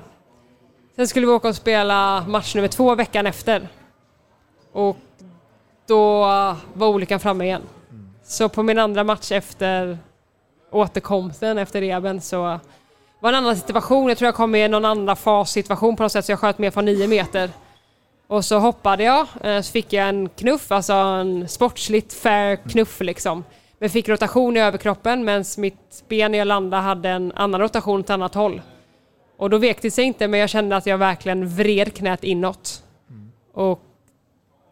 Sen 0.96 1.08
skulle 1.08 1.26
vi 1.26 1.32
åka 1.32 1.48
och 1.48 1.56
spela 1.56 2.26
match 2.28 2.56
nummer 2.56 2.68
två 2.68 2.96
veckan 2.96 3.28
efter. 3.28 3.68
Och 4.72 4.98
då 5.88 6.22
var 6.74 6.88
olyckan 6.88 7.20
framme 7.20 7.46
igen. 7.46 7.62
Så 8.24 8.50
på 8.50 8.64
min 8.64 8.80
andra 8.80 9.04
match 9.04 9.32
efter 9.32 9.98
återkomsten 10.72 11.58
efter 11.58 11.82
rehaben 11.82 12.22
så 12.22 12.42
var 13.20 13.32
det 13.32 13.38
en 13.38 13.44
annan 13.44 13.56
situation. 13.56 14.10
Jag 14.10 14.18
tror 14.18 14.28
jag 14.28 14.36
kom 14.36 14.56
i 14.56 14.68
någon 14.68 14.86
andra 14.86 15.16
fassituation 15.16 15.96
på 15.96 16.04
något 16.04 16.12
sätt 16.12 16.26
så 16.26 16.32
jag 16.32 16.40
sköt 16.40 16.58
mer 16.58 16.72
från 16.72 16.86
9 16.86 17.08
meter. 17.08 17.50
Och 18.32 18.46
så 18.46 18.60
hoppade 18.60 19.04
jag, 19.04 19.28
eh, 19.42 19.62
så 19.62 19.72
fick 19.72 19.94
jag 19.94 20.10
en 20.10 20.30
knuff, 20.30 20.72
alltså 20.72 20.94
en 20.94 21.48
sportsligt 21.48 22.14
fair 22.14 22.56
knuff 22.56 23.02
liksom. 23.02 23.44
Men 23.80 23.90
fick 23.90 24.10
rotation 24.10 24.58
i 24.58 24.60
överkroppen 24.60 25.26
medan 25.26 25.44
mitt 25.58 26.04
ben 26.08 26.32
när 26.32 26.38
jag 26.38 26.48
landade 26.48 26.84
hade 26.84 27.10
en 27.10 27.32
annan 27.36 27.62
rotation 27.62 28.00
åt 28.00 28.06
ett 28.06 28.10
annat 28.10 28.36
håll. 28.36 28.62
Och 29.38 29.50
då 29.50 29.58
vek 29.58 29.82
det 29.82 29.92
sig 29.92 30.06
inte 30.06 30.28
men 30.28 30.40
jag 30.40 30.50
kände 30.50 30.76
att 30.76 30.86
jag 30.86 30.98
verkligen 30.98 31.48
vred 31.48 31.94
knät 31.94 32.24
inåt. 32.24 32.84
Och 33.54 33.82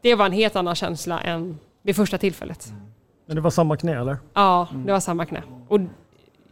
det 0.01 0.15
var 0.15 0.25
en 0.25 0.31
helt 0.31 0.55
annan 0.55 0.75
känsla 0.75 1.21
än 1.21 1.59
vid 1.81 1.95
första 1.95 2.17
tillfället. 2.17 2.67
Men 3.25 3.35
det 3.35 3.41
var 3.41 3.51
samma 3.51 3.77
knä 3.77 3.99
eller? 3.99 4.17
Ja, 4.33 4.67
det 4.85 4.91
var 4.91 4.99
samma 4.99 5.25
knä. 5.25 5.43
Och 5.67 5.79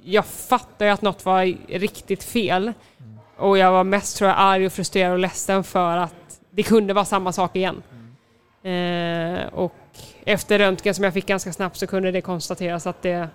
jag 0.03 0.25
fattade 0.25 0.93
att 0.93 1.01
något 1.01 1.25
var 1.25 1.57
riktigt 1.79 2.23
fel. 2.23 2.73
Och 3.37 3.57
jag 3.57 3.71
var 3.71 3.83
mest 3.83 4.17
tror 4.17 4.29
jag 4.29 4.39
arg 4.39 4.65
och 4.65 4.71
frustrerad 4.71 5.13
och 5.13 5.19
ledsen 5.19 5.63
för 5.63 5.97
att 5.97 6.26
det 6.57 6.63
kunde 6.63 6.93
vara 6.93 7.05
samma 7.05 7.31
sak 7.31 7.55
igen. 7.55 7.83
Eh, 8.63 9.47
och 9.53 9.75
efter 10.25 10.59
röntgen 10.59 10.93
som 10.93 11.03
jag 11.03 11.13
fick 11.13 11.25
ganska 11.25 11.53
snabbt 11.53 11.77
så 11.77 11.87
kunde 11.87 12.11
det 12.11 12.21
konstateras 12.21 12.87
att 12.87 13.01
det... 13.01 13.29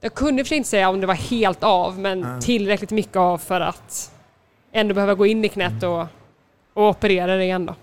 Jag 0.00 0.14
kunde 0.14 0.42
och 0.42 0.48
för 0.48 0.54
inte 0.54 0.68
säga 0.68 0.88
om 0.88 1.00
det 1.00 1.06
var 1.06 1.14
helt 1.14 1.62
av, 1.62 1.98
men 1.98 2.20
Nej. 2.20 2.40
tillräckligt 2.42 2.90
mycket 2.90 3.16
av 3.16 3.38
för 3.38 3.60
att 3.60 4.12
ändå 4.72 4.94
behöva 4.94 5.14
gå 5.14 5.26
in 5.26 5.44
i 5.44 5.48
knät 5.48 5.82
och, 5.82 6.06
och 6.74 6.88
operera 6.88 7.36
det 7.36 7.44
igen 7.44 7.66
då. 7.66 7.74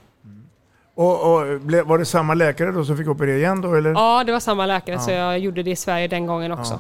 Och, 0.96 1.34
och 1.34 1.62
blev- 1.62 1.86
var 1.86 1.98
det 1.98 2.06
samma 2.06 2.34
läkare 2.34 2.72
då 2.72 2.86
som 2.86 2.98
fick 2.98 3.08
operera 3.08 3.38
igen 3.38 3.62
då 3.62 3.74
eller? 3.76 3.90
Ja, 3.92 4.24
det 4.24 4.32
var 4.32 4.40
samma 4.40 4.66
läkare 4.66 5.00
så 5.00 5.12
Ja. 5.12 5.16
jag 5.18 5.40
gjorde 5.40 5.64
det 5.64 5.72
i 5.72 5.76
Sverige 5.76 6.08
den 6.08 6.26
gången 6.26 6.52
också. 6.52 6.80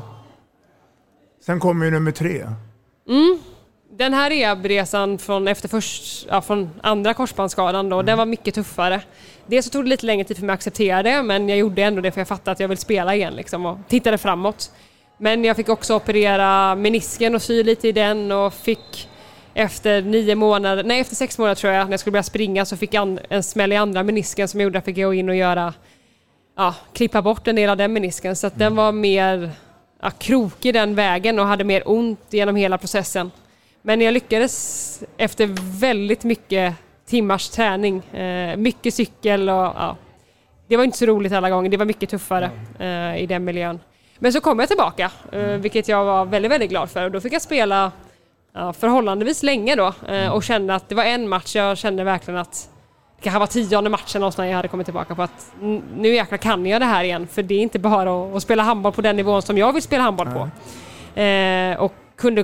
Sen 1.45 1.59
kommer 1.59 1.85
ju 1.85 1.91
nummer 1.91 2.11
tre. 2.11 2.47
Mm. 3.09 3.39
Den 4.01 4.13
här 4.13 4.29
rehabresan 4.29 5.17
från, 5.17 5.47
efter 5.47 5.69
först, 5.69 6.25
ja, 6.29 6.41
från 6.41 6.69
andra 6.81 7.13
korsbandsskadan 7.13 7.89
då, 7.89 8.01
den 8.01 8.17
var 8.17 8.25
mycket 8.25 8.55
tuffare. 8.55 9.01
Dels 9.45 9.65
så 9.65 9.71
tog 9.71 9.83
det 9.83 9.89
lite 9.89 10.05
längre 10.05 10.23
tid 10.23 10.37
för 10.37 10.45
mig 10.45 10.53
att 10.53 10.57
acceptera 10.57 11.03
det, 11.03 11.23
men 11.23 11.49
jag 11.49 11.57
gjorde 11.57 11.83
ändå 11.83 12.01
det 12.01 12.11
för 12.11 12.21
jag 12.21 12.27
fattade 12.27 12.51
att 12.51 12.59
jag 12.59 12.67
vill 12.67 12.77
spela 12.77 13.15
igen 13.15 13.33
liksom, 13.33 13.65
och 13.65 13.77
tittade 13.87 14.17
framåt. 14.17 14.71
Men 15.17 15.43
jag 15.43 15.55
fick 15.55 15.69
också 15.69 15.95
operera 15.95 16.75
menisken 16.75 17.35
och 17.35 17.41
sy 17.41 17.63
lite 17.63 17.87
i 17.87 17.91
den 17.91 18.31
och 18.31 18.53
fick 18.53 19.09
efter 19.53 20.01
nio 20.01 20.35
månader, 20.35 20.83
nej 20.83 20.99
efter 20.99 21.15
sex 21.15 21.37
månader 21.37 21.55
tror 21.55 21.73
jag, 21.73 21.85
när 21.85 21.93
jag 21.93 21.99
skulle 21.99 22.11
börja 22.11 22.23
springa 22.23 22.65
så 22.65 22.77
fick 22.77 22.93
jag 22.93 23.19
en 23.29 23.43
smäll 23.43 23.71
i 23.71 23.75
andra 23.75 24.03
menisken 24.03 24.47
som 24.47 24.61
gjorde 24.61 24.77
att 24.77 24.87
jag 24.87 24.95
fick 24.95 25.03
gå 25.03 25.13
in 25.13 25.29
och 25.29 25.35
göra, 25.35 25.73
ja, 26.57 26.75
klippa 26.93 27.21
bort 27.21 27.47
en 27.47 27.55
del 27.55 27.69
av 27.69 27.77
den 27.77 27.93
menisken. 27.93 28.35
Så 28.35 28.47
att 28.47 28.59
den 28.59 28.75
var 28.75 28.91
mer 28.91 29.49
ja, 30.01 30.11
krokig 30.11 30.73
den 30.73 30.95
vägen 30.95 31.39
och 31.39 31.45
hade 31.45 31.63
mer 31.63 31.83
ont 31.85 32.25
genom 32.29 32.55
hela 32.55 32.77
processen. 32.77 33.31
Men 33.81 34.01
jag 34.01 34.13
lyckades 34.13 35.03
efter 35.17 35.49
väldigt 35.79 36.23
mycket 36.23 36.75
timmars 37.05 37.49
träning, 37.49 38.03
eh, 38.15 38.57
mycket 38.57 38.93
cykel 38.93 39.49
och 39.49 39.55
ja, 39.55 39.97
det 40.67 40.77
var 40.77 40.83
inte 40.83 40.97
så 40.97 41.05
roligt 41.05 41.33
alla 41.33 41.49
gånger, 41.49 41.69
det 41.69 41.77
var 41.77 41.85
mycket 41.85 42.09
tuffare 42.09 42.51
eh, 42.79 43.23
i 43.23 43.25
den 43.25 43.43
miljön. 43.43 43.79
Men 44.19 44.33
så 44.33 44.41
kom 44.41 44.59
jag 44.59 44.67
tillbaka, 44.67 45.11
eh, 45.31 45.41
vilket 45.41 45.87
jag 45.87 46.05
var 46.05 46.25
väldigt, 46.25 46.51
väldigt 46.51 46.69
glad 46.69 46.89
för. 46.89 47.05
Och 47.05 47.11
då 47.11 47.21
fick 47.21 47.33
jag 47.33 47.41
spela 47.41 47.91
ja, 48.53 48.73
förhållandevis 48.73 49.43
länge 49.43 49.75
då 49.75 49.93
eh, 50.07 50.29
och 50.29 50.43
kände 50.43 50.75
att 50.75 50.89
det 50.89 50.95
var 50.95 51.03
en 51.03 51.29
match 51.29 51.55
jag 51.55 51.77
kände 51.77 52.03
verkligen 52.03 52.39
att 52.39 52.69
det 53.17 53.23
kanske 53.23 53.39
var 53.39 53.47
tionde 53.47 53.89
matchen 53.89 54.21
någonstans 54.21 54.47
jag 54.47 54.55
hade 54.55 54.67
kommit 54.67 54.87
tillbaka 54.87 55.15
på 55.15 55.21
att 55.21 55.53
nu 55.97 56.15
jäklar 56.15 56.37
kan 56.37 56.65
jag 56.65 56.81
det 56.81 56.85
här 56.85 57.03
igen. 57.03 57.27
För 57.27 57.43
det 57.43 57.55
är 57.55 57.59
inte 57.59 57.79
bara 57.79 58.25
att, 58.25 58.35
att 58.35 58.43
spela 58.43 58.63
handboll 58.63 58.91
på 58.91 59.01
den 59.01 59.15
nivån 59.15 59.41
som 59.41 59.57
jag 59.57 59.73
vill 59.73 59.81
spela 59.81 60.03
handboll 60.03 60.27
på. 60.27 60.49
Eh, 61.21 61.75
och 61.75 61.93
kunde 62.15 62.43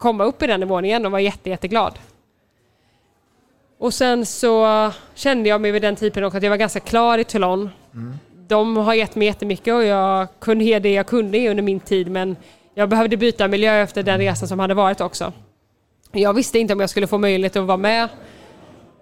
komma 0.00 0.24
upp 0.24 0.42
i 0.42 0.46
den 0.46 0.60
nivån 0.60 0.84
igen 0.84 1.06
och 1.06 1.12
var 1.12 1.18
jätte, 1.18 1.50
jätteglad. 1.50 1.98
Och 3.78 3.94
sen 3.94 4.26
så 4.26 4.90
kände 5.14 5.48
jag 5.48 5.60
mig 5.60 5.70
vid 5.70 5.82
den 5.82 5.96
tidpunkten 5.96 6.36
att 6.36 6.42
jag 6.42 6.50
var 6.50 6.56
ganska 6.56 6.80
klar 6.80 7.18
i 7.18 7.24
Toulon. 7.24 7.70
De 8.48 8.76
har 8.76 8.94
gett 8.94 9.14
mig 9.14 9.26
jättemycket 9.26 9.74
och 9.74 9.84
jag 9.84 10.28
kunde 10.38 10.64
ge 10.64 10.78
det 10.78 10.92
jag 10.92 11.06
kunde 11.06 11.48
under 11.50 11.62
min 11.62 11.80
tid 11.80 12.10
men 12.10 12.36
jag 12.74 12.88
behövde 12.88 13.16
byta 13.16 13.48
miljö 13.48 13.82
efter 13.82 14.02
den 14.02 14.18
resan 14.18 14.48
som 14.48 14.58
hade 14.58 14.74
varit 14.74 15.00
också. 15.00 15.32
Jag 16.12 16.34
visste 16.34 16.58
inte 16.58 16.74
om 16.74 16.80
jag 16.80 16.90
skulle 16.90 17.06
få 17.06 17.18
möjlighet 17.18 17.56
att 17.56 17.64
vara 17.64 17.76
med 17.76 18.08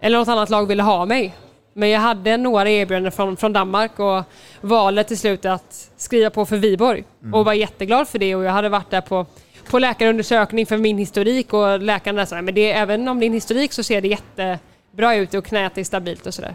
eller 0.00 0.18
något 0.18 0.28
annat 0.28 0.50
lag 0.50 0.66
ville 0.66 0.82
ha 0.82 1.06
mig. 1.06 1.34
Men 1.72 1.88
jag 1.88 2.00
hade 2.00 2.36
några 2.36 2.70
erbjudanden 2.70 3.12
från, 3.12 3.36
från 3.36 3.52
Danmark 3.52 3.98
och 3.98 4.22
valde 4.60 5.04
till 5.04 5.18
slut 5.18 5.44
att 5.44 5.90
skriva 5.96 6.30
på 6.30 6.46
för 6.46 6.56
Viborg. 6.56 7.04
Och 7.32 7.44
var 7.44 7.52
jätteglad 7.52 8.08
för 8.08 8.18
det 8.18 8.34
och 8.34 8.44
jag 8.44 8.52
hade 8.52 8.68
varit 8.68 8.90
där 8.90 9.00
på, 9.00 9.26
på 9.68 9.78
läkarundersökning 9.78 10.66
för 10.66 10.78
min 10.78 10.98
historik 10.98 11.52
och 11.52 11.80
läkaren 11.80 12.26
sa 12.26 12.42
men 12.42 12.54
det, 12.54 12.72
även 12.72 13.08
om 13.08 13.20
din 13.20 13.32
historik 13.32 13.72
så 13.72 13.82
ser 13.82 14.00
det 14.00 14.08
jättebra 14.08 15.14
ut 15.14 15.34
och 15.34 15.44
knät 15.44 15.78
är 15.78 15.84
stabilt 15.84 16.26
och 16.26 16.34
sådär. 16.34 16.54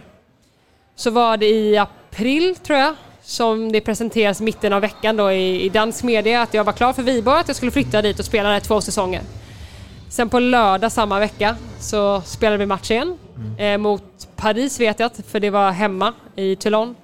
Så 0.96 1.12
var 1.12 1.38
det 1.38 1.50
i 1.50 1.78
april 1.78 2.56
tror 2.56 2.80
jag 2.80 2.96
som 3.24 3.72
det 3.72 3.82
presenteras 3.82 4.42
mitten 4.42 4.74
av 4.74 4.82
veckan 4.82 5.18
då 5.18 5.32
i, 5.32 5.66
i 5.66 5.70
dansk 5.70 6.04
media 6.04 6.42
att 6.42 6.54
jag 6.54 6.64
var 6.64 6.74
klar 6.74 6.94
för 6.94 7.04
Viborg, 7.04 7.40
att 7.40 7.48
jag 7.48 7.58
skulle 7.58 7.72
flytta 7.72 8.02
dit 8.02 8.20
och 8.20 8.26
spela 8.26 8.50
där 8.50 8.60
två 8.60 8.82
säsonger. 8.82 9.22
Sen 10.10 10.30
på 10.30 10.40
lördag 10.40 10.92
samma 10.92 11.20
vecka 11.20 11.56
så 11.80 12.22
spelade 12.22 12.58
vi 12.58 12.66
match 12.66 12.92
igen 12.92 13.18
eh, 13.58 13.78
mot 13.78 14.28
Paris 14.36 14.80
vet 14.80 15.00
jag, 15.00 15.12
för 15.28 15.40
det 15.40 15.50
var 15.50 15.72
hemma 15.72 16.14
i 16.36 16.56
Toulon. 16.56 16.96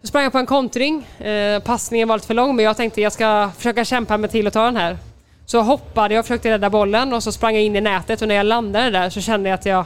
Så 0.00 0.06
sprang 0.06 0.22
jag 0.22 0.32
på 0.32 0.38
en 0.38 0.46
kontring. 0.46 1.06
Eh, 1.18 1.62
passningen 1.62 2.08
var 2.08 2.16
lite 2.16 2.26
för 2.26 2.34
lång 2.34 2.56
men 2.56 2.64
jag 2.64 2.76
tänkte 2.76 3.00
jag 3.00 3.12
ska 3.12 3.50
försöka 3.56 3.84
kämpa 3.84 4.16
mig 4.16 4.30
till 4.30 4.46
att 4.46 4.52
ta 4.52 4.64
den 4.64 4.76
här. 4.76 4.98
Så 5.46 5.62
hoppade 5.62 6.14
jag 6.14 6.20
och 6.20 6.26
försökte 6.26 6.50
rädda 6.50 6.70
bollen 6.70 7.12
och 7.12 7.22
så 7.22 7.32
sprang 7.32 7.54
jag 7.54 7.64
in 7.64 7.76
i 7.76 7.80
nätet 7.80 8.22
och 8.22 8.28
när 8.28 8.34
jag 8.34 8.46
landade 8.46 8.90
där 8.90 9.10
så 9.10 9.20
kände 9.20 9.48
jag 9.48 9.54
att 9.54 9.66
jag... 9.66 9.84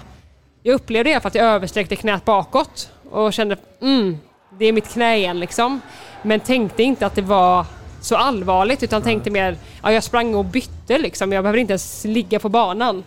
Jag 0.62 0.74
upplevde 0.74 1.11
det 1.11 1.20
för 1.20 1.28
att 1.28 1.34
jag 1.34 1.44
översträckte 1.44 1.96
knät 1.96 2.24
bakåt 2.24 2.90
och 3.11 3.32
kände 3.32 3.56
mm, 3.80 4.18
det 4.59 4.64
är 4.64 4.72
mitt 4.72 4.88
knä 4.88 5.16
igen 5.16 5.40
liksom. 5.40 5.80
Men 6.22 6.40
tänkte 6.40 6.82
inte 6.82 7.06
att 7.06 7.14
det 7.14 7.22
var 7.22 7.66
så 8.00 8.16
allvarligt 8.16 8.82
utan 8.82 9.02
tänkte 9.02 9.30
mer, 9.30 9.56
ja 9.82 9.92
jag 9.92 10.04
sprang 10.04 10.34
och 10.34 10.44
bytte 10.44 10.98
liksom. 10.98 11.32
Jag 11.32 11.44
behöver 11.44 11.59
inte 11.59 11.72
ens 11.72 12.04
ligga 12.04 12.38
på 12.38 12.48
banan. 12.48 13.04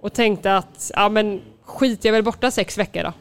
Och 0.00 0.12
tänkte 0.12 0.56
att, 0.56 0.90
ja 0.94 1.08
men 1.08 1.40
skit 1.64 2.04
jag 2.04 2.12
väl 2.12 2.22
borta 2.22 2.50
sex 2.50 2.78
veckor 2.78 3.02
då. 3.02 3.12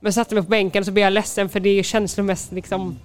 Men 0.00 0.12
satte 0.12 0.34
mig 0.34 0.44
på 0.44 0.50
bänken 0.50 0.80
och 0.80 0.86
så 0.86 0.92
blev 0.92 1.04
jag 1.04 1.12
ledsen 1.12 1.48
för 1.48 1.60
det 1.60 1.68
är 1.68 1.74
ju 1.74 1.82
känslomässigt 1.82 2.52
liksom 2.52 2.98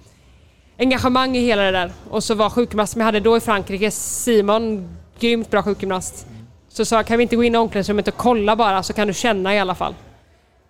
engagemang 0.81 1.35
i 1.37 1.39
hela 1.39 1.61
det 1.61 1.71
där. 1.71 1.91
Och 2.09 2.23
så 2.23 2.35
var 2.35 2.49
sjukgymnasten 2.49 2.99
jag 2.99 3.05
hade 3.05 3.19
då 3.19 3.37
i 3.37 3.39
Frankrike, 3.39 3.91
Simon, 3.91 4.89
grymt 5.19 5.51
bra 5.51 5.63
sjukgymnast. 5.63 6.27
Så 6.69 6.85
sa 6.85 6.95
jag, 6.95 7.05
kan 7.05 7.17
vi 7.17 7.23
inte 7.23 7.35
gå 7.35 7.43
in 7.43 7.55
i 7.55 7.57
omklädningsrummet 7.57 8.07
och 8.07 8.17
kolla 8.17 8.55
bara 8.55 8.83
så 8.83 8.93
kan 8.93 9.07
du 9.07 9.13
känna 9.13 9.55
i 9.55 9.59
alla 9.59 9.75
fall. 9.75 9.95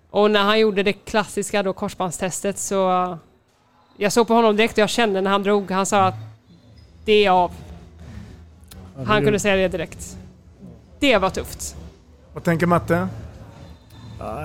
Och 0.10 0.32
när 0.32 0.44
han 0.44 0.60
gjorde 0.60 0.84
det 0.84 0.94
klassiska 0.94 1.64
då 1.64 1.74
korsbandstestet 1.74 2.58
så 2.58 3.18
jag 3.98 4.12
såg 4.12 4.28
på 4.28 4.34
honom 4.34 4.56
direkt 4.56 4.74
och 4.74 4.80
jag 4.80 4.90
kände 4.90 5.22
när 5.22 5.32
han 5.32 5.44
drog, 5.44 5.72
han 5.72 5.86
sa 5.86 6.04
att 6.04 6.16
det 7.06 7.26
är 7.26 7.30
av. 7.30 7.52
Han 9.06 9.24
kunde 9.24 9.40
säga 9.40 9.56
det 9.56 9.68
direkt. 9.68 10.18
Det 11.00 11.18
var 11.18 11.30
tufft. 11.30 11.76
Vad 12.34 12.44
tänker 12.44 12.66
Matte? 12.66 13.08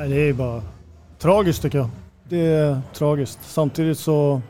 Det 0.09 0.29
är 0.29 0.33
bara 0.33 0.63
tragiskt 1.19 1.63
tycker 1.63 1.79
jag. 1.79 1.89
Det 2.25 2.47
är 2.47 2.81
tragiskt. 2.95 3.39
Samtidigt 3.43 3.99
så 3.99 4.41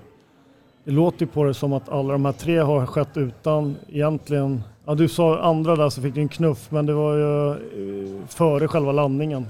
det 0.86 0.92
låter 0.92 1.20
ju 1.20 1.26
på 1.26 1.44
det 1.44 1.54
som 1.54 1.72
att 1.72 1.88
alla 1.88 2.12
de 2.12 2.24
här 2.24 2.32
tre 2.32 2.58
har 2.58 2.86
skett 2.86 3.16
utan 3.16 3.76
egentligen... 3.88 4.62
Ja, 4.86 4.94
du 4.94 5.08
sa 5.08 5.38
andra 5.38 5.76
där 5.76 5.88
så 5.88 6.02
fick 6.02 6.14
du 6.14 6.20
en 6.20 6.28
knuff 6.28 6.70
men 6.70 6.86
det 6.86 6.92
var 6.94 7.14
ju 7.16 7.50
eh, 7.50 8.26
före 8.28 8.68
själva 8.68 8.92
landningen. 8.92 9.46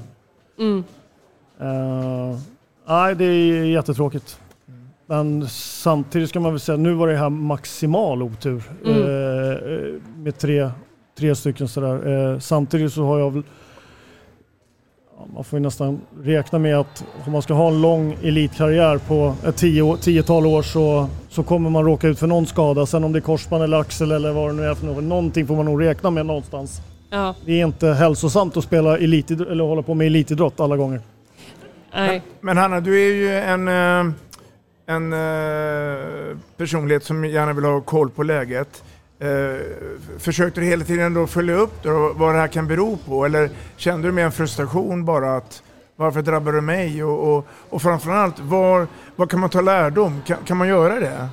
Mm. 0.58 0.84
Eh, 1.60 2.38
nej, 2.88 3.14
det 3.14 3.24
är 3.24 3.64
jättetråkigt. 3.64 4.40
Men 5.06 5.48
samtidigt 5.48 6.28
ska 6.28 6.40
man 6.40 6.52
väl 6.52 6.60
säga, 6.60 6.78
nu 6.78 6.94
var 6.94 7.08
det 7.08 7.16
här 7.16 7.28
maximal 7.30 8.22
otur 8.22 8.62
Mm. 8.84 8.98
eh, 9.02 10.00
med 10.16 10.38
tre, 10.38 10.70
tre 11.18 11.34
stycken 11.34 11.68
sådär. 11.68 12.32
Eh, 12.32 12.38
samtidigt 12.38 12.92
så 12.92 13.04
har 13.04 13.18
jag 13.18 13.30
väl 13.30 13.42
Man 15.34 15.44
får 15.44 15.58
ju 15.58 15.62
nästan 15.62 16.00
räkna 16.22 16.58
med 16.58 16.76
att 16.76 17.04
om 17.26 17.32
man 17.32 17.42
ska 17.42 17.54
ha 17.54 17.68
en 17.68 17.80
lång 17.82 18.16
elitkarriär 18.22 18.98
på 18.98 19.34
ett 19.46 19.56
tio, 19.56 19.82
år- 19.82 19.96
tiotal 19.96 20.46
år 20.46 20.62
så, 20.62 21.08
så 21.28 21.42
kommer 21.42 21.70
man 21.70 21.84
råka 21.84 22.08
ut 22.08 22.18
för 22.18 22.26
någon 22.26 22.46
skada. 22.46 22.86
Sen 22.86 23.04
om 23.04 23.12
det 23.12 23.18
är 23.18 23.20
korsband 23.20 23.64
eller 23.64 23.80
axel 23.80 24.12
eller 24.12 24.32
vad 24.32 24.48
det 24.50 24.52
nu 24.52 24.64
är 24.64 24.74
för 24.74 24.86
något. 24.86 25.04
Någonting 25.04 25.46
får 25.46 25.56
man 25.56 25.64
nog 25.64 25.82
räkna 25.82 26.10
med 26.10 26.26
någonstans. 26.26 26.80
Ja. 27.10 27.34
Det 27.46 27.60
är 27.60 27.66
inte 27.66 27.88
hälsosamt 27.88 28.56
att 28.56 28.64
spela 28.64 28.98
elitidrott 28.98 29.48
eller 29.48 29.64
hålla 29.64 29.82
på 29.82 29.94
med 29.94 30.06
elitidrott 30.06 30.60
alla 30.60 30.76
gånger. 30.76 31.00
Nej. 31.94 32.22
Men 32.40 32.56
Hanna, 32.56 32.80
du 32.80 33.02
är 33.02 33.14
ju 33.14 33.34
en, 33.38 33.68
eh, 33.68 34.12
en 34.86 35.12
eh, 35.12 36.36
personlighet 36.56 37.04
som 37.04 37.24
gärna 37.24 37.52
vill 37.52 37.64
ha 37.64 37.80
koll 37.80 38.10
på 38.10 38.22
läget. 38.22 38.82
Eh, 39.18 39.60
Försökte 40.18 40.60
du 40.60 40.66
hela 40.66 40.84
tiden 40.84 41.14
då 41.14 41.26
följa 41.26 41.54
upp 41.54 41.82
då, 41.82 42.12
vad 42.16 42.34
det 42.34 42.38
här 42.40 42.48
kan 42.48 42.66
bero 42.66 42.96
på? 42.96 43.24
Eller 43.24 43.50
kände 43.76 44.08
du 44.08 44.12
med 44.12 44.24
en 44.24 44.32
frustration 44.32 45.04
bara 45.04 45.36
att 45.36 45.62
varför 45.96 46.22
drabbar 46.22 46.52
du 46.52 46.60
mig? 46.60 47.04
Och, 47.04 47.36
och, 47.36 47.46
och 47.70 47.82
framförallt, 47.82 48.38
var, 48.38 48.86
var 49.16 49.26
kan 49.26 49.40
man 49.40 49.50
ta 49.50 49.60
lärdom? 49.60 50.22
Kan, 50.26 50.36
kan 50.44 50.56
man 50.56 50.68
göra 50.68 51.00
det? 51.00 51.28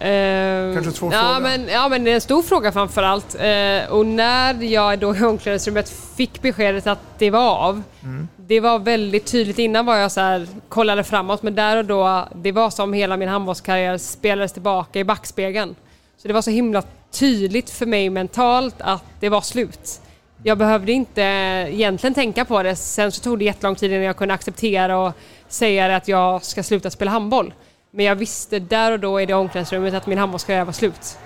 Eh, 0.00 0.74
Kanske 0.74 0.92
svår 0.92 1.12
ja, 1.12 1.20
fråga. 1.20 1.40
Men, 1.40 1.68
ja 1.68 1.88
men 1.88 2.04
det 2.04 2.10
är 2.10 2.14
en 2.14 2.20
stor 2.20 2.42
fråga 2.42 2.72
framför 2.72 3.02
allt. 3.02 3.34
Eh, 3.34 3.92
och 3.92 4.06
när 4.06 4.62
jag 4.62 4.98
då 4.98 5.16
i 5.16 5.22
omklädningsrummet 5.22 5.88
fick 6.16 6.42
beskedet 6.42 6.86
att 6.86 6.98
det 7.18 7.30
var 7.30 7.56
av. 7.56 7.82
Mm. 8.02 8.28
Det 8.36 8.60
var 8.60 8.78
väldigt 8.78 9.26
tydligt 9.26 9.58
innan 9.58 9.86
var 9.86 9.96
jag 9.96 10.12
så 10.12 10.20
här, 10.20 10.46
kollade 10.68 11.04
framåt 11.04 11.42
men 11.42 11.54
där 11.54 11.76
och 11.76 11.84
då, 11.84 12.28
det 12.34 12.52
var 12.52 12.70
som 12.70 12.92
hela 12.92 13.16
min 13.16 13.28
handbollskarriär 13.28 13.98
spelades 13.98 14.52
tillbaka 14.52 14.98
i 14.98 15.04
backspegeln. 15.04 15.74
Så 16.22 16.28
det 16.28 16.34
var 16.34 16.42
så 16.42 16.50
himla 16.50 16.82
tydligt 17.10 17.70
för 17.70 17.86
mig 17.86 18.10
mentalt 18.10 18.74
att 18.78 19.04
det 19.20 19.28
var 19.28 19.40
slut. 19.40 20.00
Jag 20.42 20.58
behövde 20.58 20.92
inte 20.92 21.22
egentligen 21.70 22.14
tänka 22.14 22.44
på 22.44 22.62
det. 22.62 22.76
Sen 22.76 23.12
så 23.12 23.22
tog 23.22 23.38
det 23.38 23.44
jättelång 23.44 23.74
tid 23.74 23.92
innan 23.92 24.04
jag 24.04 24.16
kunde 24.16 24.34
acceptera 24.34 24.98
och 24.98 25.12
säga 25.48 25.96
att 25.96 26.08
jag 26.08 26.44
ska 26.44 26.62
sluta 26.62 26.90
spela 26.90 27.10
handboll. 27.10 27.54
Men 27.90 28.04
jag 28.04 28.14
visste 28.14 28.58
där 28.58 28.92
och 28.92 29.00
då 29.00 29.20
i 29.20 29.26
det 29.26 29.34
omklädningsrummet 29.34 29.94
att 29.94 30.06
min 30.06 30.18
handbollskarriär 30.18 30.64
var 30.64 30.72
slut. 30.72 31.18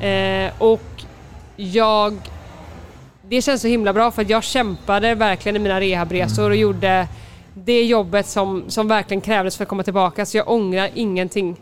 Eh, 0.00 0.62
och 0.62 1.02
jag... 1.56 2.18
Det 3.28 3.42
känns 3.42 3.62
så 3.62 3.68
himla 3.68 3.92
bra 3.92 4.10
för 4.10 4.22
att 4.22 4.30
jag 4.30 4.44
kämpade 4.44 5.14
verkligen 5.14 5.56
i 5.56 5.58
mina 5.58 5.80
rehabresor 5.80 6.50
och 6.50 6.56
gjorde 6.56 7.08
det 7.54 7.82
jobbet 7.82 8.26
som, 8.26 8.64
som 8.68 8.88
verkligen 8.88 9.20
krävdes 9.20 9.56
för 9.56 9.62
att 9.64 9.68
komma 9.68 9.82
tillbaka. 9.82 10.26
Så 10.26 10.36
jag 10.36 10.50
ångrar 10.50 10.90
ingenting. 10.94 11.56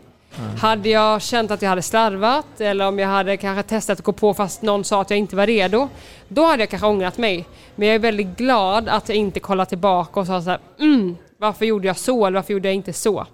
Hade 0.57 0.89
jag 0.89 1.21
känt 1.21 1.51
att 1.51 1.61
jag 1.61 1.69
hade 1.69 1.81
slarvat 1.81 2.61
eller 2.61 2.87
om 2.87 2.99
jag 2.99 3.07
hade 3.07 3.37
kanske 3.37 3.63
testat 3.63 3.99
att 3.99 4.05
gå 4.05 4.11
på 4.11 4.33
fast 4.33 4.61
någon 4.61 4.83
sa 4.83 5.01
att 5.01 5.09
jag 5.09 5.19
inte 5.19 5.35
var 5.35 5.47
redo, 5.47 5.89
då 6.27 6.45
hade 6.45 6.63
jag 6.63 6.69
kanske 6.69 6.87
ångrat 6.87 7.17
mig. 7.17 7.45
Men 7.75 7.87
jag 7.87 7.95
är 7.95 7.99
väldigt 7.99 8.37
glad 8.37 8.89
att 8.89 9.09
jag 9.09 9.17
inte 9.17 9.39
kollade 9.39 9.69
tillbaka 9.69 10.19
och 10.19 10.27
sa 10.27 10.41
så 10.41 10.49
här, 10.49 10.59
mm, 10.79 11.15
varför 11.37 11.65
gjorde 11.65 11.87
jag 11.87 11.97
så 11.97 12.25
eller 12.25 12.35
varför 12.35 12.53
gjorde 12.53 12.67
jag 12.67 12.75
inte 12.75 12.93
så? 12.93 13.27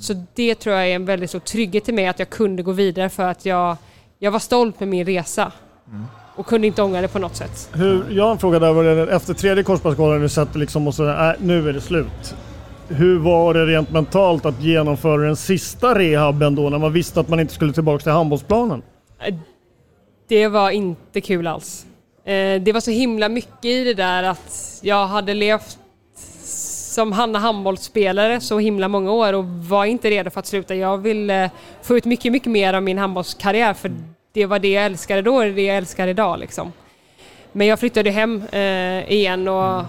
Så 0.00 0.24
det 0.34 0.54
tror 0.54 0.74
jag 0.76 0.90
är 0.90 0.94
en 0.94 1.04
väldigt 1.04 1.30
stor 1.30 1.40
trygghet 1.40 1.84
till 1.84 1.94
mig 1.94 2.06
att 2.06 2.18
jag 2.18 2.30
kunde 2.30 2.62
gå 2.62 2.72
vidare 2.72 3.08
för 3.08 3.22
att 3.22 3.46
jag, 3.46 3.76
jag 4.18 4.30
var 4.30 4.38
stolt 4.38 4.80
med 4.80 4.88
min 4.88 5.06
resa. 5.06 5.52
Och 6.36 6.46
kunde 6.46 6.66
inte 6.66 6.82
ångra 6.82 7.00
det 7.00 7.08
på 7.08 7.18
något 7.18 7.36
sätt. 7.36 7.68
Hur, 7.72 8.04
jag 8.10 8.24
har 8.24 8.30
en 8.30 8.38
fråga 8.38 8.58
där. 8.58 9.06
Efter 9.06 9.34
tredje 9.34 9.64
korsbandsskador 9.64 10.18
du 10.18 10.28
sett 10.28 10.54
liksom 10.54 10.88
och 10.88 10.94
så, 10.94 11.08
äh, 11.08 11.32
nu 11.38 11.68
är 11.68 11.72
det 11.72 11.80
slut. 11.80 12.34
Hur 12.88 13.18
var 13.18 13.54
det 13.54 13.66
rent 13.66 13.90
mentalt 13.90 14.46
att 14.46 14.62
genomföra 14.62 15.22
den 15.22 15.36
sista 15.36 15.98
rehaben 15.98 16.54
då 16.54 16.70
när 16.70 16.78
man 16.78 16.92
visste 16.92 17.20
att 17.20 17.28
man 17.28 17.40
inte 17.40 17.54
skulle 17.54 17.72
tillbaka 17.72 18.02
till 18.02 18.12
handbollsplanen? 18.12 18.82
Äh, 19.26 19.34
det 20.28 20.48
var 20.48 20.70
inte 20.70 21.20
kul 21.20 21.46
alls. 21.46 21.86
Eh, 22.24 22.62
det 22.62 22.72
var 22.72 22.80
så 22.80 22.90
himla 22.90 23.28
mycket 23.28 23.64
i 23.64 23.84
det 23.84 23.94
där 23.94 24.22
att 24.22 24.80
jag 24.82 25.06
hade 25.06 25.34
levt 25.34 25.78
som 26.94 27.12
Hanna 27.12 27.38
handbollsspelare 27.38 28.40
så 28.40 28.58
himla 28.58 28.88
många 28.88 29.12
år 29.12 29.32
och 29.32 29.44
var 29.44 29.84
inte 29.84 30.10
redo 30.10 30.30
för 30.30 30.40
att 30.40 30.46
sluta. 30.46 30.74
Jag 30.74 30.98
ville 30.98 31.50
få 31.82 31.96
ut 31.96 32.04
mycket, 32.04 32.32
mycket 32.32 32.52
mer 32.52 32.74
av 32.74 32.82
min 32.82 32.98
handbollskarriär 32.98 33.74
för 33.74 33.92
det 34.32 34.46
var 34.46 34.58
det 34.58 34.68
jag 34.68 34.84
älskade 34.84 35.22
då 35.22 35.34
och 35.34 35.44
det 35.44 35.62
jag 35.62 35.76
älskar 35.76 36.08
idag 36.08 36.38
liksom. 36.38 36.72
Men 37.52 37.66
jag 37.66 37.80
flyttade 37.80 38.10
hem 38.10 38.42
eh, 38.52 39.12
igen 39.12 39.48
och 39.48 39.84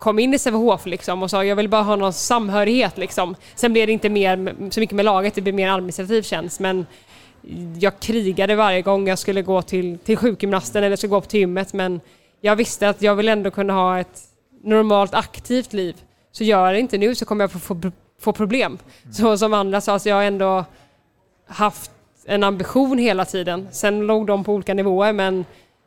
kom 0.00 0.18
in 0.18 0.34
i 0.34 0.38
Sävehof 0.38 0.86
liksom 0.86 1.22
och 1.22 1.30
sa 1.30 1.44
jag 1.44 1.56
vill 1.56 1.68
bara 1.68 1.82
ha 1.82 1.96
någon 1.96 2.12
samhörighet 2.12 2.98
liksom. 2.98 3.36
Sen 3.54 3.72
blev 3.72 3.86
det 3.86 3.92
inte 3.92 4.08
mer, 4.08 4.54
så 4.70 4.80
mycket 4.80 4.96
med 4.96 5.04
laget, 5.04 5.34
det 5.34 5.40
blev 5.40 5.54
mer 5.54 5.68
administrativ 5.68 6.22
tjänst 6.22 6.60
men 6.60 6.86
jag 7.78 8.00
krigade 8.00 8.54
varje 8.54 8.82
gång 8.82 9.08
jag 9.08 9.18
skulle 9.18 9.42
gå 9.42 9.62
till, 9.62 9.98
till 9.98 10.16
sjukgymnasten 10.16 10.84
eller 10.84 10.96
skulle 10.96 11.10
gå 11.10 11.16
upp 11.16 11.28
till 11.28 11.40
gymmet 11.40 11.72
men 11.72 12.00
jag 12.40 12.56
visste 12.56 12.88
att 12.88 13.02
jag 13.02 13.14
vill 13.14 13.28
ändå 13.28 13.50
kunna 13.50 13.72
ha 13.72 14.00
ett 14.00 14.20
normalt 14.62 15.14
aktivt 15.14 15.72
liv. 15.72 15.96
Så 16.32 16.44
gör 16.44 16.66
jag 16.66 16.74
det 16.74 16.80
inte 16.80 16.98
nu 16.98 17.14
så 17.14 17.24
kommer 17.24 17.44
jag 17.44 17.52
få, 17.52 17.58
få, 17.58 17.92
få 18.20 18.32
problem. 18.32 18.78
Så 19.12 19.38
som 19.38 19.54
andra 19.54 19.80
sa, 19.80 19.98
så 19.98 20.08
jag 20.08 20.16
har 20.16 20.22
ändå 20.22 20.64
haft 21.46 21.90
en 22.26 22.44
ambition 22.44 22.98
hela 22.98 23.24
tiden. 23.24 23.68
Sen 23.72 24.00
låg 24.00 24.26
de 24.26 24.44
på 24.44 24.52
olika 24.52 24.74
nivåer 24.74 25.12
men 25.12 25.44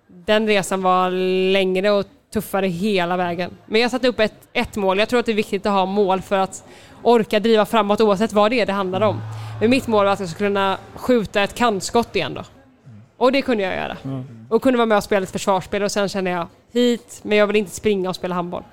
den 0.08 0.48
resan 0.48 0.82
var 0.82 1.12
längre 1.52 1.92
och 1.92 2.06
tuffare 2.34 2.68
hela 2.68 3.18
vägen. 3.18 3.52
Men 3.66 3.82
jag 3.82 3.92
satte 3.92 4.08
upp 4.08 4.20
ett, 4.20 4.34
ett 4.54 4.76
mål. 4.76 5.00
Jag 5.00 5.10
tror 5.10 5.20
att 5.20 5.26
det 5.26 5.32
är 5.32 5.36
viktigt 5.36 5.66
att 5.66 5.72
ha 5.72 5.86
mål 5.86 6.22
för 6.22 6.38
att 6.38 6.64
orka 7.04 7.40
driva 7.40 7.66
framåt 7.66 8.02
oavsett 8.02 8.34
vad 8.34 8.52
det 8.52 8.60
är 8.60 8.66
det 8.66 8.74
handlar 8.74 9.02
om. 9.02 9.22
Men 9.60 9.70
mitt 9.70 9.88
mål 9.88 10.06
var 10.06 10.14
att 10.14 10.20
jag 10.20 10.30
skulle 10.30 10.50
kunna 10.50 10.78
skjuta 10.96 11.42
ett 11.44 11.54
kantskott 11.56 12.16
igen 12.16 12.34
då. 12.34 12.44
Och 13.18 13.32
det 13.32 13.42
kunde 13.42 13.64
jag 13.64 13.76
göra. 13.76 13.98
Och 14.50 14.62
kunde 14.62 14.78
vara 14.78 14.86
med 14.86 14.98
och 14.98 15.04
spela 15.04 15.24
ett 15.24 15.32
försvarsspel 15.32 15.84
och 15.84 15.92
sen 15.92 16.10
kände 16.10 16.30
jag 16.32 16.48
hit, 16.74 17.20
men 17.24 17.38
jag 17.38 17.48
vill 17.48 17.56
inte 17.56 17.72
springa 17.72 18.10
och 18.10 18.16
spela 18.16 18.36
handboll. 18.36 18.64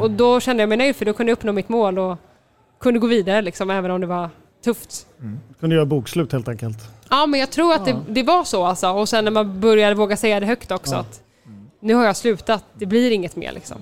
Och 0.00 0.10
då 0.10 0.40
kände 0.40 0.62
jag 0.62 0.68
mig 0.68 0.78
nöjd 0.78 0.96
för 0.96 1.04
då 1.04 1.12
kunde 1.12 1.30
jag 1.30 1.36
uppnå 1.36 1.52
mitt 1.52 1.68
mål 1.68 1.98
och 1.98 2.18
kunde 2.80 3.00
gå 3.00 3.06
vidare 3.06 3.42
liksom, 3.42 3.70
även 3.70 3.90
om 3.90 4.00
det 4.00 4.06
var 4.06 4.30
tufft. 4.64 5.06
Kunde 5.60 5.76
göra 5.76 5.86
bokslut 5.86 6.32
helt 6.32 6.48
enkelt. 6.48 6.78
Ja, 7.10 7.26
men 7.26 7.40
jag 7.40 7.50
tror 7.50 7.74
att 7.74 7.84
det, 7.84 7.96
det 8.08 8.22
var 8.22 8.44
så 8.44 8.64
alltså. 8.64 8.88
Och 8.90 9.08
sen 9.08 9.24
när 9.24 9.30
man 9.30 9.60
började 9.60 9.94
våga 9.94 10.16
säga 10.16 10.40
det 10.40 10.46
högt 10.46 10.70
också. 10.70 10.94
Att 10.94 11.22
nu 11.80 11.94
har 11.94 12.04
jag 12.04 12.16
slutat, 12.16 12.64
det 12.74 12.86
blir 12.86 13.10
inget 13.10 13.36
mer 13.36 13.52
liksom. 13.52 13.76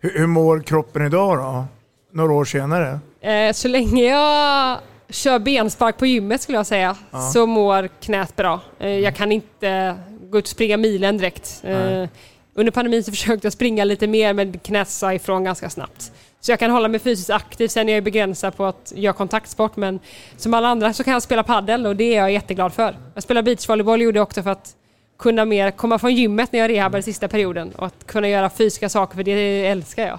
Hur, 0.00 0.18
hur 0.18 0.26
mår 0.26 0.60
kroppen 0.62 1.06
idag 1.06 1.38
då? 1.38 1.64
Några 2.12 2.32
år 2.32 2.44
senare? 2.44 2.98
Eh, 3.20 3.52
så 3.52 3.68
länge 3.68 4.04
jag 4.04 4.78
kör 5.08 5.38
benspark 5.38 5.98
på 5.98 6.06
gymmet 6.06 6.40
skulle 6.42 6.58
jag 6.58 6.66
säga, 6.66 6.96
Ja. 7.10 7.20
så 7.30 7.46
mår 7.46 7.88
knät 8.00 8.36
bra. 8.36 8.60
Eh, 8.78 8.88
jag 8.88 9.16
kan 9.16 9.32
inte 9.32 9.96
gå 10.30 10.38
ut 10.38 10.44
och 10.44 10.48
springa 10.48 10.76
milen 10.76 11.18
direkt. 11.18 11.60
Eh, 11.64 12.08
under 12.54 12.72
pandemin 12.72 13.04
så 13.04 13.10
försökte 13.10 13.46
jag 13.46 13.52
springa 13.52 13.84
lite 13.84 14.06
mer 14.06 14.32
men 14.34 14.58
knät 14.58 14.88
sa 14.88 15.14
ifrån 15.14 15.44
ganska 15.44 15.70
snabbt. 15.70 16.12
Så 16.40 16.52
jag 16.52 16.58
kan 16.58 16.70
hålla 16.70 16.88
mig 16.88 17.00
fysiskt 17.00 17.30
aktiv, 17.30 17.68
sen 17.68 17.88
är 17.88 17.94
jag 17.94 18.04
begränsad 18.04 18.56
på 18.56 18.64
att 18.64 18.92
göra 18.96 19.12
kontaktsport 19.12 19.76
men 19.76 20.00
som 20.36 20.54
alla 20.54 20.68
andra 20.68 20.92
så 20.92 21.04
kan 21.04 21.12
jag 21.12 21.22
spela 21.22 21.42
paddel 21.42 21.86
och 21.86 21.96
det 21.96 22.04
är 22.14 22.18
jag 22.18 22.32
jätteglad 22.32 22.72
för. 22.72 22.96
Jag 23.14 23.22
spelar 23.22 23.42
beachvolleyboll 23.42 24.00
gjorde 24.02 24.18
jag 24.18 24.22
också 24.22 24.42
för 24.42 24.50
att 24.50 24.74
kunna 25.20 25.44
mer 25.44 25.70
komma 25.70 25.98
från 25.98 26.14
gymmet 26.14 26.52
när 26.52 26.60
jag 26.60 26.70
rehabade 26.70 27.02
sista 27.02 27.28
perioden 27.28 27.72
och 27.72 27.86
att 27.86 28.06
kunna 28.06 28.28
göra 28.28 28.50
fysiska 28.50 28.88
saker 28.88 29.16
för 29.16 29.22
det 29.22 29.66
älskar 29.66 30.06
jag. 30.06 30.18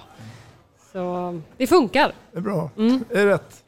Så 0.92 1.40
det 1.56 1.66
funkar. 1.66 2.12
Det 2.32 2.38
är 2.38 2.42
bra. 2.42 2.70
Det 3.08 3.20
är 3.20 3.26
rätt. 3.26 3.62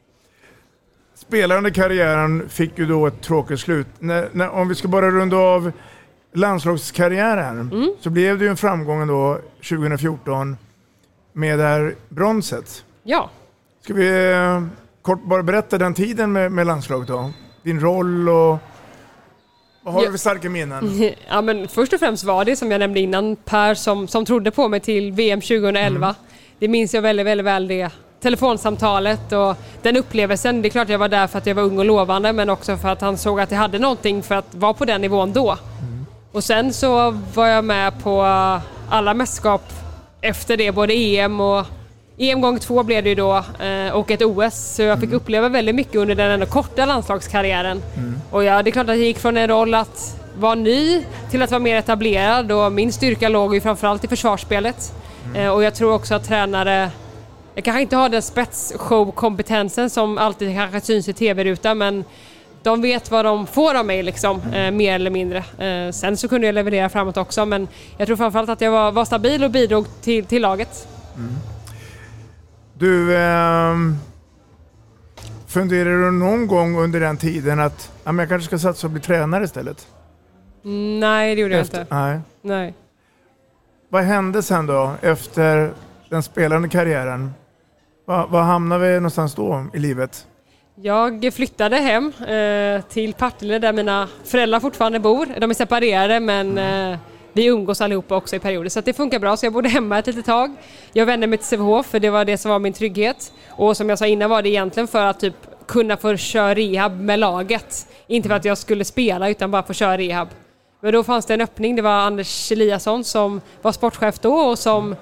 Spelande 1.15 1.71
karriären 1.71 2.49
fick 2.49 2.77
ju 2.79 2.85
då 2.85 3.07
ett 3.07 3.21
tråkigt 3.21 3.59
slut. 3.59 3.87
När, 3.99 4.29
när, 4.31 4.49
om 4.49 4.67
vi 4.67 4.75
ska 4.75 4.87
bara 4.87 5.11
runda 5.11 5.37
av 5.37 5.71
landslagskarriären 6.33 7.95
så 7.99 8.09
blev 8.09 8.37
det 8.37 8.43
ju 8.43 8.49
en 8.49 8.57
framgång 8.57 9.07
då 9.07 9.39
2014 9.69 10.57
med 11.33 11.59
det 11.59 11.63
här 11.63 11.95
bronset. 12.09 12.85
Ja. 13.03 13.29
Ska 13.81 13.93
vi 13.93 14.31
eh, 14.31 14.63
kort 15.01 15.23
bara 15.23 15.43
berätta 15.43 15.77
den 15.77 15.93
tiden 15.93 16.31
med, 16.31 16.51
med 16.51 16.67
landslaget 16.67 17.07
då? 17.07 17.31
Din 17.63 17.79
roll 17.79 18.29
och 18.29 18.57
vad 19.85 19.93
har 19.93 20.01
du 20.01 20.11
för 20.11 20.17
starka 20.17 20.49
minnen? 20.49 21.11
Ja, 21.27 21.41
men 21.41 21.67
först 21.67 21.93
och 21.93 21.99
främst 21.99 22.23
var 22.23 22.45
det 22.45 22.55
som 22.55 22.71
jag 22.71 22.79
nämnde 22.79 22.99
innan 22.99 23.35
Per 23.35 23.75
som, 23.75 24.07
som 24.07 24.25
trodde 24.25 24.51
på 24.51 24.67
mig 24.67 24.79
till 24.79 25.11
VM 25.11 25.41
2011. 25.41 26.15
Det 26.59 26.67
minns 26.67 26.93
jag 26.93 27.01
väldigt, 27.01 27.25
väldigt 27.25 27.45
väl 27.45 27.67
det 27.67 27.89
telefonsamtalet 28.21 29.31
och 29.31 29.55
den 29.81 29.97
upplevelsen. 29.97 30.61
Det 30.61 30.67
är 30.67 30.69
klart 30.69 30.89
jag 30.89 30.99
var 30.99 31.09
där 31.09 31.27
för 31.27 31.37
att 31.37 31.45
jag 31.45 31.55
var 31.55 31.63
ung 31.63 31.79
och 31.79 31.85
lovande 31.85 32.33
men 32.33 32.49
också 32.49 32.77
för 32.77 32.89
att 32.89 33.01
han 33.01 33.17
såg 33.17 33.39
att 33.39 33.51
jag 33.51 33.57
hade 33.57 33.79
någonting 33.79 34.23
för 34.23 34.35
att 34.35 34.55
vara 34.55 34.73
på 34.73 34.85
den 34.85 35.01
nivån 35.01 35.33
då. 35.33 35.57
Och 36.31 36.43
sen 36.43 36.73
så 36.73 37.11
var 37.33 37.47
jag 37.47 37.65
med 37.65 38.03
på 38.03 38.21
alla 38.89 39.13
mästerskap 39.13 39.73
efter 40.21 40.57
det, 40.57 40.71
både 40.71 40.93
EM 40.93 41.39
och 41.39 41.65
EM 42.17 42.41
gång 42.41 42.59
två 42.59 42.83
blev 42.83 43.03
det 43.03 43.09
ju 43.09 43.15
då 43.15 43.43
eh, 43.59 43.93
och 43.93 44.11
ett 44.11 44.21
OS. 44.21 44.75
Så 44.75 44.81
jag 44.81 44.99
fick 44.99 45.11
uppleva 45.11 45.49
väldigt 45.49 45.75
mycket 45.75 45.95
under 45.95 46.15
den 46.15 46.31
ändå 46.31 46.45
korta 46.45 46.85
landslagskarriären. 46.85 47.81
Och 48.31 48.43
ja, 48.43 48.63
det 48.63 48.69
är 48.69 48.71
klart 48.71 48.89
att 48.89 48.97
jag 48.97 49.05
gick 49.05 49.19
från 49.19 49.37
en 49.37 49.47
roll 49.47 49.73
att 49.73 50.21
vara 50.39 50.55
ny 50.55 51.03
till 51.31 51.41
att 51.41 51.51
vara 51.51 51.59
mer 51.59 51.75
etablerad 51.75 52.51
och 52.51 52.71
min 52.71 52.93
styrka 52.93 53.29
låg 53.29 53.55
ju 53.55 53.61
framförallt 53.61 54.03
i 54.03 54.07
försvarsspelet. 54.07 54.93
Eh, 55.35 55.49
och 55.49 55.63
jag 55.63 55.75
tror 55.75 55.93
också 55.93 56.15
att 56.15 56.27
tränare 56.27 56.91
jag 57.55 57.63
kanske 57.63 57.81
inte 57.81 57.95
har 57.95 58.09
den 58.09 58.21
spetsshow-kompetensen 58.21 59.89
som 59.89 60.17
alltid 60.17 60.55
kanske 60.55 60.81
syns 60.81 61.07
i 61.09 61.13
tv-rutan 61.13 61.77
men 61.77 62.03
de 62.63 62.81
vet 62.81 63.11
vad 63.11 63.25
de 63.25 63.47
får 63.47 63.75
av 63.75 63.85
mig 63.85 64.03
liksom, 64.03 64.41
eh, 64.53 64.71
mer 64.71 64.95
eller 64.95 65.09
mindre. 65.09 65.37
Eh, 65.37 65.91
sen 65.91 66.17
så 66.17 66.27
kunde 66.27 66.47
jag 66.47 66.55
leverera 66.55 66.89
framåt 66.89 67.17
också 67.17 67.45
men 67.45 67.67
jag 67.97 68.07
tror 68.07 68.17
framförallt 68.17 68.49
att 68.49 68.61
jag 68.61 68.71
var, 68.71 68.91
var 68.91 69.05
stabil 69.05 69.43
och 69.43 69.51
bidrog 69.51 69.85
till, 70.01 70.25
till 70.25 70.41
laget. 70.41 70.87
Du, 72.77 73.17
ehm, 73.17 73.95
funderar 75.47 75.89
du 76.05 76.11
någon 76.11 76.47
gång 76.47 76.77
under 76.77 76.99
den 76.99 77.17
tiden 77.17 77.59
att 77.59 77.91
ja, 78.03 78.11
men 78.11 78.23
jag 78.23 78.29
kanske 78.29 78.47
ska 78.47 78.59
satsa 78.59 78.87
och 78.87 78.91
bli 78.91 79.01
tränare 79.01 79.43
istället? 79.43 79.87
Nej, 80.99 81.35
det 81.35 81.41
gjorde 81.41 81.53
jag 81.53 81.61
Efter- 81.61 81.81
inte. 81.81 81.95
Nej. 81.95 82.19
Nej. 82.41 82.73
Vad 83.89 84.03
hände 84.03 84.43
sen 84.43 84.65
då 84.65 84.91
efter 85.01 85.73
den 86.09 86.23
spelande 86.23 86.69
karriären? 86.69 87.33
Var, 88.05 88.27
var 88.27 88.41
hamnade 88.43 88.87
vi 88.87 88.95
någonstans 88.95 89.35
då 89.35 89.65
i 89.73 89.79
livet? 89.79 90.27
Jag 90.75 91.33
flyttade 91.33 91.75
hem 91.75 92.13
eh, 92.27 92.81
till 92.89 93.13
Partille 93.13 93.59
där 93.59 93.73
mina 93.73 94.07
föräldrar 94.23 94.59
fortfarande 94.59 94.99
bor. 94.99 95.27
De 95.39 95.49
är 95.49 95.53
separerade 95.53 96.19
men 96.19 96.57
eh, 96.57 96.97
vi 97.35 97.45
umgås 97.45 97.81
allihopa 97.81 98.15
också 98.15 98.35
i 98.35 98.39
perioder 98.39 98.69
så 98.69 98.79
att 98.79 98.85
det 98.85 98.93
funkar 98.93 99.19
bra. 99.19 99.37
Så 99.37 99.45
jag 99.45 99.53
bodde 99.53 99.69
hemma 99.69 99.99
ett 99.99 100.07
litet 100.07 100.25
tag. 100.25 100.55
Jag 100.93 101.05
vände 101.05 101.27
mig 101.27 101.37
till 101.37 101.47
Sävehof 101.47 101.85
för 101.85 101.99
det 101.99 102.09
var 102.09 102.25
det 102.25 102.37
som 102.37 102.51
var 102.51 102.59
min 102.59 102.73
trygghet. 102.73 103.33
Och 103.49 103.77
som 103.77 103.89
jag 103.89 103.99
sa 103.99 104.05
innan 104.05 104.29
var 104.29 104.41
det 104.41 104.49
egentligen 104.49 104.87
för 104.87 105.05
att 105.05 105.19
typ 105.19 105.35
kunna 105.67 105.97
få 105.97 106.17
köra 106.17 106.53
rehab 106.53 106.99
med 106.99 107.19
laget. 107.19 107.87
Inte 108.07 108.29
för 108.29 108.35
att 108.35 108.45
jag 108.45 108.57
skulle 108.57 108.85
spela 108.85 109.29
utan 109.29 109.51
bara 109.51 109.63
få 109.63 109.73
köra 109.73 109.97
rehab. 109.97 110.27
Men 110.81 110.93
då 110.93 111.03
fanns 111.03 111.25
det 111.25 111.33
en 111.33 111.41
öppning. 111.41 111.75
Det 111.75 111.81
var 111.81 111.91
Anders 111.91 112.51
Eliasson 112.51 113.03
som 113.03 113.41
var 113.61 113.71
sportchef 113.71 114.19
då 114.19 114.33
och 114.33 114.59
som 114.59 114.95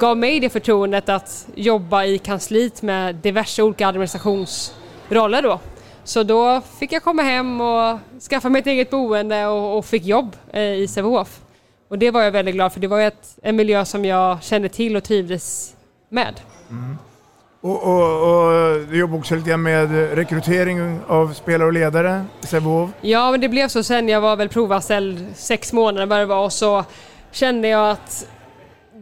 gav 0.00 0.16
mig 0.16 0.40
det 0.40 0.50
förtroendet 0.50 1.08
att 1.08 1.48
jobba 1.54 2.04
i 2.04 2.18
kansliet 2.18 2.82
med 2.82 3.14
diverse 3.14 3.62
olika 3.62 3.88
administrationsroller 3.88 5.42
då. 5.42 5.60
Så 6.04 6.22
då 6.22 6.60
fick 6.78 6.92
jag 6.92 7.02
komma 7.02 7.22
hem 7.22 7.60
och 7.60 7.98
skaffa 8.30 8.48
mig 8.48 8.60
ett 8.60 8.66
eget 8.66 8.90
boende 8.90 9.46
och, 9.46 9.78
och 9.78 9.84
fick 9.84 10.04
jobb 10.04 10.36
eh, 10.52 10.62
i 10.62 10.88
Sävehof. 10.88 11.40
Och 11.90 11.98
det 11.98 12.10
var 12.10 12.22
jag 12.22 12.30
väldigt 12.30 12.54
glad 12.54 12.72
för. 12.72 12.80
Det 12.80 12.86
var 12.86 13.00
ett, 13.00 13.38
en 13.42 13.56
miljö 13.56 13.84
som 13.84 14.04
jag 14.04 14.42
kände 14.42 14.68
till 14.68 14.96
och 14.96 15.04
trivdes 15.04 15.76
med. 16.08 16.40
Och, 17.60 17.82
och, 17.82 18.02
och 18.02 18.80
du 18.86 18.98
jobbar 18.98 19.18
också 19.18 19.34
lite 19.34 19.56
med 19.56 20.14
rekrytering 20.14 21.00
av 21.06 21.32
spelare 21.32 21.66
och 21.66 21.72
ledare 21.72 22.24
i 22.42 22.46
Sävehof. 22.46 22.90
Ja, 23.00 23.30
men 23.30 23.40
det 23.40 23.48
blev 23.48 23.68
så 23.68 23.82
sen. 23.82 24.08
Jag 24.08 24.20
var 24.20 24.36
väl 24.36 24.48
provanställd 24.48 25.26
sex 25.34 25.72
månader 25.72 26.06
vad 26.06 26.18
det 26.18 26.26
var 26.26 26.44
och 26.44 26.52
så 26.52 26.84
kände 27.32 27.68
jag 27.68 27.90
att 27.90 28.26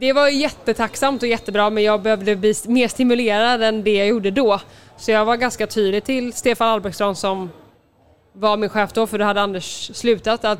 det 0.01 0.12
var 0.12 0.28
jättetacksamt 0.28 1.22
och 1.22 1.28
jättebra 1.28 1.70
men 1.70 1.82
jag 1.84 2.03
behövde 2.03 2.36
bli 2.36 2.55
mer 2.66 2.89
stimulerad 2.89 3.62
än 3.62 3.84
det 3.84 3.97
jag 3.97 4.07
gjorde 4.07 4.30
då. 4.30 4.61
Så 4.97 5.11
jag 5.11 5.24
var 5.24 5.36
ganska 5.36 5.66
tydlig 5.66 6.05
till 6.05 6.32
Stefan 6.32 6.68
Albrektsson 6.68 7.16
som 7.16 7.51
var 8.32 8.57
min 8.57 8.70
chef 8.70 8.93
då, 8.93 9.07
för 9.07 9.18
då 9.18 9.24
hade 9.24 9.41
Anders 9.41 9.91
slutat, 9.95 10.45
att 10.45 10.59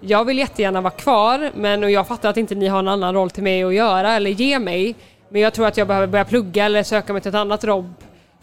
jag 0.00 0.24
vill 0.24 0.38
jättegärna 0.38 0.80
vara 0.80 0.90
kvar 0.92 1.50
men 1.54 1.84
och 1.84 1.90
jag 1.90 2.06
fattar 2.08 2.30
att 2.30 2.36
inte 2.36 2.54
ni 2.54 2.66
har 2.68 2.78
en 2.78 2.88
annan 2.88 3.14
roll 3.14 3.30
till 3.30 3.42
mig 3.42 3.62
att 3.64 3.74
göra 3.74 4.12
eller 4.12 4.30
ge 4.30 4.58
mig. 4.58 4.94
Men 5.28 5.40
jag 5.40 5.54
tror 5.54 5.66
att 5.66 5.76
jag 5.76 5.88
behöver 5.88 6.06
börja 6.06 6.24
plugga 6.24 6.64
eller 6.64 6.82
söka 6.82 7.12
mig 7.12 7.22
till 7.22 7.28
ett 7.28 7.34
annat 7.34 7.64
jobb 7.64 7.94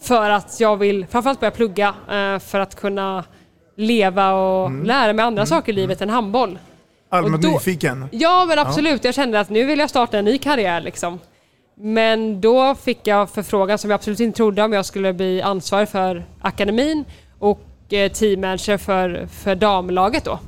för 0.02 0.30
att 0.30 0.60
jag 0.60 0.78
vill 0.78 1.06
framförallt 1.08 1.40
börja 1.40 1.52
plugga 1.52 1.88
eh, 1.88 2.40
för 2.40 2.60
att 2.60 2.76
kunna 2.76 3.24
leva 3.78 4.34
och 4.34 4.86
lära 4.86 5.14
mig 5.14 5.26
andra 5.26 5.46
saker 5.46 5.72
i 5.72 5.76
livet 5.76 6.02
än 6.02 6.10
handboll. 6.10 6.60
Allmänt 7.10 7.44
då- 7.44 7.50
nyfiken. 7.50 8.08
Ja 8.12 8.46
men 8.48 8.60
absolut, 8.60 9.04
jag 9.04 9.14
kände 9.14 9.40
att 9.40 9.50
nu 9.50 9.64
vill 9.66 9.80
jag 9.80 9.90
starta 9.90 10.18
en 10.18 10.26
ny 10.26 10.38
karriär 10.38 10.82
liksom. 10.82 11.20
Men 11.78 12.42
då 12.42 12.76
fick 12.76 13.08
jag 13.08 13.30
förfrågan 13.30 13.78
som 13.78 13.90
jag 13.90 13.96
absolut 13.96 14.20
inte 14.20 14.38
trodde 14.38 14.64
om 14.64 14.74
jag 14.74 14.86
skulle 14.86 15.14
bli 15.14 15.42
ansvarig 15.42 15.90
för 15.90 16.24
akademin 16.42 17.06
och 17.40 17.62
eh, 17.90 18.12
teammanager 18.12 18.78
för, 18.78 19.28
för 19.32 19.56
damlaget 19.56 20.26
då. 20.26 20.40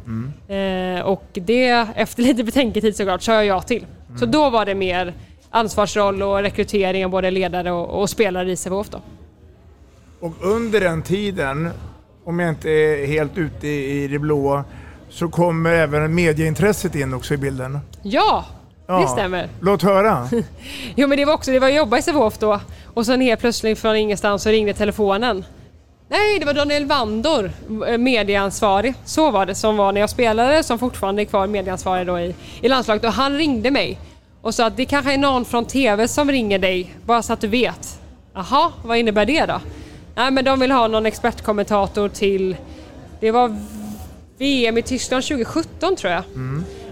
Eh, 0.56 1.02
och 1.06 1.24
det, 1.34 1.88
efter 1.96 2.24
lite 2.24 2.44
betänketid 2.44 2.96
såklart, 2.96 3.22
sa 3.22 3.34
jag 3.34 3.46
ja 3.46 3.62
till. 3.62 3.86
Så 4.20 4.26
då 4.26 4.50
var 4.50 4.66
det 4.66 4.76
mer 4.76 5.14
ansvarsroll 5.50 6.22
och 6.24 6.38
rekrytering 6.42 7.06
av 7.06 7.12
både 7.12 7.32
ledare 7.32 7.72
och, 7.72 8.02
och 8.02 8.10
spelare 8.10 8.52
i 8.52 8.56
Sävehof 8.56 8.90
då. 8.90 9.02
Och 10.20 10.34
under 10.42 10.80
den 10.80 11.02
tiden, 11.02 11.70
om 12.24 12.40
jag 12.40 12.50
inte 12.50 12.70
är 12.70 13.08
helt 13.08 13.38
ute 13.38 13.68
i 13.68 14.08
det 14.08 14.20
blåa, 14.20 14.64
så 15.10 15.28
kommer 15.30 15.72
även 15.72 16.16
medieintresset 16.16 16.96
in 16.96 17.14
också 17.14 17.34
i 17.34 17.38
bilden. 17.38 17.80
Ja, 18.02 18.46
Ja. 18.88 19.00
det 19.00 19.08
stämmer. 19.08 19.50
Låt 19.60 19.82
höra. 19.84 20.30
Jo 20.96 21.08
men 21.08 21.18
det 21.18 21.26
var 21.26 21.34
också, 21.34 21.52
det 21.52 21.60
var 21.60 21.68
att 21.68 21.76
jobba 21.76 21.98
i 21.98 22.02
Sävehof 22.02 22.38
då 22.38 22.60
och 22.94 23.06
sen 23.06 23.22
helt 23.22 23.40
plötsligt 23.40 23.80
från 23.80 23.96
ingenstans 23.96 24.44
så 24.44 24.50
ringde 24.50 24.74
telefonen. 24.74 25.46
Nej, 26.10 26.40
det 26.40 26.46
var 26.46 26.54
Daniel 26.54 26.86
Vandor, 26.86 27.52
eh, 27.88 27.98
medieansvarig. 27.98 28.94
Så 29.06 29.32
var 29.32 29.46
det 29.46 29.56
som 29.56 29.78
var 29.78 29.92
när 29.92 30.02
jag 30.02 30.10
spelade, 30.10 30.64
som 30.64 30.80
fortfarande 30.80 31.22
är 31.22 31.26
kvar 31.26 31.48
medieansvarig 31.48 32.08
då 32.08 32.20
i, 32.20 32.36
i 32.62 32.68
landslaget. 32.68 33.04
Och 33.04 33.12
han 33.12 33.38
ringde 33.38 33.72
mig 33.72 34.00
och 34.42 34.56
sa 34.56 34.66
att 34.66 34.78
det 34.78 34.86
kanske 34.86 35.14
är 35.14 35.18
någon 35.18 35.46
från 35.46 35.66
TV 35.66 36.08
som 36.08 36.32
ringer 36.32 36.60
dig, 36.60 36.96
bara 37.06 37.22
så 37.22 37.34
att 37.34 37.42
du 37.42 37.48
vet. 37.48 38.00
Jaha, 38.34 38.72
vad 38.84 38.98
innebär 38.98 39.26
det 39.26 39.46
då? 39.46 39.62
Nej, 40.16 40.32
men 40.32 40.46
de 40.46 40.60
vill 40.60 40.72
ha 40.72 40.88
någon 40.88 41.06
expertkommentator 41.06 42.10
till... 42.10 42.56
Det 43.20 43.32
var 43.32 43.58
VM 44.38 44.78
i 44.78 44.82
Tyskland 44.82 45.24
2017 45.24 45.96
tror 45.96 46.14
jag. 46.14 46.24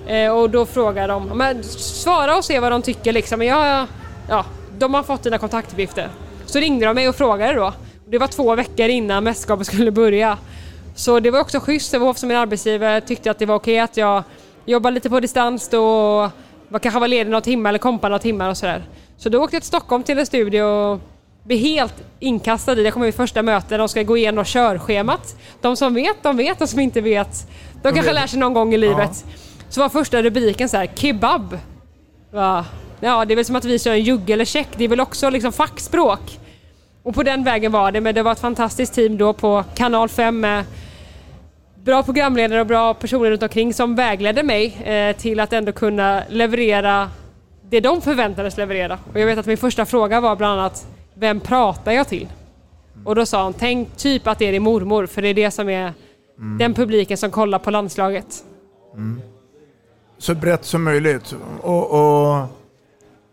Eh, 0.08 0.32
och 0.32 0.50
då 0.50 0.66
frågar 0.66 1.08
de, 1.08 1.26
men 1.38 1.64
svara 1.64 2.38
och 2.38 2.46
se 2.46 2.60
vad 2.60 2.72
de 2.72 2.82
tycker 2.82 3.14
liksom. 3.14 3.42
Jag, 3.42 3.88
ja, 4.30 4.46
de 4.78 4.94
har 4.94 5.04
fått 5.04 5.24
dina 5.24 5.38
kontaktuppgifter. 5.38 6.10
Så 6.46 6.60
ringde 6.60 6.86
de 6.86 6.94
mig 6.96 7.10
och 7.10 7.16
frågade 7.16 7.54
då. 7.54 7.74
Det 8.06 8.18
var 8.18 8.28
två 8.28 8.56
veckor 8.56 8.90
innan 8.90 9.24
mästerskapet 9.24 9.68
skulle 9.68 9.92
börja. 9.92 10.38
Så 10.96 11.20
det 11.20 11.32
var 11.32 11.40
också 11.40 11.60
schysst. 11.60 11.92
Sävehof 11.92 12.18
som 12.18 12.28
min 12.28 12.38
arbetsgivare 12.38 13.02
tyckte 13.02 13.32
att 13.32 13.40
det 13.40 13.46
var 13.46 13.56
okej 13.56 13.80
att 13.80 13.98
jag 13.98 14.24
jobbade 14.66 14.94
lite 14.94 15.10
på 15.10 15.20
distans 15.20 15.70
då. 15.70 15.86
Var, 16.68 16.80
kanske 16.80 17.00
var 17.00 17.08
ledig 17.08 17.32
några 17.32 17.42
timmar 17.42 17.70
eller 17.70 17.80
kompade 17.80 18.10
några 18.10 18.20
timmar 18.20 18.50
och 18.50 18.58
sådär. 18.58 18.84
Så 19.18 19.30
då 19.30 19.44
åkte 19.44 19.56
jag 19.56 19.62
till 19.62 19.68
Stockholm 19.68 20.04
till 20.04 20.20
en 20.20 20.26
studio 20.26 20.64
och 20.64 21.00
blev 21.44 21.60
helt 21.60 22.04
inkastad 22.20 22.80
i. 22.80 22.84
Jag 22.84 22.94
kommer 22.94 23.06
vid 23.06 23.16
första 23.16 23.42
mötet, 23.42 23.78
de 23.78 23.90
ska 23.90 24.04
gå 24.04 24.18
igenom 24.18 24.46
körschemat. 24.46 25.36
De 25.62 25.76
som 25.76 25.94
vet, 25.94 26.24
de 26.24 26.38
vet. 26.38 26.60
De 26.60 26.68
som 26.68 26.80
inte 26.80 27.02
vet, 27.02 27.48
de 27.74 27.94
kanske 27.94 28.12
vet. 28.12 28.22
lär 28.22 28.28
sig 28.28 28.40
någon 28.40 28.54
gång 28.54 28.74
i 28.74 28.78
livet. 28.78 29.26
Så 29.70 29.82
var 29.82 29.90
första 29.90 30.22
rubriken 30.22 30.70
så 30.70 30.78
här, 30.78 30.88
kebab. 30.96 31.58
Va? 32.32 32.66
Ja, 33.00 33.26
det 33.26 33.34
är 33.34 33.36
väl 33.36 33.46
som 33.46 33.56
att 33.56 33.66
vi 33.66 33.80
kör 33.80 33.92
en 33.92 34.04
jugge 34.04 34.34
eller 34.34 34.46
check. 34.46 34.68
Det 34.78 34.84
är 34.84 34.88
väl 34.88 35.00
också 35.00 35.30
liksom 35.30 35.52
fackspråk. 35.52 36.40
Och 37.04 37.16
på 37.16 37.24
den 37.24 37.44
vägen 37.44 37.72
var 37.72 37.92
det, 37.92 38.02
men 38.02 38.16
det 38.16 38.24
var 38.24 38.32
ett 38.32 38.40
fantastiskt 38.40 38.94
team 38.94 39.18
då 39.18 39.34
på 39.34 39.64
kanal 39.76 40.10
5 40.10 40.40
med 40.40 40.66
bra 41.84 42.04
programledare 42.04 42.62
och 42.62 42.68
bra 42.68 42.94
personer 42.94 43.32
runt 43.32 43.44
omkring 43.44 43.74
som 43.74 43.96
vägledde 43.96 44.44
mig 44.44 44.66
eh, 44.84 45.16
till 45.16 45.40
att 45.40 45.54
ändå 45.54 45.72
kunna 45.72 46.24
leverera 46.30 47.10
det 47.70 47.80
de 47.80 48.02
förväntades 48.02 48.58
leverera. 48.58 49.00
Och 49.14 49.20
jag 49.20 49.26
vet 49.26 49.40
att 49.40 49.46
min 49.46 49.58
första 49.58 49.86
fråga 49.86 50.22
var 50.22 50.36
bland 50.36 50.60
annat 50.60 50.88
Vem 51.16 51.40
pratar 51.40 51.92
jag 51.92 52.08
till? 52.08 52.28
Och 53.06 53.16
då 53.16 53.26
sa 53.26 53.44
hon, 53.44 53.54
tänk 53.54 53.98
typ 53.98 54.28
att 54.28 54.40
det 54.40 54.48
är 54.48 54.52
din 54.52 54.64
mormor 54.64 55.06
för 55.06 55.22
det 55.22 55.28
är 55.28 55.34
det 55.34 55.52
som 55.52 55.70
är 55.70 55.94
Mm. 56.38 56.58
den 56.58 56.74
publiken 56.74 57.18
som 57.18 57.32
kollar 57.32 57.60
på 57.60 57.72
landslaget. 57.72 58.44
Mm. 58.94 59.22
Så 60.18 60.36
brett 60.36 60.66
som 60.66 60.84
möjligt. 60.84 61.36
Och, 61.62 61.92
och, 61.92 62.46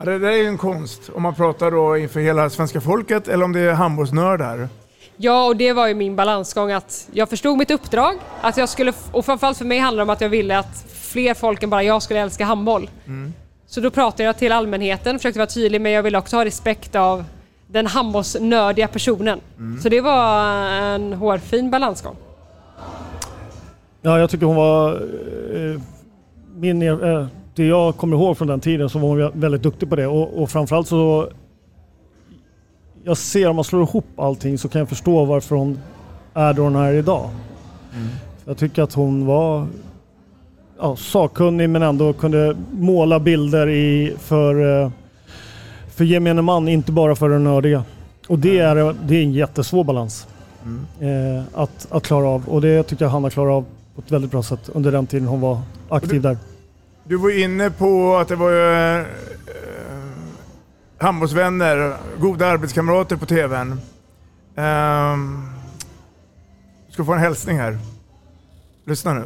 ja, 0.01 0.11
det 0.11 0.19
där 0.19 0.29
är 0.29 0.37
ju 0.37 0.47
en 0.47 0.59
konst. 0.59 1.11
Om 1.15 1.23
man 1.23 1.35
pratar 1.35 1.71
då 1.71 1.97
inför 1.97 2.21
hela 2.21 2.51
svenska 2.51 2.81
folket 2.81 3.29
eller 3.29 3.45
om 3.45 3.53
det 3.53 3.61
är 3.61 3.73
handbollsnördar. 3.73 4.69
Ja, 5.17 5.47
och 5.47 5.57
det 5.57 5.73
var 5.73 5.87
ju 5.87 5.95
min 5.95 6.17
balansgång 6.17 6.73
att 6.73 7.09
jag 7.13 7.29
förstod 7.29 7.59
mitt 7.59 7.71
uppdrag, 7.71 8.15
att 8.41 8.57
jag 8.57 8.69
skulle, 8.69 8.93
och 9.13 9.25
framförallt 9.25 9.59
för 9.59 9.65
mig 9.65 9.79
handlar 9.79 9.99
det 9.99 10.03
om 10.03 10.11
att 10.11 10.21
jag 10.21 10.29
ville 10.29 10.59
att 10.59 10.85
fler 10.93 11.35
folk 11.35 11.63
än 11.63 11.71
bara 11.71 11.83
jag 11.83 12.03
skulle 12.03 12.21
älska 12.21 12.45
handboll. 12.45 12.91
Mm. 13.07 13.33
Så 13.67 13.81
då 13.81 13.91
pratade 13.91 14.23
jag 14.23 14.39
till 14.39 14.53
allmänheten, 14.53 15.19
försökte 15.19 15.39
vara 15.39 15.47
tydlig, 15.47 15.81
men 15.81 15.93
jag 15.93 16.03
ville 16.03 16.19
också 16.19 16.37
ha 16.37 16.45
respekt 16.45 16.97
av 16.97 17.25
den 17.67 17.87
handbollsnördiga 17.87 18.89
personen. 18.89 19.41
Mm. 19.59 19.81
Så 19.81 19.89
det 19.89 20.01
var 20.01 20.45
en 20.69 21.13
hårfin 21.13 21.71
balansgång. 21.71 22.17
Ja, 24.03 24.19
jag 24.19 24.31
tycker 24.31 24.47
hon 24.47 24.57
var... 24.57 24.95
Eh, 24.95 25.81
min, 26.55 26.83
eh, 26.83 27.27
det 27.61 27.69
jag 27.69 27.97
kommer 27.97 28.17
ihåg 28.17 28.39
från 28.39 28.49
den 28.49 28.61
tiden 28.61 28.89
så 28.89 28.99
var 28.99 29.09
hon 29.09 29.41
väldigt 29.41 29.63
duktig 29.63 29.89
på 29.91 29.97
det 29.97 30.07
och, 30.07 30.43
och 30.43 30.51
framförallt 30.51 30.89
så... 30.89 31.29
Jag 33.05 33.17
ser 33.17 33.49
om 33.49 33.57
man 33.57 33.65
slår 33.65 33.83
ihop 33.83 34.05
allting 34.17 34.59
så 34.59 34.69
kan 34.69 34.79
jag 34.79 34.89
förstå 34.89 35.25
varför 35.25 35.57
hon 35.57 35.79
är 36.35 36.53
där 36.53 36.63
hon 36.63 36.77
är 36.77 36.93
idag. 36.93 37.31
Jag 38.45 38.57
tycker 38.57 38.83
att 38.83 38.95
hon 38.95 39.27
var 39.27 39.67
ja, 40.79 40.97
sakkunnig 40.97 41.71
men 41.71 41.83
ändå 41.83 42.13
kunde 42.13 42.57
måla 42.73 43.21
bilder 43.21 43.69
i, 43.69 44.15
för, 44.19 44.83
eh, 44.85 44.91
för 45.95 46.05
gemene 46.05 46.43
man, 46.43 46.69
inte 46.69 46.93
bara 46.93 47.15
för 47.15 47.29
den 47.29 47.45
nördiga. 47.45 47.85
Och 48.29 48.39
det 48.39 48.59
är, 48.59 48.95
det 49.07 49.17
är 49.17 49.23
en 49.23 49.33
jättesvår 49.33 49.85
balans 49.85 50.27
eh, 51.01 51.43
att, 51.55 51.87
att 51.91 52.03
klara 52.03 52.27
av. 52.27 52.49
Och 52.49 52.61
det 52.61 52.83
tycker 52.83 53.05
jag 53.05 53.11
Hanna 53.11 53.31
klarar 53.31 53.57
av 53.57 53.65
på 53.95 54.01
ett 54.01 54.13
väldigt 54.13 54.31
bra 54.31 54.43
sätt 54.43 54.71
under 54.73 54.93
den 54.93 55.07
tiden 55.07 55.29
hon 55.29 55.41
var 55.41 55.61
aktiv 55.89 56.23
där. 56.23 56.37
Du 57.11 57.17
var 57.17 57.45
inne 57.45 57.71
på 57.71 58.17
att 58.21 58.29
det 58.29 58.37
var 58.37 58.53
eh, 58.53 59.07
handbollsvänner, 61.01 61.77
goda 62.21 62.47
arbetskamrater 62.47 63.17
på 63.17 63.27
TVn. 63.27 63.69
Ehm, 64.57 65.27
du 66.87 66.93
ska 66.93 67.05
få 67.05 67.13
en 67.13 67.19
hälsning 67.19 67.57
här. 67.57 67.73
Lyssna 68.87 69.15
nu. 69.15 69.25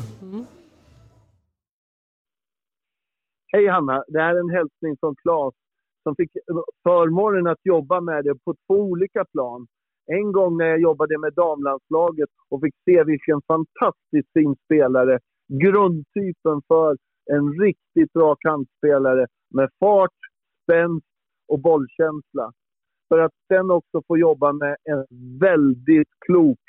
Hej 3.52 3.66
Hanna, 3.68 4.04
det 4.08 4.20
här 4.20 4.34
är 4.34 4.40
en 4.40 4.56
hälsning 4.58 4.96
från 5.00 5.14
Claes 5.22 5.54
som 6.02 6.16
fick 6.16 6.30
förmånen 6.82 7.46
att 7.46 7.60
jobba 7.62 8.00
med 8.00 8.24
det 8.24 8.34
på 8.44 8.54
två 8.66 8.74
olika 8.74 9.24
plan. 9.24 9.66
En 10.06 10.32
gång 10.32 10.56
när 10.56 10.66
jag 10.66 10.80
jobbade 10.80 11.18
med 11.18 11.32
damlandslaget 11.34 12.30
och 12.48 12.60
fick 12.60 12.74
se 12.84 13.04
vilken 13.04 13.40
fantastiskt 13.46 14.32
fin 14.32 14.56
spelare, 14.64 15.18
grundtypen 15.48 16.62
för 16.68 16.96
en 17.32 17.52
riktigt 17.60 18.12
bra 18.12 18.36
kantspelare 18.36 19.26
med 19.50 19.68
fart, 19.80 20.18
spänst 20.62 21.06
och 21.48 21.60
bollkänsla. 21.60 22.52
För 23.08 23.18
att 23.18 23.32
sen 23.48 23.70
också 23.70 24.02
få 24.06 24.18
jobba 24.18 24.52
med 24.52 24.76
en 24.84 25.06
väldigt 25.40 26.08
klok 26.26 26.60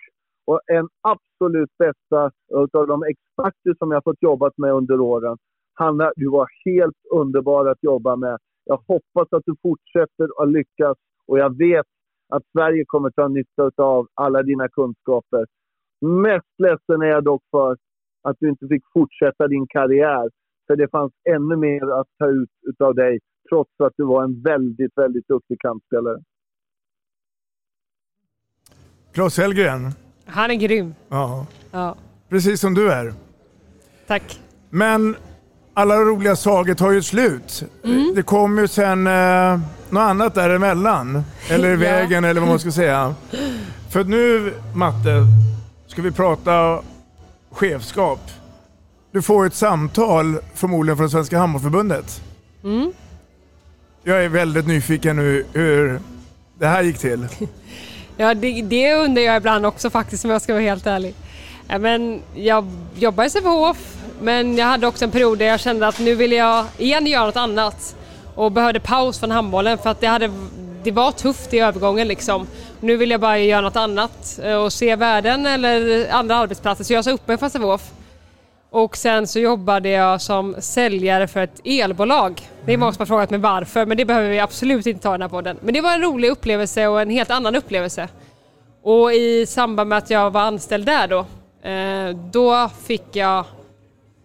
och 0.45 0.61
en 0.67 0.87
absolut 1.01 1.69
bästa 1.77 2.31
av 2.73 2.87
de 2.87 3.03
experter 3.03 3.75
som 3.77 3.91
jag 3.91 4.03
fått 4.03 4.21
jobbat 4.21 4.57
med 4.57 4.73
under 4.73 4.99
åren. 4.99 5.37
Hanna, 5.73 6.11
du 6.15 6.29
var 6.29 6.47
helt 6.65 6.97
underbar 7.11 7.65
att 7.65 7.83
jobba 7.83 8.15
med. 8.15 8.37
Jag 8.65 8.77
hoppas 8.87 9.27
att 9.33 9.43
du 9.45 9.55
fortsätter 9.61 10.43
att 10.43 10.51
lyckas 10.51 10.97
och 11.27 11.39
jag 11.39 11.57
vet 11.57 11.85
att 12.29 12.43
Sverige 12.51 12.83
kommer 12.87 13.09
ta 13.09 13.27
nytta 13.27 13.71
av 13.77 14.07
alla 14.13 14.43
dina 14.43 14.69
kunskaper. 14.69 15.45
Mest 16.01 16.53
ledsen 16.57 17.01
är 17.01 17.05
jag 17.05 17.23
dock 17.23 17.43
för 17.51 17.77
att 18.21 18.37
du 18.39 18.49
inte 18.49 18.67
fick 18.67 18.83
fortsätta 18.93 19.47
din 19.47 19.67
karriär. 19.67 20.29
För 20.67 20.75
det 20.75 20.87
fanns 20.91 21.11
ännu 21.35 21.55
mer 21.55 21.99
att 21.99 22.07
ta 22.19 22.27
ut 22.29 22.81
av 22.83 22.95
dig 22.95 23.19
trots 23.49 23.71
att 23.83 23.93
du 23.97 24.05
var 24.05 24.23
en 24.23 24.41
väldigt, 24.41 24.91
väldigt 24.95 25.27
duktig 25.27 25.59
kampspelare. 25.59 26.17
Claes 29.13 29.37
Hellgren. 29.37 29.91
Han 30.25 30.51
är 30.51 30.55
grym. 30.55 30.95
Ja. 31.09 31.45
Ja. 31.71 31.95
Precis 32.29 32.61
som 32.61 32.73
du 32.73 32.91
är. 32.91 33.13
Tack. 34.07 34.39
Men 34.69 35.15
alla 35.73 35.95
roliga 35.97 36.35
sagor 36.35 36.73
tar 36.73 36.91
ju 36.91 37.01
slut. 37.01 37.63
Mm. 37.83 38.13
Det 38.15 38.21
kommer 38.23 38.61
ju 38.61 38.67
sen 38.67 39.07
eh, 39.07 39.59
något 39.89 39.99
annat 40.01 40.35
däremellan. 40.35 41.21
Eller 41.49 41.67
i 41.69 41.71
Ja. 41.73 41.77
vägen 41.77 42.23
eller 42.23 42.41
vad 42.41 42.49
man 42.49 42.59
ska 42.59 42.71
säga. 42.71 43.15
För 43.91 44.03
nu 44.03 44.53
Matte, 44.75 45.23
ska 45.87 46.01
vi 46.01 46.11
prata 46.11 46.81
chefskap. 47.51 48.19
Du 49.15 49.21
får 49.21 49.45
ett 49.45 49.55
samtal 49.55 50.37
förmodligen 50.53 50.97
från 50.97 51.09
Svenska 51.09 51.37
Handbollförbundet. 51.37 52.21
Mm. 52.63 52.93
Jag 54.03 54.23
är 54.23 54.29
väldigt 54.29 54.67
nyfiken 54.67 55.15
nu 55.15 55.45
hur 55.53 55.99
det 56.59 56.67
här 56.67 56.83
gick 56.83 56.97
till. 56.97 57.27
Ja, 58.17 58.33
det, 58.33 58.61
det 58.61 58.93
undrar 58.93 59.21
jag 59.21 59.37
ibland 59.37 59.65
också 59.65 59.89
faktiskt 59.89 60.25
om 60.25 60.31
jag 60.31 60.41
ska 60.41 60.53
vara 60.53 60.63
helt 60.63 60.87
ärlig. 60.87 61.13
Ja, 61.67 61.77
men 61.77 62.21
jag 62.33 62.71
jobbar 62.95 63.23
i 63.23 63.29
Sävehof, 63.29 63.97
men 64.21 64.57
jag 64.57 64.65
hade 64.65 64.87
också 64.87 65.05
en 65.05 65.11
period 65.11 65.39
där 65.39 65.45
jag 65.45 65.59
kände 65.59 65.87
att 65.87 65.99
nu 65.99 66.15
vill 66.15 66.31
jag 66.31 66.65
igen 66.77 67.07
göra 67.07 67.25
något 67.25 67.35
annat 67.35 67.95
och 68.35 68.51
behövde 68.51 68.79
paus 68.79 69.19
från 69.19 69.31
handbollen 69.31 69.77
för 69.77 69.89
att 69.89 70.01
det, 70.01 70.07
hade, 70.07 70.31
det 70.83 70.91
var 70.91 71.11
tufft 71.11 71.53
i 71.53 71.59
övergången 71.59 72.07
liksom. 72.07 72.47
Nu 72.79 72.97
vill 72.97 73.11
jag 73.11 73.21
bara 73.21 73.39
göra 73.39 73.61
något 73.61 73.75
annat 73.75 74.39
och 74.63 74.73
se 74.73 74.95
världen 74.95 75.45
eller 75.45 76.09
andra 76.11 76.35
arbetsplatser 76.35 76.83
så 76.83 76.93
jag 76.93 77.03
sa 77.03 77.11
upp 77.11 77.27
mig 77.27 77.37
från 77.37 77.49
Sävehof. 77.49 77.91
Och 78.75 78.97
sen 78.97 79.27
så 79.27 79.39
jobbade 79.39 79.89
jag 79.89 80.21
som 80.21 80.55
säljare 80.59 81.27
för 81.27 81.39
ett 81.39 81.61
elbolag. 81.63 82.41
Det 82.65 82.73
är 82.73 82.77
många 82.77 82.91
som 82.91 83.01
har 83.01 83.05
frågat 83.05 83.29
mig 83.29 83.39
varför, 83.39 83.85
men 83.85 83.97
det 83.97 84.05
behöver 84.05 84.29
vi 84.29 84.39
absolut 84.39 84.85
inte 84.85 85.03
ta 85.03 85.09
i 85.09 85.11
den 85.11 85.21
här 85.21 85.29
podden. 85.29 85.57
Men 85.61 85.73
det 85.73 85.81
var 85.81 85.93
en 85.93 86.01
rolig 86.01 86.29
upplevelse 86.29 86.87
och 86.87 87.01
en 87.01 87.09
helt 87.09 87.31
annan 87.31 87.55
upplevelse. 87.55 88.07
Och 88.83 89.13
i 89.13 89.45
samband 89.45 89.89
med 89.89 89.97
att 89.97 90.09
jag 90.09 90.31
var 90.31 90.41
anställd 90.41 90.85
där 90.85 91.07
då, 91.07 91.19
eh, 91.69 92.17
då 92.31 92.69
fick 92.87 93.15
jag 93.15 93.45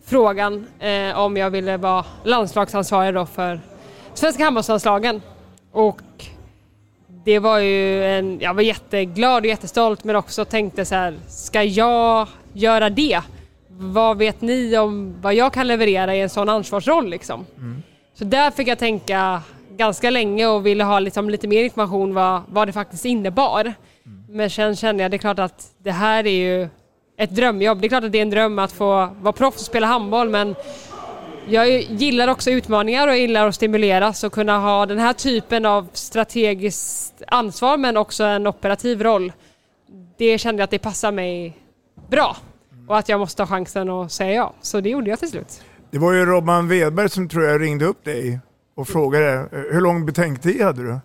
frågan 0.06 0.66
eh, 0.78 1.18
om 1.18 1.36
jag 1.36 1.50
ville 1.50 1.76
vara 1.76 2.04
landslagsansvarig 2.24 3.14
då 3.14 3.26
för 3.26 3.60
svenska 4.14 4.44
handbollslandslagen. 4.44 5.22
Och 5.72 6.02
det 7.24 7.38
var 7.38 7.58
ju 7.58 8.04
en, 8.04 8.40
jag 8.40 8.54
var 8.54 8.62
jätteglad 8.62 9.42
och 9.42 9.48
jättestolt 9.48 10.04
men 10.04 10.16
också 10.16 10.44
tänkte 10.44 10.84
så 10.84 10.94
här, 10.94 11.14
ska 11.28 11.62
jag 11.62 12.28
göra 12.52 12.90
det? 12.90 13.20
Vad 13.82 14.18
vet 14.18 14.40
ni 14.40 14.78
om 14.78 15.14
vad 15.20 15.34
jag 15.34 15.52
kan 15.52 15.66
leverera 15.66 16.16
i 16.16 16.20
en 16.20 16.28
sån 16.28 16.48
ansvarsroll 16.48 17.10
liksom? 17.10 17.46
Så 18.14 18.24
där 18.24 18.50
fick 18.50 18.68
jag 18.68 18.78
tänka 18.78 19.42
ganska 19.76 20.10
länge 20.10 20.46
och 20.46 20.66
ville 20.66 20.84
ha 20.84 20.98
liksom 20.98 21.30
lite 21.30 21.48
mer 21.48 21.64
information 21.64 22.14
vad, 22.14 22.42
vad 22.48 22.68
det 22.68 22.72
faktiskt 22.72 23.04
innebar. 23.04 23.74
Men 24.28 24.50
sen 24.50 24.76
kände 24.76 25.02
jag, 25.02 25.10
det 25.10 25.16
är 25.16 25.18
klart 25.18 25.38
att 25.38 25.72
det 25.78 25.90
här 25.90 26.26
är 26.26 26.30
ju 26.30 26.68
ett 27.18 27.30
drömjobb. 27.30 27.80
Det 27.80 27.86
är 27.86 27.88
klart 27.88 28.04
att 28.04 28.12
det 28.12 28.18
är 28.18 28.22
en 28.22 28.30
dröm 28.30 28.58
att 28.58 28.72
få 28.72 29.08
vara 29.20 29.32
proffs 29.32 29.56
och 29.56 29.66
spela 29.66 29.86
handboll 29.86 30.28
men 30.28 30.54
jag 31.48 31.80
gillar 31.80 32.28
också 32.28 32.50
utmaningar 32.50 33.08
och 33.08 33.16
gillar 33.16 33.48
att 33.48 33.54
stimuleras 33.54 34.24
och 34.24 34.32
kunna 34.32 34.58
ha 34.58 34.86
den 34.86 34.98
här 34.98 35.12
typen 35.12 35.66
av 35.66 35.88
strategiskt 35.92 37.22
ansvar 37.26 37.76
men 37.76 37.96
också 37.96 38.24
en 38.24 38.46
operativ 38.46 39.02
roll. 39.02 39.32
Det 40.16 40.38
kände 40.38 40.60
jag 40.60 40.64
att 40.64 40.70
det 40.70 40.78
passar 40.78 41.12
mig 41.12 41.56
bra 42.10 42.36
och 42.90 42.98
att 42.98 43.08
jag 43.08 43.20
måste 43.20 43.42
ha 43.42 43.46
chansen 43.46 43.88
att 43.88 44.12
säga 44.12 44.32
ja. 44.32 44.52
Så 44.60 44.80
det 44.80 44.88
gjorde 44.88 45.10
jag 45.10 45.18
till 45.18 45.30
slut. 45.30 45.62
Det 45.90 45.98
var 45.98 46.12
ju 46.12 46.26
Robban 46.26 46.68
Wedberg 46.68 47.08
som 47.08 47.28
tror 47.28 47.44
jag 47.44 47.60
ringde 47.60 47.84
upp 47.84 48.04
dig 48.04 48.40
och 48.76 48.88
frågade 48.88 49.48
hur 49.72 49.80
lång 49.80 50.06
betänktid 50.06 50.62
hade 50.62 50.82
du? 50.82 50.98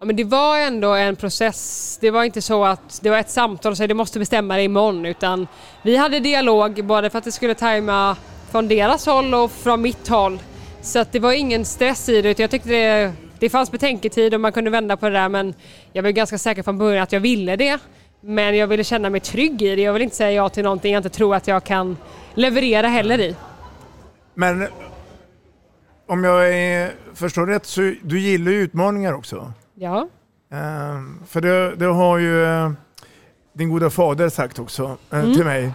Ja, 0.00 0.06
men 0.06 0.16
det 0.16 0.24
var 0.24 0.58
ändå 0.58 0.94
en 0.94 1.16
process. 1.16 1.98
Det 2.00 2.10
var 2.10 2.24
inte 2.24 2.42
så 2.42 2.64
att 2.64 3.00
det 3.02 3.10
var 3.10 3.18
ett 3.18 3.30
samtal 3.30 3.72
och 3.72 3.76
så 3.76 3.86
du 3.86 3.94
måste 3.94 4.18
bestämma 4.18 4.56
dig 4.56 4.64
imorgon 4.64 5.06
utan 5.06 5.46
vi 5.82 5.96
hade 5.96 6.20
dialog 6.20 6.84
både 6.84 7.10
för 7.10 7.18
att 7.18 7.24
det 7.24 7.32
skulle 7.32 7.54
tajma 7.54 8.16
från 8.50 8.68
deras 8.68 9.06
håll 9.06 9.34
och 9.34 9.50
från 9.50 9.82
mitt 9.82 10.08
håll. 10.08 10.38
Så 10.82 10.98
att 10.98 11.12
det 11.12 11.18
var 11.18 11.32
ingen 11.32 11.64
stress 11.64 12.08
i 12.08 12.22
det 12.22 12.30
utan 12.30 12.42
jag 12.42 12.50
tyckte 12.50 12.68
det, 12.68 13.12
det 13.38 13.50
fanns 13.50 13.70
betänketid 13.70 14.34
och 14.34 14.40
man 14.40 14.52
kunde 14.52 14.70
vända 14.70 14.96
på 14.96 15.08
det 15.08 15.14
där 15.14 15.28
men 15.28 15.54
jag 15.92 16.02
var 16.02 16.10
ganska 16.10 16.38
säker 16.38 16.62
från 16.62 16.78
början 16.78 17.02
att 17.02 17.12
jag 17.12 17.20
ville 17.20 17.56
det. 17.56 17.78
Men 18.20 18.56
jag 18.56 18.66
ville 18.66 18.84
känna 18.84 19.10
mig 19.10 19.20
trygg 19.20 19.62
i 19.62 19.76
det. 19.76 19.82
Jag 19.82 19.92
vill 19.92 20.02
inte 20.02 20.16
säga 20.16 20.30
ja 20.32 20.48
till 20.48 20.64
någonting 20.64 20.92
jag 20.92 20.98
inte 21.00 21.08
tror 21.08 21.34
att 21.34 21.48
jag 21.48 21.64
kan 21.64 21.96
leverera 22.34 22.86
heller 22.88 23.18
i. 23.20 23.36
Men 24.34 24.66
om 26.06 26.24
jag 26.24 26.54
är, 26.54 26.90
förstår 27.14 27.46
rätt 27.46 27.66
så 27.66 27.80
du 28.02 28.20
gillar 28.20 28.52
ju 28.52 28.58
utmaningar 28.62 29.12
också? 29.12 29.52
Ja. 29.74 30.08
Ehm, 30.52 31.18
för 31.26 31.40
det, 31.40 31.76
det 31.76 31.84
har 31.86 32.18
ju 32.18 32.44
eh, 32.44 32.70
din 33.52 33.68
goda 33.68 33.90
fader 33.90 34.28
sagt 34.28 34.58
också 34.58 34.96
eh, 35.10 35.18
Mm. 35.18 35.34
till 35.34 35.44
mig. 35.44 35.72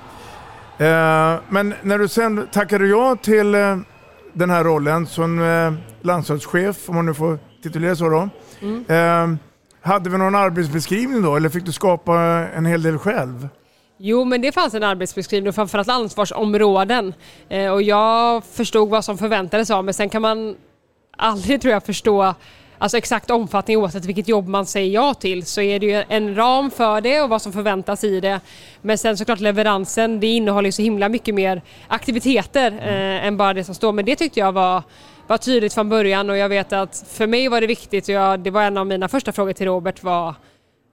Ehm, 0.78 1.38
men 1.50 1.74
när 1.82 1.98
du 1.98 2.08
sen 2.08 2.48
tackade 2.52 2.88
ja 2.88 3.16
till 3.22 3.56
eh, 3.56 3.78
den 4.34 4.50
här 4.50 4.64
rollen 4.64 5.08
som 5.08 5.40
landslagschef, 6.02 6.90
om 6.90 6.96
man 6.96 7.06
nu 7.06 7.14
får 7.14 7.40
titulera 7.64 7.96
så 7.96 8.10
då. 8.10 8.30
Mm. 8.62 9.38
Hade 9.86 10.10
vi 10.10 10.18
någon 10.18 10.36
arbetsbeskrivning 10.36 11.22
då 11.22 11.36
eller 11.36 11.50
fick 11.50 11.66
du 11.66 11.72
skapa 11.72 12.14
en 12.56 12.66
hel 12.66 12.82
del 12.82 12.98
själv? 12.98 13.48
Jo, 13.98 14.24
men 14.24 14.42
det 14.42 14.52
fanns 14.52 14.74
en 14.74 14.84
arbetsbeskrivning 14.84 15.50
och 15.50 15.56
framförallt 15.56 15.90
ansvarsområden. 15.90 17.14
Eh, 17.50 17.72
och 17.72 17.82
jag 17.82 18.44
förstod 18.44 18.90
vad 18.90 19.06
som 19.06 19.18
förväntades 19.18 19.72
av 19.72 19.86
mig. 19.86 19.94
Sen 19.94 20.10
kan 20.10 20.22
man 20.22 20.56
aldrig, 21.18 21.62
tror 21.62 21.74
jag, 21.74 21.84
förstå 21.84 22.34
alltså 22.78 22.98
exakt 22.98 23.32
omfattning 23.32 23.78
oavsett 23.78 24.06
vilket 24.06 24.28
jobb 24.28 24.48
man 24.48 24.66
säger 24.66 24.94
ja 24.94 25.14
till. 25.14 25.46
Så 25.46 25.62
är 25.62 25.80
det 25.80 25.86
ju 25.86 26.04
en 26.10 26.36
ram 26.36 26.72
för 26.72 27.02
det 27.02 27.22
och 27.22 27.30
vad 27.30 27.42
som 27.42 27.54
förväntas 27.54 28.04
i 28.04 28.20
det. 28.20 28.40
Men 28.82 28.98
sen 28.98 29.18
såklart 29.18 29.40
leveransen, 29.40 30.20
det 30.20 30.28
innehåller 30.28 30.68
ju 30.68 30.72
så 30.72 30.82
himla 30.82 31.10
mycket 31.10 31.36
mer 31.36 31.62
aktiviteter 31.88 32.72
eh, 32.72 33.28
än 33.28 33.38
bara 33.38 33.54
det 33.54 33.64
som 33.64 33.76
står. 33.76 33.92
Men 33.92 34.06
det 34.06 34.16
tyckte 34.16 34.40
jag 34.40 34.52
var 34.52 34.84
var 35.28 35.38
tydligt 35.38 35.74
från 35.74 35.90
början 35.90 36.30
och 36.30 36.38
jag 36.38 36.50
vet 36.50 36.74
att 36.74 37.06
för 37.08 37.28
mig 37.28 37.48
var 37.48 37.62
det 37.62 37.68
viktigt 37.68 38.04
och 38.04 38.14
jag, 38.14 38.40
det 38.40 38.52
var 38.52 38.64
en 38.64 38.78
av 38.78 38.88
mina 38.88 39.08
första 39.08 39.32
frågor 39.32 39.54
till 39.54 39.66
Robert 39.66 40.04
var 40.04 40.36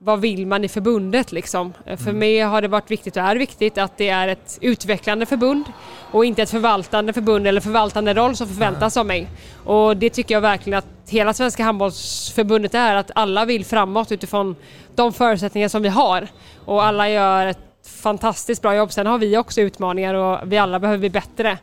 vad 0.03 0.21
vill 0.21 0.47
man 0.47 0.65
i 0.65 0.69
förbundet 0.69 1.33
liksom? 1.33 1.73
För 2.05 2.13
mig 2.13 2.41
har 2.41 2.63
det 2.63 2.69
varit 2.69 2.91
viktigt 2.91 3.17
och 3.17 3.23
är 3.23 3.37
viktigt 3.37 3.79
att 3.79 3.97
det 3.97 4.09
är 4.09 4.29
ett 4.29 4.59
utvecklande 4.61 5.27
förbund 5.27 5.65
och 6.13 6.25
inte 6.25 6.43
ett 6.43 6.51
förvaltande 6.51 7.13
förbund 7.13 7.47
eller 7.47 7.61
förvaltande 7.61 8.15
roll 8.15 8.37
som 8.37 8.47
förväntas 8.47 8.97
av 8.97 9.07
mig. 9.07 9.29
Och 9.65 9.97
det 9.97 10.11
tycker 10.11 10.35
jag 10.35 10.41
verkligen 10.41 10.79
att 10.79 10.87
hela 11.09 11.35
Svenska 11.35 11.65
handbollsförbundet 11.65 12.75
är, 12.75 12.95
att 12.95 13.11
alla 13.15 13.45
vill 13.45 13.65
framåt 13.65 14.13
utifrån 14.13 14.57
de 14.95 15.13
förutsättningar 15.13 15.69
som 15.69 15.83
vi 15.83 15.89
har. 15.89 16.29
Och 16.65 16.85
alla 16.85 17.11
gör 17.11 17.47
ett 17.47 17.59
fantastiskt 18.03 18.63
bra 18.63 18.75
jobb. 18.75 18.93
Sen 18.93 19.07
har 19.07 19.19
vi 19.19 19.37
också 19.37 19.61
utmaningar 19.61 20.15
och 20.15 20.53
vi 20.53 20.59
alla 20.59 20.79
behöver 20.79 20.99
bli 20.99 21.11
bättre. 21.11 21.59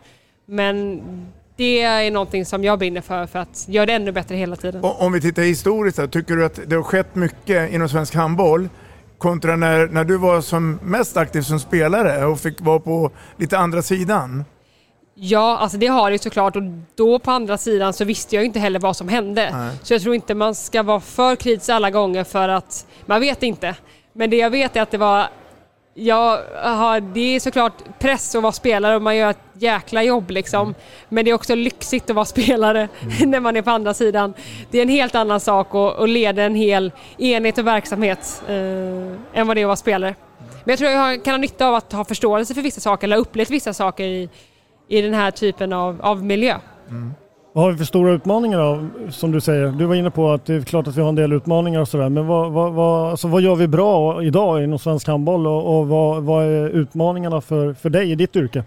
Men 0.46 1.02
det 1.58 1.82
är 1.82 2.12
någonting 2.12 2.46
som 2.46 2.64
jag 2.64 2.80
brinner 2.80 3.02
för, 3.02 3.26
för 3.26 3.40
att 3.40 3.66
göra 3.68 3.86
det 3.86 3.94
ännu 3.94 4.12
bättre 4.12 4.36
hela 4.36 4.56
tiden. 4.56 4.82
Om 4.84 5.14
vi 5.14 5.22
tittar 5.22 5.42
historiskt, 5.42 5.98
här, 5.98 6.08
tycker 6.08 6.36
du 6.36 6.46
att 6.46 6.60
det 6.68 6.76
har 6.76 6.84
skett 6.84 7.16
mycket 7.16 7.72
inom 7.72 7.90
svensk 7.90 8.16
handboll 8.16 8.70
kontra 9.18 9.56
när, 9.56 9.88
när 9.88 10.04
du 10.04 10.18
var 10.18 10.42
som 10.42 10.80
mest 10.84 11.18
aktiv 11.18 11.42
som 11.42 11.60
spelare 11.60 12.26
och 12.26 12.40
fick 12.40 12.62
vara 12.62 12.80
på 12.80 13.12
lite 13.38 13.58
andra 13.58 13.82
sidan? 13.82 14.46
Ja, 15.16 15.58
alltså 15.58 15.78
det 15.78 15.88
har 15.88 16.12
det 16.12 16.22
såklart 16.22 16.56
och 16.56 16.62
då 16.96 17.20
på 17.20 17.32
andra 17.32 17.58
sidan 17.58 17.94
så 17.94 18.06
visste 18.06 18.36
jag 18.36 18.46
inte 18.46 18.60
heller 18.60 18.80
vad 18.80 18.98
som 18.98 19.08
hände. 19.08 19.50
Nej. 19.54 19.76
Så 19.84 19.94
jag 19.94 20.02
tror 20.02 20.16
inte 20.16 20.36
man 20.36 20.56
ska 20.56 20.84
vara 20.84 21.00
för 21.00 21.36
kritisk 21.36 21.70
alla 21.70 21.92
gånger 21.92 22.24
för 22.24 22.50
att 22.50 22.86
man 23.06 23.22
vet 23.22 23.44
inte. 23.44 23.76
Men 24.14 24.30
det 24.30 24.38
jag 24.38 24.50
vet 24.50 24.76
är 24.76 24.82
att 24.82 24.92
det 24.92 24.98
var 24.98 25.28
Ja, 26.00 26.42
aha, 26.64 27.00
det 27.00 27.36
är 27.36 27.40
såklart 27.40 28.00
press 28.00 28.36
att 28.36 28.44
vara 28.44 28.52
spelare 28.52 28.96
och 28.96 29.02
man 29.02 29.16
gör 29.16 29.30
ett 29.30 29.40
jäkla 29.54 30.04
jobb 30.04 30.32
liksom. 30.32 30.76
Men 31.10 31.26
det 31.26 31.32
är 31.32 31.36
också 31.36 31.56
lyxigt 31.56 32.10
att 32.10 32.16
vara 32.16 32.26
spelare 32.26 32.90
när 33.26 33.40
man 33.40 33.56
är 33.56 33.62
på 33.62 33.70
andra 33.70 33.94
sidan. 33.94 34.34
Det 34.72 34.78
är 34.78 34.82
en 34.82 34.90
helt 34.90 35.16
annan 35.16 35.40
sak 35.40 35.68
att, 35.76 36.00
att 36.00 36.10
leda 36.10 36.44
en 36.44 36.56
hel 36.56 36.92
enhet 37.18 37.58
och 37.58 37.68
verksamhet 37.68 38.44
eh, 38.48 38.56
än 39.34 39.48
vad 39.48 39.58
det 39.58 39.62
är 39.62 39.66
att 39.66 39.68
vara 39.68 39.76
spelare. 39.76 40.16
Men 40.40 40.72
jag 40.72 40.80
tror 40.80 40.92
jag 40.92 41.24
kan 41.24 41.34
ha 41.34 41.38
nytta 41.38 41.68
av 41.68 41.76
att 41.76 41.94
ha 41.94 42.06
förståelse 42.06 42.54
för 42.54 42.62
vissa 42.62 42.82
saker 42.82 43.08
eller 43.08 43.18
upplevt 43.18 43.50
vissa 43.50 43.74
saker 43.74 44.04
i, 44.04 44.30
i 44.88 45.02
den 45.02 45.14
här 45.14 45.32
typen 45.32 45.74
av, 45.74 46.02
av 46.02 46.24
miljö. 46.24 46.60
Vad 47.58 47.66
har 47.66 47.72
vi 47.72 47.78
för 47.78 47.86
stora 47.86 48.12
utmaningar 48.12 48.60
då, 48.60 48.88
som 49.12 49.32
du 49.32 49.42
säger? 49.42 49.68
Du 49.68 49.86
var 49.86 49.96
inne 49.96 50.12
på 50.12 50.32
att 50.32 50.46
det 50.46 50.54
är 50.54 50.62
klart 50.62 50.88
att 50.88 50.96
vi 50.96 51.02
har 51.02 51.10
en 51.10 51.16
del 51.16 51.34
utmaningar 51.34 51.82
och 51.82 51.88
sådär. 51.88 52.10
Men 52.10 52.28
vad, 52.28 52.52
vad, 52.52 52.74
vad, 52.74 53.12
alltså 53.12 53.28
vad 53.28 53.42
gör 53.42 53.56
vi 53.56 53.68
bra 53.68 54.24
idag 54.24 54.64
inom 54.64 54.80
svensk 54.80 55.08
handboll 55.08 55.48
och, 55.48 55.78
och 55.78 55.88
vad, 55.88 56.24
vad 56.24 56.46
är 56.46 56.70
utmaningarna 56.70 57.42
för, 57.42 57.74
för 57.74 57.90
dig 57.90 58.12
i 58.12 58.16
ditt 58.16 58.36
yrke? 58.36 58.64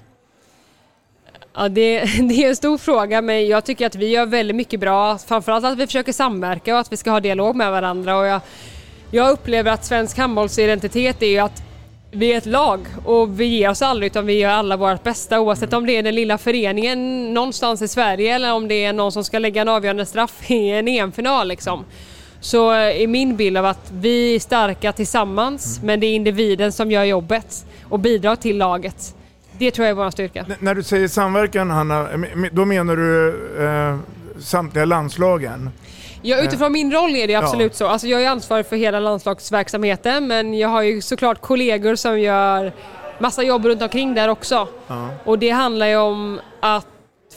Ja, 1.57 1.68
det, 1.68 2.01
det 2.28 2.45
är 2.45 2.49
en 2.49 2.57
stor 2.57 2.78
fråga 2.78 3.22
men 3.22 3.49
jag 3.49 3.64
tycker 3.64 3.86
att 3.86 3.95
vi 3.95 4.09
gör 4.09 4.26
väldigt 4.26 4.57
mycket 4.57 4.80
bra. 4.80 5.18
Framförallt 5.18 5.64
att 5.64 5.78
vi 5.78 5.86
försöker 5.86 6.12
samverka 6.12 6.74
och 6.74 6.80
att 6.80 6.93
vi 6.93 6.97
ska 6.97 7.11
ha 7.11 7.20
dialog 7.20 7.57
med 7.57 7.70
varandra. 7.70 8.18
Och 8.18 8.26
jag, 8.26 8.41
jag 9.11 9.30
upplever 9.30 9.70
att 9.70 9.84
svensk 9.84 10.18
handbollsidentitet 10.18 11.22
är 11.22 11.26
ju 11.26 11.38
att 11.38 11.69
vi 12.12 12.32
är 12.32 12.38
ett 12.38 12.46
lag 12.46 12.80
och 13.04 13.40
vi 13.40 13.44
ger 13.44 13.70
oss 13.70 13.82
aldrig 13.82 14.06
utan 14.12 14.26
vi 14.26 14.32
gör 14.38 14.50
alla 14.50 14.76
vårt 14.76 15.02
bästa 15.02 15.40
oavsett 15.40 15.72
om 15.72 15.86
det 15.86 15.96
är 15.96 16.02
den 16.02 16.14
lilla 16.14 16.38
föreningen 16.38 17.34
någonstans 17.34 17.82
i 17.82 17.88
Sverige 17.88 18.34
eller 18.34 18.52
om 18.52 18.68
det 18.68 18.84
är 18.84 18.92
någon 18.92 19.12
som 19.12 19.24
ska 19.24 19.38
lägga 19.38 19.62
en 19.62 19.68
avgörande 19.68 20.06
straff 20.06 20.50
i 20.50 20.70
en 20.70 20.88
EM-final 20.88 21.48
liksom. 21.48 21.84
Så 22.40 22.70
är 22.70 23.06
min 23.06 23.36
bild 23.36 23.56
av 23.56 23.66
att 23.66 23.92
vi 23.92 24.34
är 24.34 24.40
starka 24.40 24.92
tillsammans 24.92 25.80
men 25.84 26.00
det 26.00 26.06
är 26.06 26.14
individen 26.14 26.72
som 26.72 26.90
gör 26.90 27.04
jobbet 27.04 27.66
och 27.88 27.98
bidrar 27.98 28.36
till 28.36 28.58
laget. 28.58 29.14
Det 29.58 29.70
tror 29.70 29.86
jag 29.86 29.90
är 29.90 30.04
vår 30.04 30.11
styrka. 30.11 30.44
N- 30.48 30.54
när 30.61 30.74
du 30.74 30.82
säger 30.82 31.08
samverkan 31.08 31.70
Hanna, 31.70 32.08
m- 32.11 32.46
då 32.52 32.64
menar 32.64 32.96
du 32.96 33.28
eh, 33.64 33.98
samtliga 34.40 34.84
landslagen? 34.84 35.70
Ja, 36.22 36.42
utifrån 36.42 36.72
min 36.72 36.92
roll 36.92 37.16
är 37.16 37.26
det 37.26 37.32
Ja. 37.32 37.38
absolut 37.42 37.74
så. 37.74 37.86
Alltså 37.86 38.06
jag 38.06 38.22
är 38.22 38.28
ansvarig 38.28 38.66
för 38.66 38.76
hela 38.76 39.00
landslagsverksamheten 39.00 40.26
men 40.26 40.54
jag 40.58 40.68
har 40.68 40.82
ju 40.82 41.00
såklart 41.02 41.40
kollegor 41.40 41.94
som 41.94 42.20
gör 42.20 42.72
massa 43.18 43.42
jobb 43.42 43.64
runt 43.64 43.82
omkring 43.82 44.14
där 44.14 44.28
också. 44.28 44.68
Ja. 44.86 45.08
Och 45.24 45.38
det 45.38 45.50
handlar 45.50 45.86
ju 45.86 45.96
om 45.96 46.40
att 46.60 46.86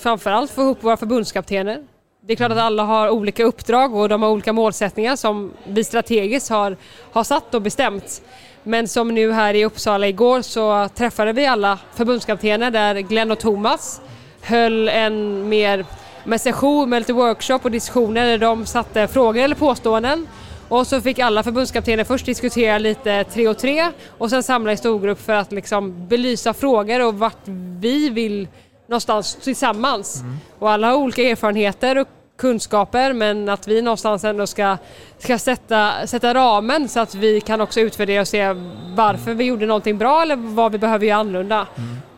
framförallt 0.01 0.51
få 0.51 0.61
ihop 0.61 0.83
våra 0.83 0.97
förbundskaptener. 0.97 1.83
Det 2.25 2.33
är 2.33 2.37
klart 2.37 2.51
att 2.51 2.57
alla 2.57 2.83
har 2.83 3.09
olika 3.09 3.43
uppdrag 3.43 3.95
och 3.95 4.09
de 4.09 4.23
har 4.23 4.29
olika 4.29 4.53
målsättningar 4.53 5.15
som 5.15 5.51
vi 5.67 5.83
strategiskt 5.83 6.49
har, 6.49 6.77
har 7.11 7.23
satt 7.23 7.53
och 7.53 7.61
bestämt. 7.61 8.21
Men 8.63 8.87
som 8.87 9.07
nu 9.07 9.31
här 9.31 9.53
i 9.53 9.65
Uppsala 9.65 10.07
igår 10.07 10.41
så 10.41 10.89
träffade 10.95 11.33
vi 11.33 11.45
alla 11.45 11.79
förbundskaptener 11.95 12.71
där 12.71 12.95
Glenn 12.95 13.31
och 13.31 13.39
Thomas 13.39 14.01
höll 14.41 14.89
en 14.89 15.49
mer 15.49 15.85
med 16.23 16.41
session 16.41 16.89
med 16.89 17.01
lite 17.01 17.13
workshop 17.13 17.59
och 17.63 17.71
diskussioner 17.71 18.25
där 18.25 18.37
de 18.37 18.65
satte 18.65 19.07
frågor 19.07 19.41
eller 19.41 19.55
påståenden. 19.55 20.27
Och 20.69 20.87
så 20.87 21.01
fick 21.01 21.19
alla 21.19 21.43
förbundskaptener 21.43 22.03
först 22.03 22.25
diskutera 22.25 22.77
lite 22.77 23.23
tre 23.23 23.47
och 23.47 23.57
tre 23.57 23.91
och 24.17 24.29
sen 24.29 24.43
samla 24.43 24.71
i 24.71 24.77
storgrupp 24.77 25.21
för 25.21 25.33
att 25.33 25.51
liksom 25.51 26.07
belysa 26.07 26.53
frågor 26.53 27.05
och 27.05 27.19
vart 27.19 27.47
vi 27.79 28.09
vill 28.09 28.47
någonstans 28.87 29.35
tillsammans. 29.35 30.23
Och 30.59 30.71
alla 30.71 30.87
har 30.87 30.95
olika 30.95 31.21
erfarenheter 31.21 31.97
och 31.97 32.07
kunskaper 32.37 33.13
men 33.13 33.49
att 33.49 33.67
vi 33.67 33.81
någonstans 33.81 34.23
ändå 34.23 34.47
ska, 34.47 34.77
ska 35.17 35.37
sätta, 35.37 36.07
sätta 36.07 36.33
ramen 36.33 36.89
så 36.89 36.99
att 36.99 37.15
vi 37.15 37.41
kan 37.41 37.61
också 37.61 37.79
utvärdera 37.79 38.21
och 38.21 38.27
se 38.27 38.53
varför 38.95 39.33
vi 39.33 39.43
gjorde 39.43 39.65
någonting 39.65 39.97
bra 39.97 40.21
eller 40.21 40.35
vad 40.35 40.71
vi 40.71 40.77
behöver 40.77 41.05
göra 41.05 41.19
annorlunda. 41.19 41.67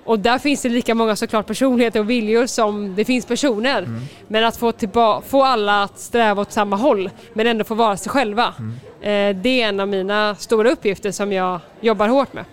Och 0.05 0.19
där 0.19 0.39
finns 0.39 0.61
det 0.61 0.69
lika 0.69 0.95
många 0.95 1.15
såklart 1.15 1.47
personligheter 1.47 1.99
och 1.99 2.09
viljor 2.09 2.45
som 2.45 2.95
det 2.95 3.05
finns 3.05 3.25
personer. 3.25 3.87
Men 4.27 4.43
att 4.43 4.57
få, 4.57 4.71
tillba- 4.71 5.21
få 5.21 5.43
alla 5.43 5.83
att 5.83 5.99
sträva 5.99 6.41
åt 6.41 6.51
samma 6.51 6.75
håll 6.75 7.09
men 7.33 7.47
ändå 7.47 7.63
få 7.63 7.75
vara 7.75 7.97
sig 7.97 8.11
själva. 8.11 8.53
Eh, 9.01 9.35
det 9.35 9.61
är 9.61 9.67
en 9.69 9.79
av 9.79 9.87
mina 9.87 10.35
stora 10.35 10.69
uppgifter 10.71 11.11
som 11.11 11.31
jag 11.31 11.59
jobbar 11.81 12.07
hårt 12.07 12.33
med. 12.33 12.45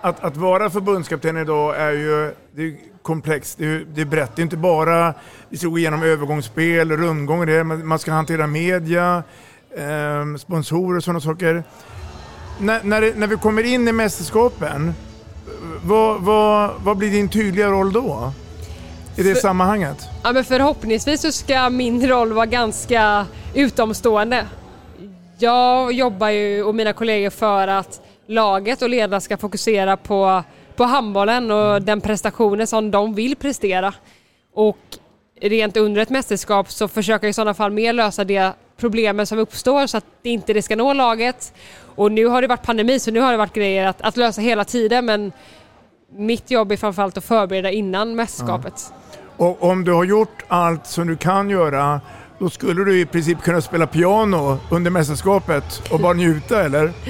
Att, 0.00 0.24
att 0.24 0.36
vara 0.36 0.70
förbundskapten 0.70 1.36
idag 1.36 1.76
är 1.80 1.90
ju 1.92 2.34
det 2.54 2.62
är 2.62 2.76
komplext, 3.02 3.58
det 3.58 3.64
är, 3.66 3.86
det 3.94 4.00
är 4.00 4.04
brett. 4.04 4.36
Det 4.36 4.40
är 4.40 4.44
inte 4.44 4.56
bara 4.56 5.14
vi 5.48 5.56
ska 5.56 5.68
gå 5.68 5.78
igenom 5.78 6.02
övergångsspel, 6.02 6.92
rundgång 6.96 7.46
det, 7.46 7.64
men 7.64 7.86
man 7.86 7.98
ska 7.98 8.12
hantera 8.12 8.46
media, 8.46 9.22
eh, 9.76 10.36
sponsorer 10.38 10.96
och 10.96 11.04
sådana 11.04 11.20
saker. 11.20 11.62
när, 12.60 12.80
när, 12.84 13.12
när 13.16 13.26
vi 13.26 13.36
kommer 13.36 13.62
in 13.62 13.88
i 13.88 13.92
mästerskapen, 13.92 14.94
vad, 15.84 16.20
vad, 16.20 16.70
vad 16.84 16.96
blir 16.96 17.10
din 17.10 17.28
tydliga 17.28 17.68
roll 17.68 17.92
då? 17.92 18.32
I 19.16 19.22
det 19.22 19.34
För- 19.34 19.40
sammanhanget? 19.40 19.96
Ja, 20.22 20.32
men 20.32 20.44
förhoppningsvis 20.44 21.20
så 21.20 21.32
ska 21.32 21.70
min 21.70 22.08
roll 22.08 22.32
vara 22.32 22.46
ganska 22.46 23.26
utomstående. 23.54 24.46
Jag 25.38 25.92
jobbar 25.92 26.28
ju 26.28 26.62
och 26.62 26.74
mina 26.74 26.92
kollegor 26.92 27.30
för 27.30 27.68
att 27.68 28.00
laget 28.26 28.82
och 28.82 28.88
ledarna 28.88 29.20
ska 29.20 29.36
fokusera 29.36 29.96
på, 29.96 30.42
på 30.76 30.84
handbollen 30.84 31.50
och 31.50 31.82
den 31.82 32.00
prestationen 32.00 32.66
som 32.66 32.90
de 32.90 33.14
vill 33.14 33.36
prestera. 33.36 33.94
Och 34.54 34.78
rent 35.40 35.76
under 35.76 36.02
ett 36.02 36.10
mästerskap 36.10 36.70
så 36.70 36.88
försöker 36.88 37.26
jag 37.26 37.30
i 37.30 37.34
sådana 37.34 37.54
fall 37.54 37.72
mer 37.72 37.92
lösa 37.92 38.24
de 38.24 38.50
problemen 38.76 39.26
som 39.26 39.38
uppstår 39.38 39.86
så 39.86 39.96
att 39.96 40.06
det 40.22 40.30
inte 40.30 40.52
det 40.52 40.62
ska 40.62 40.76
nå 40.76 40.92
laget. 40.92 41.52
Och 41.96 42.12
nu 42.12 42.26
har 42.26 42.42
det 42.42 42.48
varit 42.48 42.62
pandemi 42.62 42.98
så 42.98 43.10
nu 43.10 43.20
har 43.20 43.32
det 43.32 43.38
varit 43.38 43.54
grejer 43.54 43.86
att, 43.86 44.02
att 44.02 44.16
lösa 44.16 44.40
hela 44.40 44.64
tiden 44.64 45.04
men 45.04 45.32
mitt 46.16 46.50
jobb 46.50 46.72
är 46.72 46.76
framförallt 46.76 47.16
att 47.16 47.24
förbereda 47.24 47.70
innan 47.70 48.16
mästerskapet. 48.16 48.92
Och 49.36 49.62
om 49.62 49.84
du 49.84 49.92
har 49.92 50.04
gjort 50.04 50.42
allt 50.48 50.86
som 50.86 51.06
du 51.06 51.16
kan 51.16 51.50
göra, 51.50 52.00
då 52.38 52.50
skulle 52.50 52.84
du 52.84 53.00
i 53.00 53.06
princip 53.06 53.42
kunna 53.42 53.60
spela 53.60 53.86
piano 53.86 54.58
under 54.70 54.90
mästerskapet 54.90 55.82
och 55.90 56.00
bara 56.00 56.12
njuta 56.12 56.64
eller? 56.64 56.92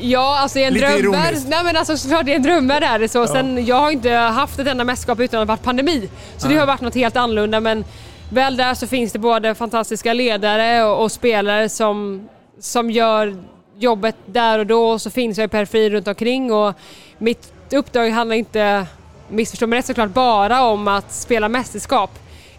Ja, 0.00 0.38
alltså 0.38 0.58
i 0.58 0.64
en 0.64 0.74
drömvärld. 0.74 1.36
Nej 1.46 1.64
men 1.64 1.76
alltså 1.76 1.96
såklart 1.96 2.28
i 2.28 2.32
en 2.32 2.42
drömvärld 2.42 2.82
är 2.82 2.98
det 2.98 3.08
så. 3.08 3.26
Sen, 3.26 3.66
jag 3.66 3.76
har 3.76 3.90
inte 3.90 4.10
haft 4.10 4.58
ett 4.58 4.66
enda 4.66 4.84
mästerskap 4.84 5.20
utan 5.20 5.40
att 5.40 5.46
det 5.46 5.48
varit 5.48 5.62
pandemi. 5.62 6.10
Så 6.36 6.48
det 6.48 6.56
har 6.56 6.66
varit 6.66 6.80
något 6.80 6.94
helt 6.94 7.16
annorlunda 7.16 7.60
men 7.60 7.84
väl 8.30 8.56
där 8.56 8.74
så 8.74 8.86
finns 8.86 9.12
det 9.12 9.18
både 9.18 9.54
fantastiska 9.54 10.12
ledare 10.12 10.84
och, 10.84 11.02
och 11.02 11.12
spelare 11.12 11.68
som, 11.68 12.28
som 12.60 12.90
gör 12.90 13.36
jobbet 13.78 14.16
där 14.26 14.58
och 14.58 14.66
då 14.66 14.88
och 14.88 15.02
så 15.02 15.10
finns 15.10 15.38
jag 15.38 15.44
i 15.44 15.48
periferin 15.48 15.92
runt 15.92 16.08
omkring 16.08 16.52
och 16.52 16.74
mitt 17.18 17.52
uppdrag 17.72 18.10
handlar 18.10 18.36
inte, 18.36 18.86
missförstå 19.28 19.66
mig 19.66 19.78
rätt 19.78 19.86
såklart, 19.86 20.10
bara 20.10 20.62
om 20.64 20.88
att 20.88 21.12
spela 21.12 21.48
mästerskap. 21.48 22.10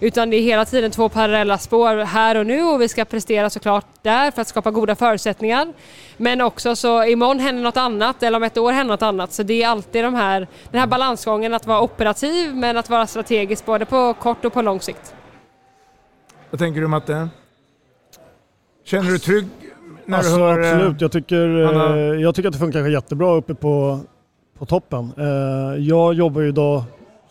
Utan 0.01 0.29
det 0.29 0.37
är 0.37 0.41
hela 0.41 0.65
tiden 0.65 0.91
två 0.91 1.09
parallella 1.09 1.57
spår 1.57 1.95
här 1.95 2.37
och 2.37 2.45
nu 2.45 2.63
och 2.63 2.81
vi 2.81 2.87
ska 2.87 3.05
prestera 3.05 3.49
såklart 3.49 3.85
där 4.01 4.31
för 4.31 4.41
att 4.41 4.47
skapa 4.47 4.71
goda 4.71 4.95
förutsättningar. 4.95 5.73
Men 6.17 6.41
också 6.41 6.75
så 6.75 7.03
imorgon 7.03 7.39
händer 7.39 7.63
något 7.63 7.77
annat 7.77 8.23
eller 8.23 8.37
om 8.37 8.43
ett 8.43 8.57
år 8.57 8.71
händer 8.71 8.93
något 8.93 9.01
annat. 9.01 9.33
Så 9.33 9.43
det 9.43 9.63
är 9.63 9.67
alltid 9.67 10.03
de 10.03 10.15
här, 10.15 10.47
den 10.71 10.79
här 10.79 10.87
balansgången 10.87 11.53
att 11.53 11.67
vara 11.67 11.81
operativ 11.81 12.55
men 12.55 12.77
att 12.77 12.89
vara 12.89 13.07
strategisk 13.07 13.65
både 13.65 13.85
på 13.85 14.13
kort 14.13 14.45
och 14.45 14.53
på 14.53 14.61
lång 14.61 14.81
sikt. 14.81 15.13
Vad 16.49 16.59
tänker 16.59 16.81
du 16.81 16.87
Matte? 16.87 17.29
Känner 18.85 19.03
du 19.03 19.09
dig 19.09 19.19
trygg 19.19 19.47
när 20.05 20.17
alltså, 20.17 20.35
du 20.37 20.41
hör... 20.41 20.63
eh, 20.63 20.73
Absolut, 20.75 21.01
jag 21.01 21.11
tycker, 21.11 21.63
Anna? 21.63 21.95
eh, 21.97 22.01
jag 22.01 22.35
tycker 22.35 22.49
att 22.49 22.53
det 22.53 22.59
funkar 22.59 22.87
jättebra 22.87 23.35
uppe 23.35 23.55
på, 23.55 23.99
på 24.59 24.65
toppen. 24.65 25.11
Eh, 25.17 25.83
jag 25.87 26.13
jobbar 26.13 26.41
ju 26.41 26.49
idag, 26.49 26.83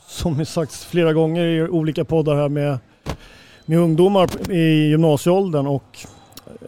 som 0.06 0.44
sagts 0.44 0.84
flera 0.84 1.12
gånger 1.12 1.44
i 1.44 1.68
olika 1.68 2.04
poddar 2.04 2.36
här 2.36 2.48
med, 2.48 2.78
med 3.66 3.78
ungdomar 3.78 4.50
i 4.50 4.88
gymnasieåldern 4.88 5.66
och 5.66 5.98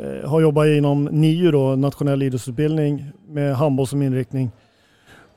eh, 0.01 0.31
har 0.31 0.41
jobbat 0.41 0.67
inom 0.67 1.05
NIU, 1.05 1.51
då, 1.51 1.77
nationell 1.77 2.23
idrottsutbildning, 2.23 3.05
med 3.29 3.57
handboll 3.57 3.87
som 3.87 4.03
inriktning 4.03 4.51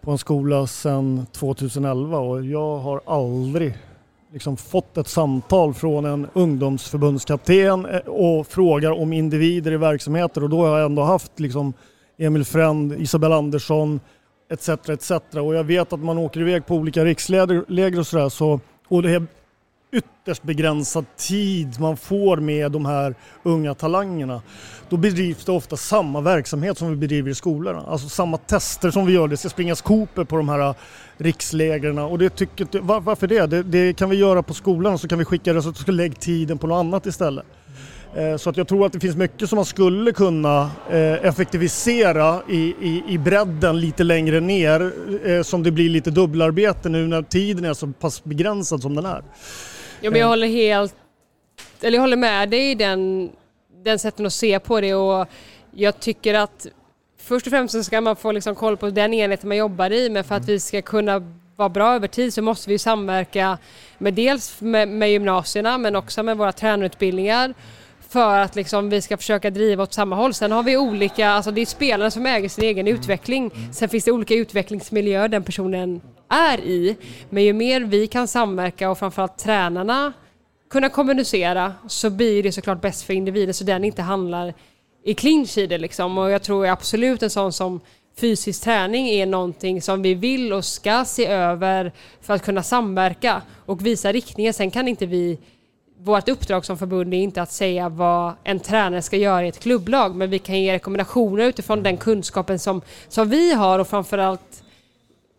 på 0.02 0.12
en 0.12 0.18
skola 0.18 0.68
sedan 0.68 1.26
2011 1.32 2.20
och 2.20 2.46
jag 2.46 2.78
har 2.78 3.02
aldrig 3.06 3.78
liksom 4.34 4.58
fått 4.58 4.98
ett 4.98 5.08
samtal 5.08 5.74
från 5.74 6.06
en 6.06 6.28
ungdomsförbundskapten 6.34 7.86
eh, 7.86 8.00
och 8.00 8.48
frågar 8.48 8.92
om 8.92 9.14
individer 9.14 9.72
i 9.72 9.78
verksamheter 9.78 10.44
och 10.44 10.50
då 10.50 10.66
har 10.66 10.78
jag 10.78 10.86
ändå 10.86 11.02
haft 11.02 11.40
liksom 11.40 11.74
Emil 12.18 12.46
Fränd, 12.46 12.94
Isabel 12.94 13.32
Andersson 13.32 14.00
etc. 14.54 14.70
etc. 14.90 15.12
Och 15.32 15.56
jag 15.56 15.64
vet 15.64 15.94
att 15.94 16.00
man 16.00 16.18
åker 16.18 16.40
iväg 16.40 16.66
på 16.66 16.76
olika 16.76 17.06
riksläger 17.06 18.00
och 18.00 18.08
sådär 18.08 18.30
så, 18.30 18.60
och 18.88 19.04
det 19.04 19.12
är 19.12 19.28
ytterst 19.94 20.44
begränsad 20.44 21.06
tid 21.18 21.80
man 21.80 21.98
får 21.98 22.38
med 22.38 22.72
de 22.72 22.86
här 22.86 23.16
unga 23.44 23.74
talangerna. 23.74 24.42
Då 24.90 24.98
bedrivs 24.98 25.46
det 25.46 25.52
ofta 25.52 25.78
samma 25.78 26.22
verksamhet 26.22 26.78
som 26.78 26.90
vi 26.90 26.96
bedriver 26.96 27.32
i 27.32 27.36
skolorna. 27.36 27.82
Alltså 27.88 28.10
samma 28.10 28.38
tester 28.38 28.92
som 28.92 29.06
vi 29.06 29.14
gör. 29.14 29.28
Det 29.28 29.38
ska 29.38 29.50
springas 29.50 29.82
Cooper 29.82 30.24
på 30.24 30.36
de 30.36 30.50
här 30.50 30.60
äh, 30.60 30.76
rikslägren. 31.18 31.98
Och 31.98 32.20
det 32.20 32.30
tycker, 32.30 32.80
var, 32.80 33.02
varför 33.02 33.28
det? 33.28 33.46
det? 33.46 33.64
Det 33.64 33.94
kan 33.94 34.10
vi 34.10 34.16
göra 34.16 34.44
på 34.44 34.54
skolan 34.54 34.98
så 34.98 35.08
kan 35.08 35.20
vi 35.20 35.26
skicka 35.26 35.54
resultat 35.54 35.88
och 35.88 35.94
lägga 35.94 36.16
tiden 36.16 36.58
på 36.58 36.68
något 36.68 36.80
annat 36.80 37.06
istället. 37.06 37.46
Eh, 38.16 38.38
Så 38.38 38.50
att 38.50 38.58
jag 38.58 38.68
tror 38.68 38.86
att 38.86 38.94
det 38.94 39.00
finns 39.00 39.16
mycket 39.16 39.50
som 39.50 39.56
man 39.56 39.66
skulle 39.66 40.12
kunna 40.12 40.72
eh, 40.90 41.26
effektivisera 41.26 42.42
i, 42.50 42.76
i, 42.82 43.04
i 43.08 43.18
bredden 43.18 43.80
lite 43.80 44.04
längre 44.04 44.40
ner 44.40 44.94
eh, 45.26 45.42
som 45.44 45.64
det 45.64 45.72
blir 45.72 45.90
lite 45.90 46.12
dubbelarbete 46.12 46.90
nu 46.90 47.08
när 47.08 47.22
tiden 47.22 47.66
är 47.66 47.74
så 47.74 47.88
pass 47.88 48.24
begränsad 48.24 48.82
som 48.82 48.96
den 48.96 49.06
är. 49.06 49.24
Ja, 50.02 50.12
men 50.12 50.20
jag 50.20 50.28
håller 50.28 50.48
helt, 50.48 50.96
eller 51.82 51.98
jag 51.98 52.02
håller 52.02 52.18
med 52.18 52.50
dig 52.50 52.72
i 52.72 52.76
den, 52.76 53.30
den 53.84 54.00
sätten 54.00 54.26
att 54.26 54.34
se 54.34 54.60
på 54.60 54.82
det 54.82 54.94
och 54.96 55.28
jag 55.72 56.00
tycker 56.00 56.34
att 56.34 56.68
först 57.18 57.48
och 57.48 57.52
främst 57.52 57.72
så 57.72 57.84
ska 57.84 58.02
man 58.02 58.16
få 58.16 58.32
liksom 58.32 58.56
koll 58.56 58.78
på 58.78 58.90
den 58.90 59.14
enheten 59.14 59.48
man 59.48 59.58
jobbar 59.58 59.92
i 59.92 60.10
men 60.10 60.24
för 60.24 60.36
att 60.36 60.50
vi 60.50 60.60
ska 60.60 60.82
kunna 60.82 61.22
vara 61.56 61.70
bra 61.70 61.94
över 61.96 62.08
tid 62.08 62.34
så 62.34 62.42
måste 62.42 62.70
vi 62.70 62.80
samverka 62.80 63.58
med 63.98 64.14
dels 64.14 64.62
med, 64.62 64.88
med 64.88 65.12
gymnasierna 65.12 65.78
men 65.78 65.96
också 65.96 66.24
med 66.24 66.38
våra 66.38 66.52
tränarutbildningar 66.52 67.54
för 68.14 68.40
att 68.40 68.56
liksom 68.56 68.90
vi 68.90 69.02
ska 69.02 69.18
försöka 69.18 69.50
driva 69.50 69.84
åt 69.84 69.94
samma 69.94 70.16
håll. 70.16 70.34
Sen 70.34 70.52
har 70.52 70.64
vi 70.64 70.78
olika, 70.78 71.30
alltså 71.30 71.52
det 71.52 71.62
är 71.62 71.66
spelarna 71.66 72.12
som 72.12 72.26
äger 72.26 72.50
sin 72.50 72.64
egen 72.64 72.88
utveckling. 72.88 73.52
Sen 73.72 73.90
finns 73.90 74.04
det 74.04 74.12
olika 74.12 74.34
utvecklingsmiljöer 74.34 75.28
den 75.28 75.44
personen 75.44 76.02
är 76.30 76.58
i. 76.58 76.98
Men 77.30 77.44
ju 77.44 77.54
mer 77.54 77.82
vi 77.82 78.08
kan 78.08 78.28
samverka 78.28 78.90
och 78.90 79.00
framförallt 79.00 79.38
tränarna 79.38 80.14
kunna 80.70 80.90
kommunicera 80.90 81.74
så 81.88 82.10
blir 82.10 82.44
det 82.44 82.52
såklart 82.52 82.82
bäst 82.82 83.04
för 83.04 83.14
individen 83.14 83.54
så 83.54 83.64
den 83.64 83.84
inte 83.84 84.02
handlar 84.02 84.54
i 85.04 85.14
clinch 85.14 85.58
i 85.58 85.68
det 85.68 85.78
liksom. 85.78 86.18
Och 86.18 86.32
jag 86.32 86.44
tror 86.44 86.68
absolut 86.68 87.24
en 87.24 87.30
sån 87.30 87.54
som 87.54 87.80
fysisk 88.18 88.64
träning 88.64 89.08
är 89.08 89.26
någonting 89.26 89.82
som 89.82 90.02
vi 90.02 90.14
vill 90.14 90.54
och 90.54 90.66
ska 90.66 91.06
se 91.06 91.26
över 91.26 91.92
för 92.22 92.34
att 92.34 92.46
kunna 92.46 92.64
samverka 92.64 93.42
och 93.66 93.86
visa 93.86 94.12
riktningen. 94.12 94.54
Sen 94.54 94.72
kan 94.72 94.88
inte 94.88 95.06
vi 95.06 95.40
vårt 96.04 96.30
uppdrag 96.30 96.66
som 96.66 96.78
förbund 96.78 97.14
är 97.14 97.18
inte 97.18 97.42
att 97.42 97.52
säga 97.52 97.90
vad 97.90 98.34
en 98.44 98.60
tränare 98.60 99.02
ska 99.02 99.18
göra 99.18 99.46
i 99.46 99.50
ett 99.50 99.60
klubblag, 99.60 100.16
men 100.16 100.30
vi 100.30 100.40
kan 100.40 100.62
ge 100.62 100.74
rekommendationer 100.74 101.46
utifrån 101.46 101.84
den 101.84 101.98
kunskapen 101.98 102.60
som, 102.60 102.82
som 103.08 103.30
vi 103.30 103.54
har 103.54 103.80
och 103.80 103.88
framförallt 103.88 104.64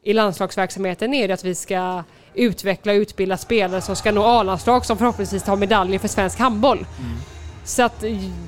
i 0.05 0.13
landslagsverksamheten 0.13 1.15
är 1.15 1.29
det 1.29 1.35
att 1.35 1.45
vi 1.45 1.55
ska 1.55 2.03
utveckla 2.35 2.93
och 2.93 2.97
utbilda 2.97 3.37
spelare 3.37 3.81
som 3.81 3.97
ska 3.97 4.13
nå 4.13 4.23
A-landslag 4.25 4.87
som 4.87 4.99
förhoppningsvis 4.99 5.43
tar 5.43 5.57
medaljer 5.57 5.99
för 5.99 6.09
svensk 6.09 6.39
handboll. 6.39 6.87
Så 7.65 7.83
att 7.83 8.05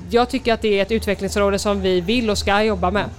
jag 0.09 0.29
tycker 0.29 0.53
att 0.53 0.61
det 0.61 0.79
är 0.79 0.81
ett 0.81 0.91
utvecklingsområde 0.91 1.59
som 1.59 1.81
vi 1.81 2.01
vill 2.01 2.29
och 2.29 2.37
ska 2.37 2.63
jobba 2.63 2.91
med. 2.91 3.09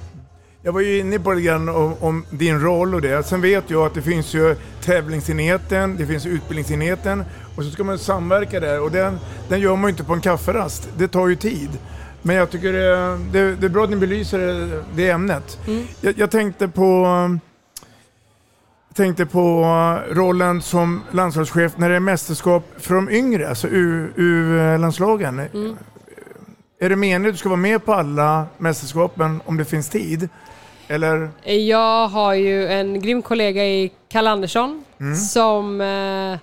Jag 0.62 0.72
var 0.72 0.80
ju 0.80 0.99
inne 0.99 1.18
på 1.18 1.32
lite 1.32 1.46
grann 1.46 1.68
om, 1.68 1.94
om 2.01 2.24
din 2.30 2.61
roll 2.61 2.94
och 2.94 3.03
det. 3.03 3.26
Sen 3.26 3.40
vet 3.40 3.70
jag 3.70 3.86
att 3.86 3.94
det 3.94 4.03
finns 4.03 4.34
ju 4.34 4.57
tävlingsenheten, 4.84 5.96
det 5.96 6.07
finns 6.07 6.26
utbildningsenheten 6.26 7.24
och 7.59 7.64
så 7.64 7.70
ska 7.70 7.84
man 7.84 7.98
samverka 7.98 8.61
där 8.61 8.80
och 8.80 8.90
den, 8.90 9.18
den 9.48 9.61
gör 9.61 9.76
man 9.76 9.82
ju 9.82 9.90
inte 9.90 10.04
på 10.04 10.12
en 10.14 10.20
kafferast. 10.20 10.88
Det 10.98 11.09
tar 11.09 11.28
ju 11.28 11.36
tid. 11.36 11.68
Men 12.22 12.36
jag 12.36 12.50
tycker 12.50 12.72
det, 12.72 13.18
det, 13.32 13.56
det 13.56 13.66
är 13.66 13.70
bra 13.70 13.84
att 13.84 13.90
ni 13.90 13.96
belyser 13.96 14.38
det, 14.38 14.84
det 14.96 15.11
ämnet. 15.11 15.59
Jag, 16.00 16.18
jag 16.18 16.30
tänkte 16.30 16.68
på 16.68 17.04
jag 18.88 18.96
tänkte 18.96 19.26
på 19.26 19.64
rollen 20.11 20.62
som 20.62 21.02
landslagschef 21.12 21.72
när 21.76 21.88
det 21.88 21.96
är 21.96 22.00
mästerskap 22.00 22.64
för 22.76 22.94
de 22.94 23.11
yngre, 23.11 23.48
alltså 23.48 23.68
U-landslagen. 23.68 25.38
Är 26.80 26.88
det 26.88 26.96
meningen 26.96 27.26
att 27.26 27.32
du 27.34 27.38
ska 27.38 27.48
vara 27.48 27.56
med 27.61 27.84
på 27.84 27.92
alla 27.94 28.46
mästerskapen 28.59 29.40
om 29.44 29.56
det 29.56 29.64
finns 29.64 29.88
tid? 29.88 30.28
Eller? 30.88 31.30
Jag 31.44 32.09
har 32.09 32.34
ju 32.34 32.68
en 32.68 33.00
grym 33.00 33.22
kollega 33.22 33.64
i 33.64 33.92
Kalle 34.09 34.30
Andersson 34.30 34.84
Mm. 35.00 35.16
som 35.16 35.80
eh, 35.80 36.38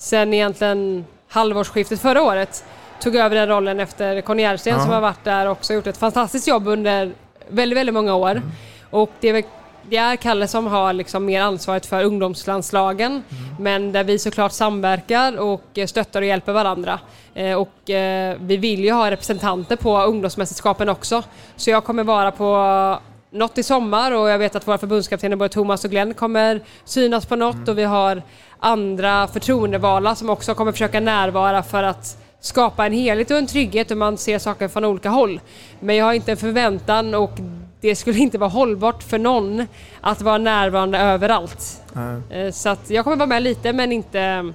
sen 0.00 0.34
egentligen 0.34 1.04
halvårsskiftet 1.28 2.00
förra 2.00 2.22
året 2.22 2.64
tog 3.00 3.16
över 3.16 3.36
den 3.36 3.48
rollen 3.48 3.80
efter 3.80 4.20
Conny 4.20 4.42
Järrsten 4.42 4.72
Ja. 4.74 4.80
som 4.80 4.90
har 4.90 5.00
varit 5.00 5.24
där 5.24 5.46
och 5.46 5.52
också 5.52 5.74
gjort 5.74 5.86
ett 5.86 5.96
fantastiskt 5.96 6.48
jobb 6.48 6.68
under 6.68 7.12
väldigt, 7.48 7.78
väldigt 7.78 7.94
många 7.94 8.14
år. 8.14 8.30
Mm. 8.30 8.42
Och 8.90 9.10
det 9.20 9.28
är, 9.28 9.44
det 9.88 9.96
är 9.96 10.16
Kalle 10.16 10.48
som 10.48 10.66
har 10.66 10.92
liksom 10.92 11.24
mer 11.24 11.42
ansvaret 11.42 11.86
för 11.86 12.04
ungdomslandslagen 12.04 13.10
Mm. 13.12 13.22
men 13.58 13.92
där 13.92 14.04
vi 14.04 14.18
såklart 14.18 14.52
samverkar 14.52 15.38
och 15.38 15.78
stöttar 15.88 16.20
och 16.22 16.26
hjälper 16.28 16.52
varandra. 16.52 17.00
Eh, 17.34 17.54
Och 17.54 17.90
eh, 17.90 18.36
vi 18.40 18.56
vill 18.56 18.84
ju 18.84 18.92
ha 18.92 19.10
representanter 19.10 19.76
på 19.76 19.98
ungdomsmästerskapen 20.02 20.88
också. 20.88 21.22
Så 21.56 21.70
jag 21.70 21.84
kommer 21.84 22.04
vara 22.04 22.30
på 22.30 22.98
något 23.32 23.58
i 23.58 23.62
sommar 23.62 24.12
och 24.12 24.28
jag 24.30 24.38
vet 24.38 24.56
att 24.56 24.68
våra 24.68 24.78
förbundskaptener 24.78 25.36
både 25.36 25.48
Thomas 25.48 25.84
och 25.84 25.90
Glenn 25.90 26.14
kommer 26.14 26.60
synas 26.84 27.26
på 27.26 27.36
något 27.36 27.68
och 27.68 27.78
vi 27.78 27.84
har 27.84 28.22
andra 28.60 29.26
förtroendevalda 29.26 30.14
som 30.14 30.30
också 30.30 30.54
kommer 30.54 30.72
försöka 30.72 31.00
närvara 31.00 31.62
för 31.62 31.82
att 31.82 32.16
skapa 32.40 32.86
en 32.86 32.92
helhet 32.92 33.30
och 33.30 33.36
en 33.36 33.46
trygghet 33.46 33.90
och 33.90 33.96
man 33.96 34.18
ser 34.18 34.38
saker 34.38 34.68
från 34.68 34.84
olika 34.84 35.08
håll. 35.08 35.40
Men 35.80 35.96
jag 35.96 36.04
har 36.04 36.12
inte 36.12 36.30
en 36.30 36.36
förväntan 36.36 37.14
och 37.14 37.32
det 37.80 37.96
skulle 37.96 38.18
inte 38.18 38.38
vara 38.38 38.50
hållbart 38.50 39.02
för 39.02 39.18
någon 39.18 39.66
att 40.00 40.22
vara 40.22 40.38
närvarande 40.38 40.98
överallt. 40.98 41.82
Eh, 42.30 42.50
Så 42.52 42.68
att 42.68 42.90
jag 42.90 43.04
kommer 43.04 43.16
vara 43.16 43.26
med 43.26 43.42
lite 43.42 43.72
men 43.72 43.92
inte, 43.92 44.52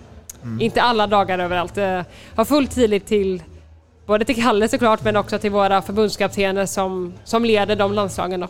inte 0.62 0.82
alla 0.82 1.08
dagar 1.08 1.40
överallt. 1.40 1.78
Eh, 1.78 2.02
Har 2.36 2.46
full 2.46 2.68
tillit 2.68 3.08
till 3.08 3.44
både 4.06 4.26
till 4.26 4.44
Kalle 4.44 4.68
såklart 4.68 5.04
men 5.04 5.16
också 5.16 5.40
till 5.40 5.52
våra 5.52 5.82
förbundskaptener 5.82 6.66
som, 6.66 7.14
som 7.24 7.46
leder 7.46 7.76
de 7.76 7.94
landslagen. 7.94 8.40
Då. 8.40 8.48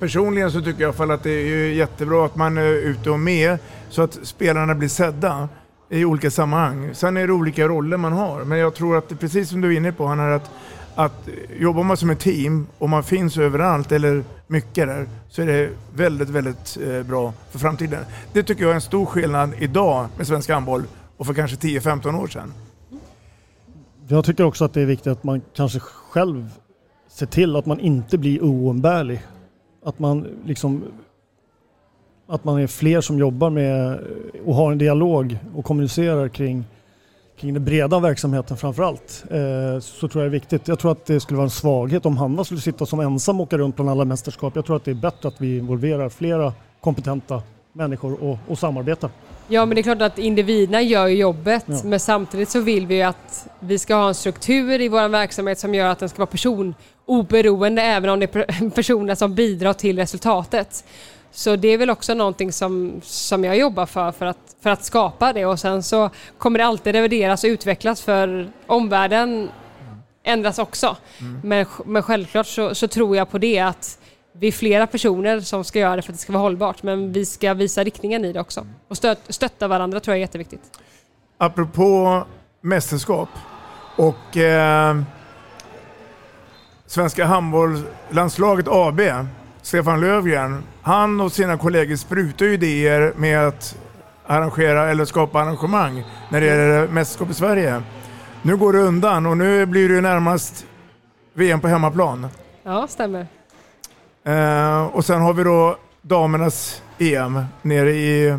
Personligen 0.00 0.50
så 0.50 0.58
tycker 0.58 0.70
jag 0.70 0.80
i 0.80 0.84
alla 0.84 0.92
fall 0.92 1.10
att 1.10 1.22
det 1.22 1.30
är 1.30 1.72
jättebra 1.72 2.26
att 2.26 2.36
man 2.36 2.58
är 2.58 2.72
ute 2.72 3.10
och 3.10 3.20
med 3.20 3.58
så 3.88 4.02
att 4.02 4.18
spelarna 4.22 4.74
blir 4.74 4.88
sedda 4.88 5.48
i 5.88 6.04
olika 6.04 6.30
sammanhang. 6.30 6.94
Sen 6.94 7.16
är 7.16 7.26
det 7.26 7.32
olika 7.32 7.68
roller 7.68 7.96
man 7.96 8.12
har, 8.12 8.44
men 8.44 8.58
jag 8.58 8.74
tror 8.74 8.98
att 8.98 9.08
det, 9.08 9.16
precis 9.16 9.48
som 9.48 9.60
du 9.60 9.72
är 9.72 9.76
inne 9.76 9.92
på, 9.92 10.06
han 10.06 10.20
är 10.20 10.30
att, 10.30 10.50
att 10.94 11.28
jobbar 11.58 11.82
man 11.82 11.96
som 11.96 12.10
ett 12.10 12.20
team 12.20 12.66
och 12.78 12.88
man 12.88 13.04
finns 13.04 13.38
överallt 13.38 13.92
eller 13.92 14.24
mycket 14.46 14.88
där 14.88 15.06
så 15.28 15.42
är 15.42 15.46
det 15.46 15.70
väldigt, 15.94 16.28
väldigt 16.28 16.78
eh, 16.86 17.02
bra 17.02 17.32
för 17.50 17.58
framtiden. 17.58 18.04
Det 18.32 18.42
tycker 18.42 18.62
jag 18.62 18.70
är 18.70 18.74
en 18.74 18.80
stor 18.80 19.06
skillnad 19.06 19.50
idag 19.58 20.06
med 20.16 20.26
svensk 20.26 20.50
handboll 20.50 20.82
och 21.16 21.26
för 21.26 21.34
kanske 21.34 21.56
10-15 21.56 22.22
år 22.22 22.26
sedan. 22.26 22.52
Jag 24.08 24.24
tycker 24.24 24.44
också 24.44 24.64
att 24.64 24.74
det 24.74 24.80
är 24.80 24.86
viktigt 24.86 25.12
att 25.12 25.24
man 25.24 25.40
kanske 25.54 25.80
själv 25.80 26.48
ser 27.08 27.26
till 27.26 27.56
att 27.56 27.66
man 27.66 27.80
inte 27.80 28.18
blir 28.18 28.42
oumbärlig. 28.42 29.22
Att 29.82 29.98
man 29.98 30.26
liksom 30.44 30.84
att 32.30 32.44
man 32.44 32.60
är 32.60 32.66
fler 32.66 33.00
som 33.00 33.18
jobbar 33.18 33.50
med 33.50 34.00
och 34.46 34.54
har 34.54 34.72
en 34.72 34.78
dialog 34.78 35.38
och 35.54 35.64
kommunicerar 35.64 36.28
kring, 36.28 36.64
kring 37.36 37.54
den 37.54 37.64
breda 37.64 38.00
verksamheten 38.00 38.56
framför 38.56 38.82
allt. 38.82 39.24
Eh, 39.30 39.80
så 39.80 40.08
tror 40.08 40.24
jag 40.24 40.26
är 40.26 40.32
viktigt. 40.32 40.68
Jag 40.68 40.78
tror 40.78 40.92
att 40.92 41.06
det 41.06 41.20
skulle 41.20 41.36
vara 41.36 41.44
en 41.44 41.50
svaghet 41.50 42.06
om 42.06 42.16
Hanna 42.16 42.44
skulle 42.44 42.60
sitta 42.60 42.86
som 42.86 43.00
ensam 43.00 43.40
och 43.40 43.46
åka 43.46 43.58
runt 43.58 43.76
bland 43.76 43.90
alla 43.90 44.04
mästerskap. 44.04 44.56
Jag 44.56 44.64
tror 44.64 44.76
att 44.76 44.84
det 44.84 44.90
är 44.90 44.94
bättre 44.94 45.28
att 45.28 45.40
vi 45.40 45.58
involverar 45.58 46.08
flera 46.08 46.52
kompetenta 46.80 47.42
människor 47.72 48.22
och, 48.22 48.38
och 48.48 48.58
samarbetar. 48.58 49.10
Ja 49.52 49.66
men 49.66 49.74
det 49.74 49.80
är 49.80 49.82
klart 49.82 50.02
att 50.02 50.18
individerna 50.18 50.82
gör 50.82 51.06
jobbet 51.06 51.64
Ja. 51.66 51.80
men 51.84 52.00
samtidigt 52.00 52.48
så 52.48 52.60
vill 52.60 52.86
vi 52.86 52.94
ju 52.94 53.02
att 53.02 53.48
vi 53.60 53.78
ska 53.78 53.94
ha 53.94 54.08
en 54.08 54.14
struktur 54.14 54.80
i 54.80 54.88
vår 54.88 55.08
verksamhet 55.08 55.58
som 55.58 55.74
gör 55.74 55.86
att 55.88 55.98
den 55.98 56.08
ska 56.08 56.18
vara 56.18 56.26
personoberoende 56.26 57.82
även 57.82 58.10
om 58.10 58.20
det 58.20 58.24
är 58.36 58.44
per- 58.44 58.70
personer 58.74 59.14
som 59.14 59.34
bidrar 59.34 59.72
till 59.72 59.98
resultatet. 59.98 60.84
Så 61.32 61.56
det 61.56 61.68
är 61.68 61.78
väl 61.78 61.90
också 61.90 62.14
någonting 62.14 62.52
som, 62.52 63.00
som 63.04 63.44
jag 63.44 63.56
jobbar 63.58 63.86
för, 63.86 64.12
för 64.12 64.26
att, 64.26 64.38
för 64.62 64.70
att 64.70 64.84
skapa 64.84 65.32
det 65.32 65.46
och 65.46 65.60
sen 65.60 65.82
så 65.82 66.10
kommer 66.38 66.58
det 66.58 66.64
alltid 66.64 66.92
revideras 66.94 67.44
och 67.44 67.48
utvecklas 67.48 68.02
för 68.02 68.50
omvärlden 68.66 69.48
ändras 70.22 70.58
också. 70.58 70.96
Men, 71.44 71.66
men 71.86 72.02
självklart 72.02 72.46
så, 72.46 72.74
så 72.74 72.88
tror 72.88 73.16
jag 73.16 73.30
på 73.30 73.38
det 73.38 73.58
att 73.58 73.98
vi 74.32 74.48
är 74.48 74.52
flera 74.52 74.86
personer 74.86 75.40
som 75.40 75.64
ska 75.64 75.78
göra 75.78 75.96
det 75.96 76.02
för 76.02 76.12
att 76.12 76.18
det 76.18 76.22
ska 76.22 76.32
vara 76.32 76.42
hållbart 76.42 76.82
men 76.82 77.12
vi 77.12 77.26
ska 77.26 77.54
visa 77.54 77.84
riktningen 77.84 78.24
i 78.24 78.32
det 78.32 78.40
också. 78.40 78.66
Och 78.88 78.96
stött, 78.96 79.20
stötta 79.28 79.68
varandra 79.68 80.00
tror 80.00 80.12
jag 80.12 80.18
är 80.18 80.20
jätteviktigt. 80.20 80.62
Apropå 81.38 82.24
mästerskap 82.60 83.28
och 83.96 84.36
eh, 84.36 85.00
Svenska 86.86 87.24
handbollslandslaget 87.24 88.66
AB, 88.68 89.00
Stefan 89.62 90.00
Löfgren, 90.00 90.62
han 90.82 91.20
och 91.20 91.32
sina 91.32 91.58
kollegor 91.58 91.96
sprutar 91.96 92.46
ju 92.46 92.52
idéer 92.54 93.12
med 93.16 93.46
att 93.48 93.76
arrangera 94.26 94.90
eller 94.90 95.04
skapa 95.04 95.40
arrangemang 95.40 96.04
när 96.28 96.40
det 96.40 96.46
gäller 96.46 96.88
mästerskap 96.88 97.30
i 97.30 97.34
Sverige. 97.34 97.82
Nu 98.42 98.56
går 98.56 98.72
det 98.72 98.78
undan 98.78 99.26
och 99.26 99.36
nu 99.36 99.66
blir 99.66 99.88
det 99.88 99.94
ju 99.94 100.00
närmast 100.00 100.66
VM 101.34 101.60
på 101.60 101.68
hemmaplan. 101.68 102.26
Ja, 102.62 102.86
stämmer. 102.86 103.26
Eh, 104.24 104.82
och 104.82 105.04
sen 105.04 105.20
har 105.20 105.32
vi 105.32 105.44
då 105.44 105.76
damernas 106.02 106.82
EM 106.98 107.44
nere 107.62 107.90
i 107.90 108.38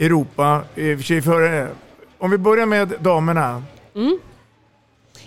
Europa. 0.00 0.62
I 0.74 0.94
och 0.94 1.00
för 1.00 1.20
före, 1.20 1.68
om 2.18 2.30
vi 2.30 2.38
börjar 2.38 2.66
med 2.66 2.94
damerna. 3.00 3.62
Mm. 3.94 4.18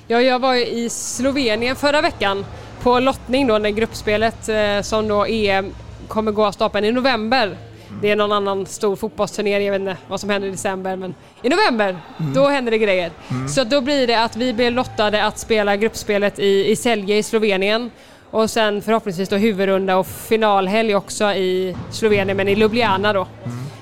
Ja, 0.07 0.21
jag 0.21 0.39
var 0.39 0.55
i 0.55 0.89
Slovenien 0.89 1.75
förra 1.75 2.01
veckan 2.01 2.45
på 2.81 2.99
lottning 2.99 3.47
då 3.47 3.57
när 3.57 3.69
gruppspelet 3.69 4.49
eh, 4.49 4.81
som 4.81 5.07
då 5.07 5.25
EM 5.25 5.73
kommer 6.07 6.31
gå 6.31 6.45
av 6.45 6.51
stapeln 6.51 6.85
i 6.85 6.91
november. 6.91 7.57
Det 8.01 8.11
är 8.11 8.15
någon 8.15 8.31
annan 8.31 8.65
stor 8.65 8.95
fotbollsturnering, 8.95 9.65
jag 9.65 9.71
vet 9.71 9.81
inte 9.81 9.97
vad 10.07 10.19
som 10.19 10.29
händer 10.29 10.47
i 10.47 10.51
december 10.51 10.95
men 10.95 11.15
i 11.41 11.49
november, 11.49 11.97
då 12.17 12.47
händer 12.47 12.71
det 12.71 12.77
grejer. 12.77 13.11
Så 13.49 13.63
då 13.63 13.81
blir 13.81 14.07
det 14.07 14.23
att 14.23 14.35
vi 14.35 14.53
blir 14.53 14.71
lottade 14.71 15.25
att 15.25 15.39
spela 15.39 15.75
gruppspelet 15.75 16.39
i, 16.39 16.71
i 16.71 16.75
Celje 16.75 17.17
i 17.17 17.23
Slovenien 17.23 17.91
och 18.31 18.49
sen 18.49 18.81
förhoppningsvis 18.81 19.29
då 19.29 19.35
huvudrunda 19.35 19.97
och 19.97 20.07
finalhelg 20.07 20.95
också 20.95 21.25
i 21.33 21.75
Slovenien 21.91 22.37
men 22.37 22.47
i 22.47 22.53
Ljubljana 22.53 23.13
då. 23.13 23.27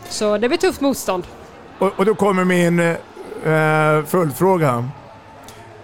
Så 0.10 0.38
det 0.38 0.48
blir 0.48 0.58
tufft 0.60 0.82
motstånd. 0.82 1.24
Och, 1.80 1.92
och 2.00 2.06
då 2.06 2.16
kommer 2.16 2.46
min 2.46 2.80
eh, 2.80 4.06
följdfråga. 4.06 4.90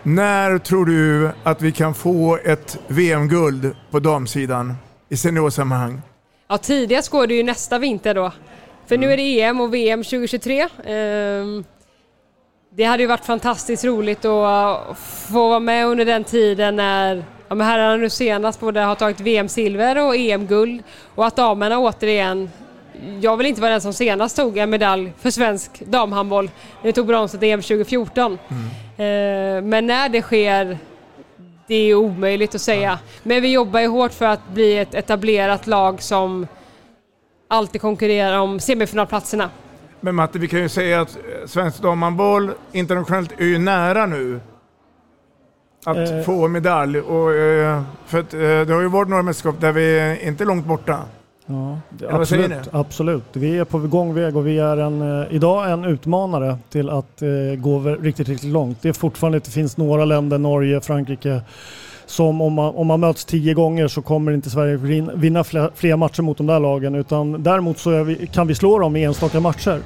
När 0.04 0.58
tror 0.58 0.86
du 0.86 1.32
att 1.44 1.62
vi 1.62 1.72
kan 1.72 1.94
få 1.94 2.38
ett 2.46 2.80
VM-guld 2.88 3.76
på 3.92 4.00
damsidan 4.00 4.76
i 5.10 5.18
seniorsammanhang? 5.18 6.02
Ja, 6.48 6.58
tidigast 6.58 7.10
går 7.10 7.28
det 7.28 7.34
ju 7.34 7.44
nästa 7.44 7.80
vinter 7.80 8.14
då. 8.16 8.32
För 8.88 8.98
nu 8.98 9.12
är 9.14 9.18
det 9.18 9.42
EM 9.42 9.62
och 9.62 9.74
VM 9.74 10.04
2023. 10.04 10.68
Ehm, 10.86 11.64
Det 12.76 12.84
hade 12.84 13.04
ju 13.04 13.08
varit 13.08 13.26
fantastiskt 13.26 13.86
roligt 13.86 14.26
att 14.26 14.98
få 15.30 15.50
vara 15.50 15.60
med 15.60 15.88
under 15.88 16.06
den 16.06 16.24
tiden 16.24 16.76
när 16.76 17.24
ja, 17.52 17.56
men 17.56 17.68
herrarna 17.68 17.98
nu 17.98 18.10
senast 18.10 18.60
både 18.60 18.80
har 18.80 18.96
tagit 18.96 19.20
VM-silver 19.20 20.08
och 20.08 20.16
EM-guld 20.16 20.84
och 21.16 21.26
att 21.26 21.36
damerna 21.36 21.80
återigen 21.80 22.50
jag 23.22 23.38
vill 23.38 23.48
inte 23.48 23.62
vara 23.62 23.72
den 23.72 23.82
som 23.82 23.94
senast 23.94 24.36
tog 24.36 24.58
en 24.58 24.70
medalj 24.70 25.14
för 25.20 25.32
svensk 25.32 25.80
damhandboll. 25.86 26.52
Vi 26.84 26.94
tog 26.94 27.08
bronset 27.08 27.44
i 27.44 27.52
EM 27.52 27.62
2014. 27.62 28.34
Eh, 28.34 28.38
Men 29.64 29.88
när 29.88 30.10
det 30.10 30.22
sker 30.22 30.78
det 31.68 31.76
är 31.76 31.96
omöjligt 31.96 32.56
att 32.56 32.62
säga. 32.62 33.00
Men 33.24 33.42
vi 33.42 33.52
jobbar 33.52 33.80
ju 33.80 33.88
hårt 33.88 34.14
för 34.14 34.26
att 34.26 34.50
bli 34.50 34.78
ett 34.78 34.94
etablerat 34.94 35.68
lag 35.68 36.02
som 36.02 36.48
alltid 37.48 37.82
konkurrerar 37.82 38.40
om 38.40 38.60
semifinalplatserna. 38.60 39.50
Men 40.00 40.16
Matte, 40.16 40.40
vi 40.40 40.48
kan 40.48 40.60
ju 40.60 40.70
säga 40.70 41.02
att 41.02 41.18
svensk 41.46 41.82
damhandboll 41.82 42.52
internationellt 42.72 43.32
är 43.40 43.46
ju 43.46 43.58
nära 43.58 44.06
nu 44.06 44.40
att 45.86 45.98
Eh. 46.12 46.22
få 46.22 46.48
medalj. 46.48 47.00
Och, 47.00 47.34
eh, 47.34 47.82
för 48.06 48.20
att, 48.20 48.34
eh, 48.34 48.40
det 48.40 48.74
har 48.74 48.82
ju 48.82 48.88
varit 48.90 49.10
några 49.10 49.24
mästerskap 49.24 49.56
där 49.62 49.72
vi 49.72 50.00
är 50.00 50.28
inte 50.28 50.46
långt 50.46 50.66
borta. 50.66 50.98
Ja, 51.46 51.78
Eller 52.00 52.20
absolut, 52.22 52.52
absolut. 52.72 53.24
Vi 53.34 53.58
är 53.58 53.64
på 53.66 53.78
gång 53.80 54.14
väg 54.14 54.38
och 54.38 54.48
vi 54.48 54.60
är 54.60 54.78
en, 54.78 55.22
eh, 55.22 55.28
idag 55.30 55.72
en 55.72 55.86
utmanare 55.86 56.58
till 56.70 56.90
att 56.90 57.22
gå 57.58 57.80
riktigt, 57.80 58.30
riktigt 58.30 58.50
långt. 58.52 58.78
Det 58.82 58.90
är 58.90 58.94
fortfarande 58.94 59.40
det 59.40 59.52
finns 59.52 59.78
några 59.78 60.06
länder, 60.06 60.38
Norge, 60.38 60.82
Frankrike, 60.82 61.42
som 62.06 62.42
om 62.42 62.54
man, 62.54 62.76
om 62.76 62.88
man 62.88 63.00
möts 63.00 63.26
tio 63.26 63.54
gånger 63.54 63.88
så 63.88 64.02
kommer 64.02 64.32
inte 64.32 64.50
Sverige 64.50 64.78
vin- 64.78 65.12
vinna 65.16 65.44
fler, 65.44 65.72
fler 65.76 65.96
matcher 65.96 66.22
mot 66.22 66.38
de 66.38 66.48
där 66.48 66.60
lagen. 66.60 66.96
Utan 66.96 67.44
däremot 67.44 67.78
så 67.80 67.92
är 67.92 68.04
vi, 68.04 68.28
kan 68.28 68.48
vi 68.48 68.56
slå 68.56 68.80
dem 68.80 68.96
i 68.96 69.04
enstaka 69.04 69.40
matcher. 69.40 69.80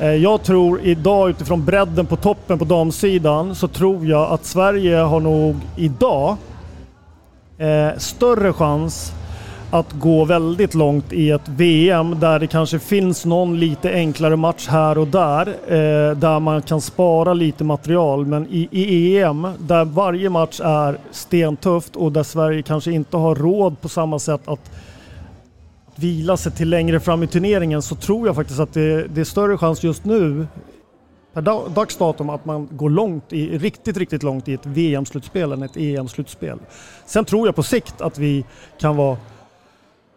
Eh, 0.00 0.14
jag 0.14 0.42
tror 0.42 0.80
idag 0.80 1.30
utifrån 1.30 1.64
bredden 1.64 2.06
på 2.06 2.16
toppen 2.16 2.58
på 2.58 2.64
damsidan 2.64 3.54
så 3.54 3.68
tror 3.68 4.06
jag 4.06 4.32
att 4.32 4.44
Sverige 4.44 4.96
har 4.96 5.20
nog 5.20 5.56
idag 5.76 6.36
eh, 7.58 7.98
större 7.98 8.52
chans 8.52 9.12
att 9.70 9.92
gå 9.92 10.24
väldigt 10.24 10.74
långt 10.74 11.12
i 11.12 11.30
ett 11.30 11.48
VM 11.48 12.20
där 12.20 12.38
det 12.38 12.46
kanske 12.46 12.78
finns 12.78 13.24
någon 13.24 13.60
lite 13.60 13.92
enklare 13.92 14.36
match 14.36 14.68
här 14.68 14.98
och 14.98 15.08
där. 15.08 15.48
Eh, 15.48 16.16
där 16.16 16.40
man 16.40 16.62
kan 16.62 16.80
spara 16.80 17.34
lite 17.34 17.64
material. 17.64 18.26
Men 18.26 18.46
i, 18.50 18.68
i 18.70 19.18
EM 19.18 19.48
där 19.58 19.84
varje 19.84 20.30
match 20.30 20.60
är 20.64 20.98
stentufft 21.10 21.96
och 21.96 22.12
där 22.12 22.22
Sverige 22.22 22.62
kanske 22.62 22.92
inte 22.92 23.16
har 23.16 23.34
råd 23.34 23.80
på 23.80 23.88
samma 23.88 24.18
sätt 24.18 24.48
att 24.48 24.70
vila 25.96 26.36
sig 26.36 26.52
till 26.52 26.70
längre 26.70 27.00
fram 27.00 27.22
i 27.22 27.26
turneringen 27.26 27.82
så 27.82 27.94
tror 27.94 28.26
jag 28.26 28.36
faktiskt 28.36 28.60
att 28.60 28.72
det, 28.72 29.06
det 29.06 29.20
är 29.20 29.24
större 29.24 29.58
chans 29.58 29.82
just 29.82 30.04
nu 30.04 30.46
per 31.32 31.42
da- 31.42 31.68
dags 31.68 31.96
datum 31.96 32.30
att 32.30 32.44
man 32.44 32.68
går 32.72 32.90
långt, 32.90 33.32
i, 33.32 33.58
riktigt, 33.58 33.96
riktigt 33.96 34.22
långt 34.22 34.48
i 34.48 34.54
ett 34.54 34.66
VM-slutspel 34.66 35.52
än 35.52 35.62
ett 35.62 35.76
EM-slutspel. 35.76 36.58
Sen 37.06 37.24
tror 37.24 37.48
jag 37.48 37.54
på 37.56 37.62
sikt 37.62 38.00
att 38.00 38.18
vi 38.18 38.44
kan 38.78 38.96
vara 38.96 39.16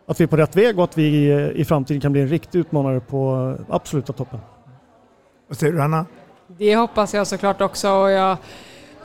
att 0.05 0.19
vi 0.19 0.23
är 0.23 0.27
på 0.27 0.37
rätt 0.37 0.55
väg 0.55 0.77
och 0.77 0.83
att 0.83 0.97
vi 0.97 1.31
i 1.55 1.65
framtiden 1.65 2.01
kan 2.01 2.11
bli 2.11 2.21
en 2.21 2.27
riktig 2.27 2.59
utmanare 2.59 2.99
på 2.99 3.55
absoluta 3.69 4.13
toppen. 4.13 4.39
Vad 5.47 5.57
säger 5.57 5.73
du 5.73 5.79
Hanna? 5.79 6.05
Det 6.47 6.75
hoppas 6.75 7.13
jag 7.13 7.27
såklart 7.27 7.61
också 7.61 7.89
och 7.89 8.11
jag 8.11 8.37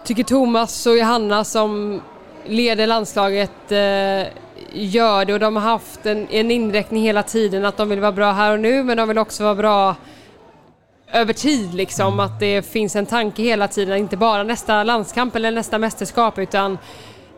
tycker 0.05 0.25
Thomas 0.25 0.87
och 0.87 0.97
Johanna 0.97 1.45
som 1.45 2.01
leder 2.47 2.87
landslaget 2.87 3.73
eh, 3.73 4.44
gör 4.75 5.25
det 5.25 5.33
och 5.33 5.41
de 5.41 5.57
har 5.57 5.63
haft 5.63 6.07
en, 6.07 6.29
en 6.31 6.51
inriktning 6.51 7.03
hela 7.03 7.23
tiden 7.23 7.65
att 7.65 7.77
de 7.77 7.89
vill 7.89 8.01
vara 8.01 8.13
bra 8.13 8.33
här 8.33 8.53
och 8.53 8.61
nu 8.61 8.83
men 8.83 8.97
de 8.97 9.09
vill 9.09 9.19
också 9.19 9.45
vara 9.45 9.55
bra 9.55 9.97
över 11.13 11.33
tid 11.33 11.75
liksom. 11.75 12.21
Att 12.21 12.41
det 12.41 12.63
finns 12.63 12.97
en 12.97 13.07
tanke 13.07 13.43
hela 13.43 13.69
tiden, 13.69 13.99
inte 13.99 14.17
bara 14.17 14.43
nästa 14.43 14.85
landskamp 14.85 15.37
eller 15.37 15.51
nästa 15.51 15.79
mästerskap 15.79 16.39
utan 16.39 16.79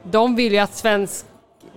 de 0.03 0.37
vill 0.37 0.53
ju 0.53 0.59
att 0.59 0.75
svensk 0.75 1.27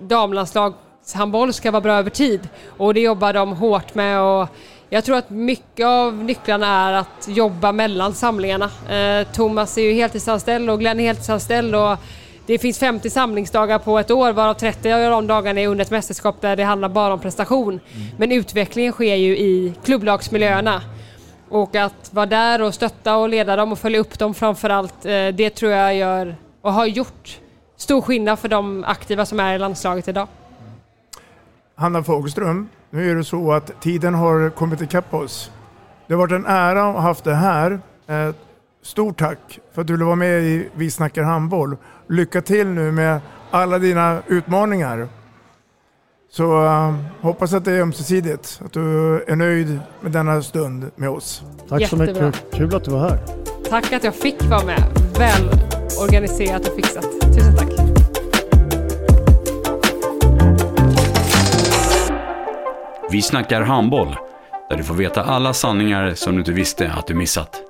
damlandslagshandboll 0.00 1.52
ska 1.52 1.70
vara 1.70 1.80
bra 1.80 1.94
över 1.94 2.10
tid. 2.10 2.48
Och 2.76 2.94
det 2.94 3.00
jobbar 3.00 3.32
de 3.32 3.52
hårt 3.52 3.94
med 3.94 4.20
och 4.20 4.48
jag 4.92 5.04
tror 5.04 5.16
att 5.16 5.30
mycket 5.30 5.86
av 5.86 6.14
nycklarna 6.14 6.66
är 6.66 6.92
att 6.92 7.28
jobba 7.28 7.72
mellan 7.72 8.14
samlingarna. 8.14 8.70
Eh, 8.88 9.26
Thomas 9.32 9.78
är 9.78 9.82
ju 9.82 9.92
heltidsanställd 9.92 10.70
och 10.70 10.80
Glenn 10.80 11.00
är 11.00 11.04
heltidsanställd 11.04 11.74
och 11.74 11.98
det 12.50 12.58
finns 12.58 12.78
50 12.78 13.10
samlingsdagar 13.10 13.78
på 13.78 13.98
ett 13.98 14.10
år 14.10 14.32
varav 14.32 14.54
30 14.54 14.92
av 14.92 15.10
de 15.10 15.26
dagarna 15.26 15.60
är 15.60 15.68
under 15.68 15.84
ett 15.84 15.90
mästerskap 15.90 16.40
där 16.40 16.56
det 16.56 16.64
handlar 16.64 16.88
bara 16.88 17.14
om 17.14 17.20
prestation. 17.20 17.80
Men 18.16 18.32
utvecklingen 18.32 18.92
sker 18.92 19.14
ju 19.14 19.38
i 19.38 19.74
klubblagsmiljöerna. 19.84 20.82
Och 21.48 21.74
att 21.76 22.10
vara 22.12 22.26
där 22.26 22.62
och 22.62 22.74
stötta 22.74 23.16
och 23.16 23.28
leda 23.28 23.56
dem 23.56 23.72
och 23.72 23.78
följa 23.78 24.00
upp 24.00 24.18
dem 24.18 24.34
framförallt, 24.34 25.04
eh, 25.04 25.28
det 25.28 25.50
tror 25.50 25.72
jag 25.72 25.96
gör 25.96 26.36
och 26.62 26.72
har 26.72 26.86
gjort 26.86 27.38
stor 27.76 28.00
skillnad 28.00 28.38
för 28.38 28.48
de 28.48 28.84
aktiva 28.84 29.26
som 29.26 29.40
är 29.40 29.54
i 29.54 29.58
landslaget 29.58 30.08
idag. 30.08 30.28
Hanna 31.74 32.02
Fogelström, 32.02 32.68
nu 32.90 33.10
är 33.10 33.14
det 33.14 33.24
så 33.24 33.52
att 33.52 33.80
tiden 33.80 34.14
har 34.14 34.50
kommit 34.50 34.80
ikapp 34.80 35.14
oss. 35.14 35.50
Det 36.06 36.14
har 36.14 36.18
varit 36.18 36.32
en 36.32 36.46
ära 36.46 36.88
att 36.88 36.94
ha 36.94 37.00
haft 37.00 37.24
det 37.24 37.34
här. 37.34 37.80
Stort 38.82 39.18
tack 39.18 39.58
för 39.74 39.80
att 39.80 39.86
du 39.86 39.92
ville 39.92 40.04
vara 40.04 40.16
med 40.16 40.42
i 40.42 40.68
Vi 40.74 40.90
snackar 40.90 41.22
handboll. 41.22 41.76
Lycka 42.06 42.42
till 42.42 42.66
nu 42.66 42.92
med 42.92 43.20
alla 43.50 43.78
dina 43.78 44.22
utmaningar. 44.26 45.08
Så 46.30 46.64
uh, 46.64 46.94
hoppas 47.20 47.52
att 47.52 47.64
det 47.64 47.72
är 47.72 47.80
ömsesidigt, 47.80 48.60
att 48.64 48.72
du 48.72 48.80
är 49.22 49.36
nöjd 49.36 49.80
med 50.00 50.12
denna 50.12 50.42
stund 50.42 50.90
med 50.96 51.08
oss. 51.08 51.42
Tack 51.68 51.88
så 51.88 51.96
Jättebra. 51.96 52.26
mycket. 52.26 52.54
Kul 52.54 52.74
att 52.74 52.84
du 52.84 52.90
var 52.90 53.08
här. 53.08 53.18
Tack 53.68 53.92
att 53.92 54.04
jag 54.04 54.14
fick 54.14 54.42
vara 54.44 54.64
med. 54.64 54.82
Väl 55.18 55.50
organiserat 56.02 56.68
och 56.68 56.74
fixat. 56.74 57.06
Tusen 57.20 57.56
tack. 57.56 57.70
Vi 63.10 63.22
snackar 63.22 63.62
handboll, 63.62 64.16
där 64.68 64.76
du 64.76 64.84
får 64.84 64.94
veta 64.94 65.22
alla 65.22 65.52
sanningar 65.52 66.14
som 66.14 66.32
du 66.32 66.38
inte 66.38 66.52
visste 66.52 66.92
att 66.92 67.06
du 67.06 67.14
missat. 67.14 67.69